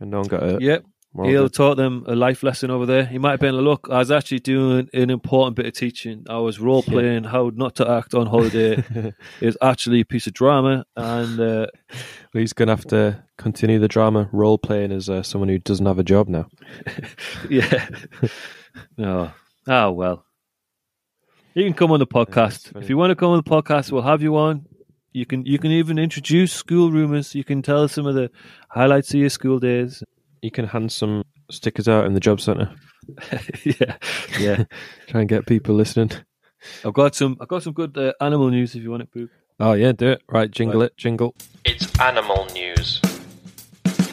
and 0.00 0.10
no 0.10 0.18
one 0.20 0.28
got 0.28 0.40
hurt. 0.42 0.62
Yep. 0.62 0.84
We're 1.14 1.26
He'll 1.26 1.48
taught 1.48 1.76
them 1.76 2.04
a 2.08 2.16
life 2.16 2.42
lesson 2.42 2.72
over 2.72 2.86
there. 2.86 3.06
He 3.06 3.18
might 3.18 3.30
have 3.30 3.40
been 3.40 3.54
a 3.54 3.62
look, 3.62 3.86
I 3.88 3.98
was 3.98 4.10
actually 4.10 4.40
doing 4.40 4.90
an 4.92 5.10
important 5.10 5.54
bit 5.54 5.66
of 5.66 5.72
teaching. 5.72 6.26
I 6.28 6.38
was 6.38 6.58
role 6.58 6.82
playing 6.82 7.22
how 7.22 7.52
not 7.54 7.76
to 7.76 7.88
act 7.88 8.14
on 8.14 8.26
holiday. 8.26 8.82
it's 9.40 9.56
actually 9.62 10.00
a 10.00 10.04
piece 10.04 10.26
of 10.26 10.32
drama 10.32 10.84
and 10.96 11.38
uh, 11.38 11.66
He's 12.32 12.52
going 12.52 12.66
to 12.66 12.74
have 12.74 12.86
to 12.86 13.22
continue 13.38 13.78
the 13.78 13.86
drama 13.86 14.28
role 14.32 14.58
playing 14.58 14.90
as 14.90 15.08
uh, 15.08 15.22
someone 15.22 15.48
who 15.48 15.60
doesn't 15.60 15.86
have 15.86 16.00
a 16.00 16.04
job 16.04 16.28
now. 16.28 16.46
yeah. 17.48 17.88
no. 18.98 19.30
Oh 19.68 19.92
well. 19.92 20.24
You 21.54 21.62
can 21.62 21.74
come 21.74 21.92
on 21.92 22.00
the 22.00 22.08
podcast. 22.08 22.72
funny. 22.72 22.84
If 22.84 22.90
you 22.90 22.96
want 22.96 23.12
to 23.12 23.14
come 23.14 23.30
on 23.30 23.36
the 23.36 23.48
podcast, 23.48 23.92
we'll 23.92 24.02
have 24.02 24.20
you 24.20 24.36
on. 24.36 24.66
You 25.12 25.26
can 25.26 25.46
you 25.46 25.60
can 25.60 25.70
even 25.70 25.96
introduce 25.96 26.52
school 26.52 26.90
rumors. 26.90 27.36
You 27.36 27.44
can 27.44 27.62
tell 27.62 27.84
us 27.84 27.92
some 27.92 28.06
of 28.06 28.16
the 28.16 28.32
highlights 28.68 29.14
of 29.14 29.20
your 29.20 29.30
school 29.30 29.60
days. 29.60 30.02
You 30.44 30.50
can 30.50 30.66
hand 30.66 30.92
some 30.92 31.24
stickers 31.50 31.88
out 31.88 32.04
in 32.04 32.12
the 32.12 32.20
job 32.20 32.38
centre. 32.38 32.70
yeah. 33.64 33.96
Yeah. 34.38 34.64
Try 35.06 35.20
and 35.20 35.28
get 35.28 35.46
people 35.46 35.74
listening. 35.74 36.10
I've 36.84 36.92
got 36.92 37.14
some 37.14 37.38
I've 37.40 37.48
got 37.48 37.62
some 37.62 37.72
good 37.72 37.96
uh, 37.96 38.12
animal 38.20 38.50
news 38.50 38.74
if 38.74 38.82
you 38.82 38.90
want 38.90 39.04
it, 39.04 39.10
Boop. 39.10 39.30
Oh, 39.58 39.72
yeah, 39.72 39.92
do 39.92 40.08
it. 40.08 40.22
Right, 40.28 40.50
jingle 40.50 40.82
it, 40.82 40.94
jingle. 40.98 41.34
It's 41.64 41.98
animal 41.98 42.46
news. 42.52 43.00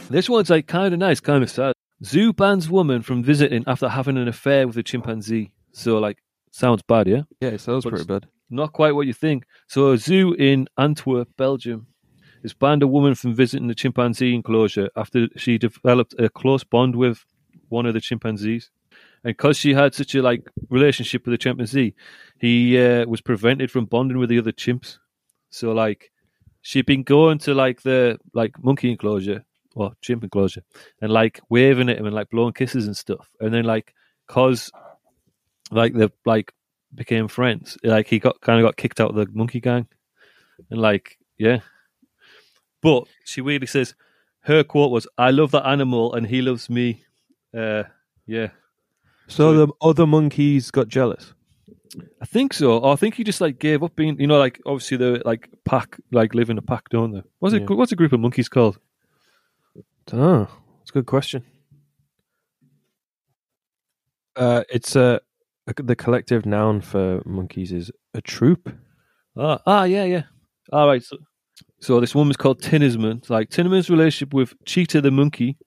This 0.09 0.29
one's 0.29 0.49
like 0.49 0.67
kind 0.67 0.93
of 0.93 0.99
nice, 1.01 1.19
kind 1.19 1.43
of 1.43 1.49
sad. 1.51 1.73
Zoo 2.05 2.31
bans 2.31 2.69
woman 2.69 3.01
from 3.01 3.23
visiting 3.23 3.65
after 3.67 3.89
having 3.89 4.15
an 4.17 4.29
affair 4.29 4.65
with 4.67 4.77
a 4.77 4.83
chimpanzee. 4.83 5.51
So 5.73 5.97
like 5.99 6.19
sounds 6.51 6.81
bad, 6.83 7.07
yeah? 7.07 7.23
Yeah, 7.41 7.49
it 7.49 7.59
sounds 7.59 7.83
But 7.83 7.89
pretty 7.89 8.05
bad. 8.05 8.27
not 8.49 8.71
quite 8.71 8.95
what 8.95 9.05
you 9.05 9.11
think. 9.13 9.43
So, 9.67 9.91
a 9.91 9.97
zoo 9.97 10.31
in 10.31 10.69
Antwerp, 10.77 11.27
Belgium, 11.37 11.87
has 12.41 12.53
banned 12.53 12.83
a 12.83 12.87
woman 12.87 13.15
from 13.15 13.35
visiting 13.35 13.67
the 13.67 13.75
chimpanzee 13.75 14.33
enclosure 14.33 14.89
after 14.95 15.27
she 15.37 15.57
developed 15.57 16.15
a 16.19 16.29
close 16.29 16.63
bond 16.63 16.95
with 16.95 17.25
one 17.69 17.85
of 17.85 17.93
the 17.93 18.01
chimpanzees. 18.01 18.69
And 19.23 19.35
because 19.37 19.57
she 19.57 19.73
had 19.73 19.93
such 19.93 20.15
a 20.15 20.21
like 20.21 20.49
relationship 20.69 21.25
with 21.25 21.33
the 21.33 21.37
chimpanzee, 21.37 21.93
he 22.39 22.79
uh, 22.79 23.05
was 23.05 23.21
prevented 23.21 23.69
from 23.69 23.85
bonding 23.85 24.17
with 24.17 24.29
the 24.29 24.39
other 24.39 24.51
chimps. 24.51 24.97
So, 25.51 25.71
like, 25.71 26.11
she'd 26.61 26.85
been 26.85 27.03
going 27.03 27.37
to 27.39 27.53
like 27.53 27.81
the 27.81 28.17
like 28.33 28.61
monkey 28.63 28.91
enclosure 28.91 29.43
or 29.75 29.93
chimp 30.01 30.23
enclosure 30.23 30.63
and 31.01 31.11
like 31.11 31.39
waving 31.49 31.89
at 31.89 31.97
him 31.97 32.05
and 32.05 32.15
like 32.15 32.29
blowing 32.29 32.53
kisses 32.53 32.87
and 32.87 32.97
stuff. 32.97 33.29
And 33.39 33.53
then 33.53 33.65
like, 33.65 33.93
cause 34.27 34.71
like 35.71 35.93
the 35.93 36.11
like 36.25 36.53
became 36.93 37.27
friends. 37.27 37.77
Like 37.83 38.07
he 38.07 38.19
got 38.19 38.41
kind 38.41 38.59
of 38.59 38.65
got 38.65 38.77
kicked 38.77 38.99
out 38.99 39.11
of 39.11 39.15
the 39.15 39.27
monkey 39.33 39.59
gang, 39.59 39.87
and 40.69 40.81
like 40.81 41.17
yeah. 41.37 41.59
But 42.81 43.07
she 43.25 43.41
weirdly 43.41 43.67
says 43.67 43.93
her 44.41 44.63
quote 44.63 44.91
was, 44.91 45.07
"I 45.17 45.31
love 45.31 45.51
that 45.51 45.67
animal 45.67 46.13
and 46.13 46.27
he 46.27 46.41
loves 46.41 46.69
me." 46.69 47.03
Uh, 47.55 47.83
yeah, 48.25 48.49
So 49.27 49.53
the 49.53 49.73
other 49.81 50.07
monkeys 50.07 50.71
got 50.71 50.87
jealous. 50.87 51.33
I 52.21 52.25
think 52.25 52.53
so. 52.53 52.79
Or 52.79 52.93
I 52.93 52.95
think 52.95 53.15
he 53.15 53.23
just 53.25 53.41
like 53.41 53.59
gave 53.59 53.83
up 53.83 53.95
being, 53.95 54.17
you 54.19 54.27
know, 54.27 54.39
like 54.39 54.61
obviously 54.65 54.95
the 54.97 55.21
like 55.25 55.49
pack, 55.65 55.97
like 56.11 56.33
live 56.33 56.49
in 56.49 56.57
a 56.57 56.61
pack, 56.61 56.87
don't 56.89 57.11
they? 57.11 57.23
What's 57.39 57.53
it? 57.53 57.63
Yeah. 57.69 57.75
What's 57.75 57.91
a 57.91 57.97
group 57.97 58.13
of 58.13 58.21
monkeys 58.21 58.47
called? 58.47 58.79
Oh, 60.13 60.47
that's 60.79 60.89
a 60.91 60.93
good 60.93 61.05
question. 61.05 61.43
Uh, 64.35 64.63
it's 64.69 64.95
a, 64.95 65.19
a 65.67 65.73
the 65.83 65.95
collective 65.95 66.45
noun 66.45 66.81
for 66.81 67.21
monkeys 67.25 67.71
is 67.71 67.91
a 68.13 68.21
troop. 68.21 68.73
Ah, 69.37 69.59
ah, 69.65 69.83
yeah, 69.83 70.05
yeah. 70.05 70.23
All 70.71 70.87
right. 70.87 71.03
So, 71.03 71.17
so 71.81 71.99
this 71.99 72.15
woman's 72.15 72.37
called 72.37 72.61
Tinnersman. 72.61 73.27
Like 73.29 73.49
Tinnersman's 73.49 73.89
relationship 73.89 74.33
with 74.33 74.53
Chita 74.65 75.01
the 75.01 75.11
monkey, 75.11 75.57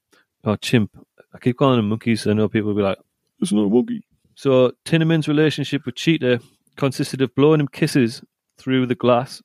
or 0.45 0.57
chimp, 0.57 0.97
I 1.35 1.39
keep 1.39 1.59
calling 1.59 1.77
them 1.77 1.89
monkeys. 1.89 2.27
I 2.27 2.33
know 2.33 2.49
people 2.49 2.69
will 2.69 2.77
be 2.77 2.83
like, 2.83 2.99
"It's 3.41 3.53
not 3.53 3.67
a 3.67 3.69
monkey." 3.69 4.05
So 4.37 4.73
Tinnaman's 4.85 5.29
relationship 5.29 5.85
with 5.85 5.97
Chita 5.97 6.41
consisted 6.77 7.21
of 7.21 7.35
blowing 7.35 7.61
him 7.61 7.69
kisses 7.69 8.23
through 8.59 8.87
the 8.87 8.95
glass, 8.95 9.43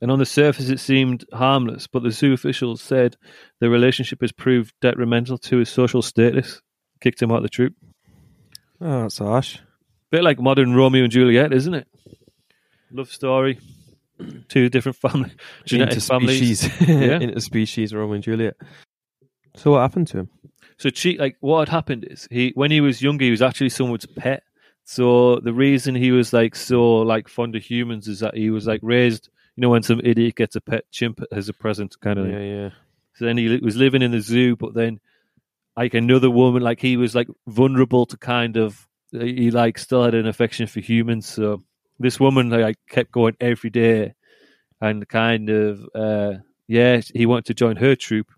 and 0.00 0.10
on 0.10 0.18
the 0.18 0.26
surface 0.26 0.68
it 0.68 0.78
seemed 0.78 1.24
harmless. 1.32 1.86
But 1.86 2.02
the 2.02 2.10
zoo 2.10 2.34
officials 2.34 2.82
said 2.82 3.16
the 3.60 3.70
relationship 3.70 4.20
has 4.20 4.32
proved 4.32 4.74
detrimental 4.80 5.38
to 5.38 5.56
his 5.56 5.70
social 5.70 6.02
status, 6.02 6.60
kicked 7.00 7.22
him 7.22 7.30
out 7.30 7.38
of 7.38 7.42
the 7.44 7.48
troop. 7.48 7.74
Oh, 8.80 9.02
that's 9.02 9.18
harsh. 9.18 9.58
Bit 10.10 10.22
like 10.22 10.38
modern 10.40 10.74
Romeo 10.74 11.04
and 11.04 11.12
Juliet, 11.12 11.52
isn't 11.52 11.72
it? 11.72 11.88
Love 12.90 13.10
story. 13.10 13.58
Two 14.48 14.68
different 14.68 14.96
family 14.96 15.30
genetic 15.64 16.02
families. 16.02 16.62
Yeah. 16.80 17.18
interspecies 17.18 17.94
Romeo 17.94 18.14
and 18.14 18.22
Juliet. 18.24 18.56
So 19.56 19.72
what 19.72 19.80
happened 19.80 20.08
to 20.08 20.18
him? 20.20 20.28
So 20.78 20.90
cheat 20.90 21.20
like 21.20 21.36
what 21.40 21.60
had 21.60 21.68
happened 21.68 22.06
is 22.10 22.26
he 22.30 22.52
when 22.54 22.70
he 22.70 22.80
was 22.80 23.02
younger 23.02 23.24
he 23.24 23.30
was 23.30 23.42
actually 23.42 23.68
someone's 23.70 24.06
pet. 24.06 24.42
So 24.84 25.36
the 25.40 25.52
reason 25.52 25.94
he 25.94 26.10
was 26.10 26.32
like 26.32 26.56
so 26.56 26.98
like 26.98 27.28
fond 27.28 27.54
of 27.54 27.62
humans 27.62 28.08
is 28.08 28.20
that 28.20 28.34
he 28.36 28.50
was 28.50 28.66
like 28.66 28.80
raised 28.82 29.28
you 29.56 29.60
know 29.62 29.68
when 29.70 29.82
some 29.82 30.00
idiot 30.02 30.34
gets 30.36 30.56
a 30.56 30.60
pet 30.60 30.84
chimp 30.90 31.20
as 31.30 31.48
a 31.48 31.52
present 31.52 31.98
kind 32.00 32.18
of 32.18 32.26
Yeah, 32.28 32.38
thing. 32.38 32.50
yeah. 32.50 32.70
So 33.14 33.26
then 33.26 33.36
he 33.36 33.58
was 33.58 33.76
living 33.76 34.02
in 34.02 34.10
the 34.10 34.20
zoo 34.20 34.56
but 34.56 34.74
then 34.74 34.98
like 35.76 35.94
another 35.94 36.30
woman 36.30 36.62
like 36.62 36.80
he 36.80 36.96
was 36.96 37.14
like 37.14 37.28
vulnerable 37.46 38.06
to 38.06 38.16
kind 38.16 38.56
of 38.56 38.88
he 39.12 39.50
like 39.50 39.78
still 39.78 40.02
had 40.04 40.14
an 40.14 40.26
affection 40.26 40.66
for 40.66 40.80
humans 40.80 41.26
so 41.26 41.62
this 41.98 42.18
woman 42.18 42.50
like 42.50 42.76
kept 42.88 43.12
going 43.12 43.36
every 43.40 43.70
day 43.70 44.14
and 44.80 45.08
kind 45.08 45.48
of 45.50 45.88
uh 45.94 46.34
yeah 46.66 47.00
he 47.14 47.26
wanted 47.26 47.44
to 47.44 47.54
join 47.54 47.76
her 47.76 47.94
troop 47.94 48.32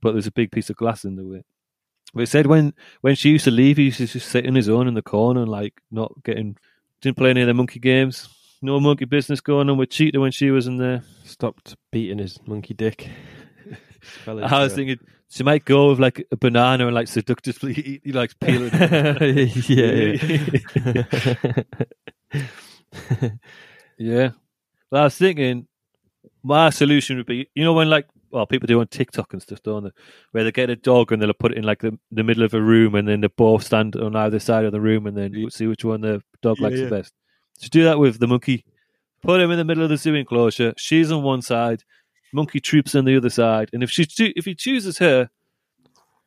but 0.00 0.12
there's 0.12 0.26
a 0.26 0.32
big 0.32 0.50
piece 0.50 0.70
of 0.70 0.76
glass 0.76 1.04
in 1.04 1.16
the 1.16 1.24
way. 1.24 1.44
But 2.14 2.22
it 2.22 2.28
said 2.28 2.46
when 2.46 2.72
when 3.00 3.14
she 3.14 3.30
used 3.30 3.44
to 3.44 3.50
leave 3.50 3.76
he 3.76 3.84
used 3.84 3.98
to 3.98 4.06
just 4.06 4.28
sit 4.28 4.46
on 4.46 4.54
his 4.54 4.68
own 4.68 4.88
in 4.88 4.94
the 4.94 5.02
corner 5.02 5.42
and 5.42 5.50
like 5.50 5.80
not 5.90 6.12
getting 6.24 6.56
didn't 7.00 7.16
play 7.16 7.30
any 7.30 7.42
of 7.42 7.46
the 7.46 7.54
monkey 7.54 7.80
games. 7.80 8.28
No 8.60 8.80
monkey 8.80 9.04
business 9.04 9.40
going 9.40 9.70
on 9.70 9.76
with 9.76 9.90
Chita 9.90 10.18
when 10.18 10.32
she 10.32 10.50
was 10.50 10.66
in 10.66 10.78
there. 10.78 11.04
Stopped 11.24 11.76
beating 11.92 12.18
his 12.18 12.40
monkey 12.46 12.74
dick. 12.74 13.08
I 14.26 14.62
was 14.62 14.74
thinking 14.74 14.98
she 15.28 15.44
might 15.44 15.64
go 15.64 15.90
with 15.90 16.00
like 16.00 16.26
a 16.32 16.36
banana 16.36 16.86
and 16.86 16.94
like 16.94 17.08
seductively 17.08 17.74
eat, 17.76 18.00
he 18.04 18.12
likes 18.12 18.34
peeling. 18.34 18.70
Yeah, 19.68 20.16
yeah. 22.34 22.52
Yeah. 23.98 24.30
But 24.90 25.00
I 25.00 25.04
was 25.04 25.16
thinking 25.16 25.66
my 26.42 26.70
solution 26.70 27.16
would 27.16 27.26
be, 27.26 27.48
you 27.54 27.64
know, 27.64 27.72
when 27.72 27.90
like, 27.90 28.06
well, 28.30 28.46
people 28.46 28.66
do 28.66 28.80
on 28.80 28.86
TikTok 28.86 29.32
and 29.32 29.42
stuff, 29.42 29.62
don't 29.62 29.84
they? 29.84 29.90
Where 30.32 30.44
they 30.44 30.52
get 30.52 30.70
a 30.70 30.76
dog 30.76 31.10
and 31.12 31.20
they'll 31.20 31.32
put 31.32 31.52
it 31.52 31.58
in 31.58 31.64
like 31.64 31.80
the, 31.80 31.98
the 32.12 32.22
middle 32.22 32.44
of 32.44 32.54
a 32.54 32.60
room 32.62 32.94
and 32.94 33.08
then 33.08 33.20
they 33.22 33.26
both 33.28 33.64
stand 33.64 33.96
on 33.96 34.14
either 34.14 34.38
side 34.38 34.64
of 34.64 34.72
the 34.72 34.80
room 34.80 35.06
and 35.06 35.16
then 35.16 35.50
see 35.50 35.66
which 35.66 35.84
one 35.84 36.00
the 36.02 36.22
dog 36.42 36.58
Yeah, 36.58 36.64
likes 36.68 36.78
yeah. 36.78 36.84
the 36.84 36.90
best. 36.90 37.12
So 37.58 37.68
do 37.70 37.84
that 37.84 37.98
with 37.98 38.20
the 38.20 38.28
monkey. 38.28 38.64
Put 39.22 39.40
him 39.40 39.50
in 39.50 39.58
the 39.58 39.64
middle 39.64 39.82
of 39.82 39.90
the 39.90 39.96
zoo 39.96 40.14
enclosure. 40.14 40.74
She's 40.76 41.10
on 41.10 41.22
one 41.24 41.42
side, 41.42 41.82
monkey 42.32 42.60
troops 42.60 42.94
on 42.94 43.04
the 43.04 43.16
other 43.16 43.30
side. 43.30 43.70
And 43.72 43.82
if 43.82 43.90
she 43.90 44.04
choo- 44.06 44.32
if 44.36 44.44
he 44.44 44.54
chooses 44.54 44.98
her, 44.98 45.28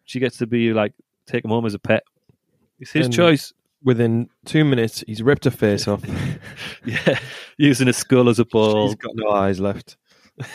she 0.04 0.19
gets 0.19 0.38
to 0.39 0.47
be 0.47 0.74
like 0.74 0.93
take 1.26 1.45
him 1.45 1.52
home 1.52 1.65
as 1.65 1.74
a 1.74 1.80
pet. 1.80 2.04
It's 2.80 2.91
his 2.91 3.06
And- 3.06 3.15
choice. 3.15 3.54
Within 3.84 4.30
two 4.46 4.63
minutes, 4.63 5.04
he's 5.08 5.24
ripped 5.24 5.46
her 5.46 5.52
face 5.52 5.88
off. 5.88 6.04
Yeah, 6.86 7.20
using 7.58 7.88
a 7.88 7.94
skull 7.94 8.28
as 8.30 8.39
a 8.39 8.46
ball. 8.46 8.88
He's 8.88 8.96
got 8.96 9.12
no 9.15 9.30
eyes 9.30 9.60
left. 9.60 9.98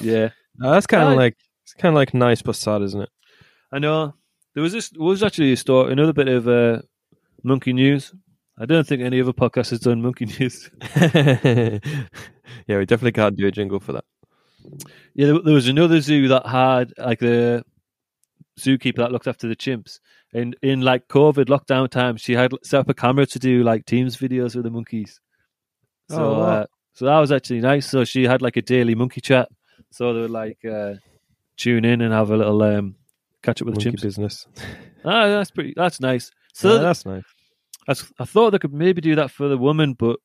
Yeah. 0.00 0.30
Uh, 0.62 0.72
that's 0.72 0.86
kind 0.86 1.08
of 1.08 1.16
like 1.16 1.36
it's 1.64 1.74
kind 1.74 1.94
of 1.94 1.96
like 1.96 2.14
nice 2.14 2.42
but 2.42 2.56
sad, 2.56 2.82
isn't 2.82 3.02
it? 3.02 3.10
I 3.72 3.78
know. 3.78 4.14
There 4.54 4.62
was 4.62 4.72
this 4.72 4.90
was 4.92 5.22
actually 5.22 5.52
a 5.52 5.56
story, 5.56 5.92
another 5.92 6.12
bit 6.12 6.28
of 6.28 6.48
uh, 6.48 6.82
monkey 7.42 7.72
news. 7.72 8.12
I 8.58 8.66
don't 8.66 8.86
think 8.86 9.02
any 9.02 9.20
other 9.20 9.32
podcast 9.32 9.70
has 9.70 9.80
done 9.80 10.02
monkey 10.02 10.26
news. 10.40 10.70
yeah, 12.66 12.78
we 12.78 12.86
definitely 12.86 13.12
can't 13.12 13.36
do 13.36 13.46
a 13.46 13.52
jingle 13.52 13.78
for 13.78 13.92
that. 13.92 14.04
Yeah, 15.14 15.26
there, 15.26 15.38
there 15.40 15.54
was 15.54 15.68
another 15.68 16.00
zoo 16.00 16.28
that 16.28 16.46
had 16.46 16.92
like 16.98 17.20
the 17.20 17.64
zookeeper 18.58 18.96
that 18.96 19.12
looked 19.12 19.28
after 19.28 19.46
the 19.46 19.56
chimps, 19.56 20.00
and 20.34 20.56
in 20.62 20.80
like 20.82 21.08
COVID 21.08 21.46
lockdown 21.46 21.88
times, 21.88 22.20
she 22.20 22.32
had 22.34 22.52
set 22.62 22.80
up 22.80 22.88
a 22.88 22.94
camera 22.94 23.26
to 23.26 23.38
do 23.38 23.62
like 23.62 23.86
Teams 23.86 24.16
videos 24.16 24.54
with 24.54 24.64
the 24.64 24.70
monkeys. 24.70 25.20
So, 26.10 26.24
Oh, 26.24 26.38
wow. 26.38 26.44
uh, 26.46 26.66
so 26.94 27.04
that 27.06 27.18
was 27.18 27.32
actually 27.32 27.60
nice. 27.60 27.88
So 27.88 28.04
she 28.04 28.24
had 28.24 28.42
like 28.42 28.56
a 28.56 28.62
daily 28.62 28.94
monkey 28.94 29.20
chat. 29.20 29.48
So 29.90 30.12
they 30.12 30.20
would 30.22 30.30
like 30.30 30.58
uh, 30.64 30.94
tune 31.56 31.84
in 31.84 32.00
and 32.02 32.12
have 32.12 32.30
a 32.30 32.36
little 32.36 32.62
um, 32.62 32.96
catch 33.42 33.62
up 33.62 33.66
with 33.66 33.76
the 33.78 33.84
Monkey 33.84 33.96
chimps. 33.98 34.02
business. 34.02 34.46
Ah, 35.04 35.26
that's 35.28 35.50
pretty. 35.50 35.72
That's 35.76 36.00
nice. 36.00 36.30
So 36.52 36.74
Yeah, 36.74 36.80
that's 36.80 37.06
nice. 37.06 37.24
I, 37.88 38.24
thought 38.26 38.50
they 38.50 38.58
could 38.58 38.74
maybe 38.74 39.00
do 39.00 39.14
that 39.14 39.30
for 39.30 39.48
the 39.48 39.56
woman, 39.56 39.94
but 39.94 40.18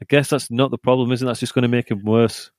I 0.00 0.04
guess 0.08 0.30
that's 0.30 0.50
not 0.52 0.70
the 0.70 0.78
problem, 0.78 1.10
isn't 1.10 1.26
it? 1.26 1.28
That's 1.28 1.40
just 1.40 1.54
going 1.54 1.62
to 1.62 1.68
make 1.68 1.90
him 1.90 2.04
worse. 2.04 2.52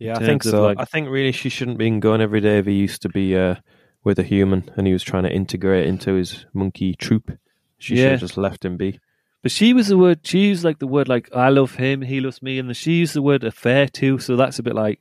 Yeah, 0.00 0.16
I 0.16 0.24
think 0.26 0.42
so. 0.42 0.62
like- 0.64 0.80
I 0.80 0.84
think 0.84 1.08
really 1.08 1.30
she 1.30 1.48
shouldn't 1.48 1.78
be 1.78 1.88
going 2.00 2.20
every 2.20 2.40
day 2.40 2.58
if 2.58 2.66
he 2.66 2.72
used 2.72 3.02
to 3.02 3.08
be 3.08 3.36
uh, 3.36 3.54
with 4.04 4.18
a 4.18 4.22
human 4.22 4.70
and 4.76 4.86
he 4.86 4.92
was 4.92 5.02
trying 5.02 5.22
to 5.24 5.32
integrate 5.32 5.86
into 5.86 6.14
his 6.14 6.46
monkey 6.52 6.94
troop. 6.94 7.38
She 7.78 7.96
should 7.96 8.10
have 8.12 8.20
just 8.20 8.36
left 8.36 8.64
him 8.64 8.76
be. 8.76 9.00
But 9.42 9.50
she 9.50 9.72
was 9.74 9.88
the 9.88 9.98
word. 9.98 10.20
She 10.22 10.46
used 10.46 10.62
like 10.64 10.78
the 10.78 10.86
word 10.86 11.08
like 11.08 11.28
I 11.34 11.48
love 11.48 11.74
him, 11.74 12.02
he 12.02 12.20
loves 12.20 12.42
me, 12.42 12.58
and 12.58 12.68
then 12.68 12.74
she 12.74 12.92
used 12.94 13.14
the 13.14 13.22
word 13.22 13.42
affair 13.44 13.88
too. 13.88 14.18
So 14.18 14.36
that's 14.36 14.58
a 14.58 14.62
bit 14.62 14.74
like 14.74 15.00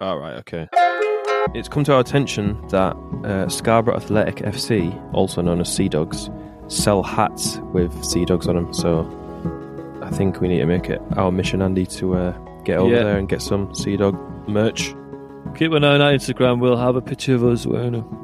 All 0.00 0.18
right, 0.18 0.36
okay. 0.38 0.66
It's 1.54 1.68
come 1.68 1.84
to 1.84 1.94
our 1.94 2.00
attention 2.00 2.56
that 2.68 2.94
uh, 3.24 3.48
Scarborough 3.48 3.96
Athletic 3.96 4.36
FC, 4.36 4.92
also 5.12 5.42
known 5.42 5.60
as 5.60 5.74
Sea 5.74 5.88
Dogs, 5.88 6.30
sell 6.68 7.02
hats 7.02 7.58
with 7.74 7.92
Sea 8.04 8.24
Dogs 8.24 8.46
on 8.48 8.54
them. 8.54 8.72
So 8.72 9.00
I 10.02 10.10
think 10.10 10.40
we 10.40 10.48
need 10.48 10.58
to 10.58 10.66
make 10.66 10.88
it 10.88 11.00
our 11.16 11.30
mission, 11.32 11.60
Andy, 11.60 11.84
to 11.86 12.14
uh, 12.14 12.32
get 12.64 12.78
over 12.78 12.94
Yeah. 12.94 13.02
there 13.02 13.18
and 13.18 13.28
get 13.28 13.42
some 13.42 13.74
Sea 13.74 13.96
Dog 13.98 14.16
merch. 14.48 14.94
keep 15.56 15.72
an 15.72 15.84
eye 15.84 15.94
on 15.94 16.00
our 16.00 16.12
Instagram. 16.12 16.60
We'll 16.60 16.76
have 16.78 16.96
a 16.96 17.02
picture 17.02 17.34
of 17.34 17.44
us 17.44 17.66
wearing 17.66 17.92
them. 17.92 18.18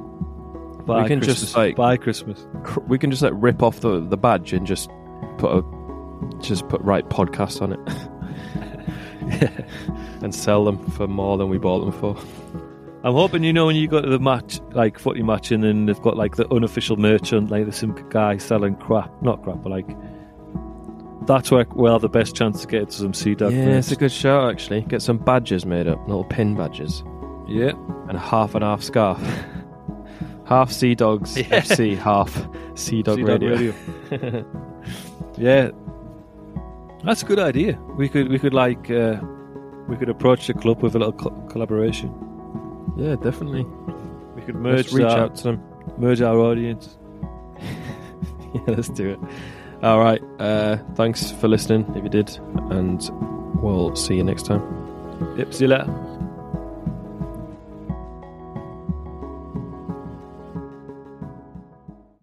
By 0.88 1.03
We 1.03 1.09
can 1.09 1.18
Christmas. 1.20 1.40
just, 1.40 1.57
like- 1.57 1.77
by 1.77 1.96
Christmas. 1.96 2.44
Cr- 2.64 2.81
We 2.81 2.98
can 2.98 3.11
just 3.11 3.22
like 3.22 3.33
rip 3.37 3.62
off 3.62 3.79
the, 3.81 4.01
the 4.01 4.16
badge 4.16 4.53
and 4.53 4.66
just 4.66 4.90
put 5.38 5.53
a 5.57 5.62
just 6.40 6.66
put 6.68 6.81
right 6.81 7.09
podcast 7.09 7.62
on 7.62 7.72
it 7.74 9.53
and 10.22 10.35
sell 10.35 10.64
them 10.64 10.79
for 10.90 11.07
more 11.07 11.37
than 11.38 11.48
we 11.48 11.59
bought 11.59 11.81
them 11.81 11.92
for. 11.92 12.16
I'm 13.05 13.14
hoping 13.14 13.44
you 13.44 13.53
know 13.53 13.66
when 13.66 13.77
you 13.77 13.87
go 13.87 14.01
to 14.03 14.09
the 14.09 14.18
match, 14.18 14.61
like 14.72 14.98
footy 14.98 15.22
match, 15.22 15.53
and 15.53 15.62
then 15.62 15.87
they've 15.87 16.01
got 16.01 16.16
like 16.16 16.35
the 16.37 16.53
unofficial 16.53 16.96
merchant, 16.96 17.51
like 17.51 17.62
there's 17.64 17.77
some 17.77 17.94
guy 18.11 18.37
selling 18.38 18.74
crap, 18.74 19.11
not 19.22 19.42
crap, 19.44 19.62
but 19.62 19.70
like 19.70 19.87
that's 21.27 21.51
where 21.51 21.66
we'll 21.74 21.92
have 21.92 22.01
the 22.03 22.09
best 22.09 22.35
chance 22.35 22.62
to 22.62 22.66
get 22.66 22.90
some 22.92 23.14
sea 23.14 23.35
dog. 23.35 23.53
yeah, 23.53 23.77
it's 23.79 23.92
a 23.92 23.96
good 23.96 24.11
shout 24.11 24.51
actually. 24.51 24.81
Get 24.83 25.03
some 25.03 25.18
badges 25.18 25.64
made 25.64 25.87
up, 25.87 26.01
little 26.09 26.24
pin 26.24 26.57
badges. 26.57 27.05
yeah. 27.46 27.72
and 28.09 28.16
a 28.16 28.20
half 28.20 28.55
and 28.57 28.64
half 28.64 28.83
scarf. 28.83 29.20
half 30.49 30.71
Sea 30.73 30.95
Dogs 30.95 31.37
Yeah. 31.37 31.61
FC, 31.61 31.97
half 31.97 32.49
Sea 32.75 33.03
Dog 33.03 33.19
Radio. 33.19 33.73
Radio. 34.11 34.45
Yeah, 35.37 35.71
that's 37.05 37.23
a 37.23 37.27
good 37.27 37.39
idea. 37.39 37.79
We 37.97 38.09
could 38.09 38.29
we 38.29 38.41
could 38.41 38.55
like 38.55 38.91
uh, 38.91 39.21
we 39.89 39.97
could 39.97 40.09
approach 40.09 40.49
the 40.49 40.55
club 40.55 40.83
with 40.83 40.97
a 40.97 40.99
little 40.99 41.13
co- 41.13 41.47
collaboration. 41.49 42.11
yeah, 42.97 43.15
definitely. 43.15 43.65
We 44.35 44.43
could 44.43 44.57
merge 44.57 44.77
Let's 44.87 44.93
reach 44.95 45.07
our, 45.07 45.19
out 45.21 45.37
to 45.37 45.43
them. 45.45 45.63
merge 45.97 46.21
our 46.23 46.37
audience. 46.39 46.99
yeah, 48.55 48.63
let's 48.67 48.89
do 48.89 49.11
it. 49.11 49.19
All 49.85 50.01
right. 50.01 50.21
Uh, 50.41 50.79
thanks 50.97 51.31
for 51.31 51.47
listening 51.47 51.85
if 51.95 52.03
you 52.03 52.11
did, 52.11 52.37
and 52.71 53.09
we'll 53.63 53.95
see 53.95 54.17
you 54.17 54.25
next 54.25 54.45
time. 54.47 54.63
Yep. 55.37 55.55
See 55.55 55.65
you 55.67 55.69
later. 55.71 56.05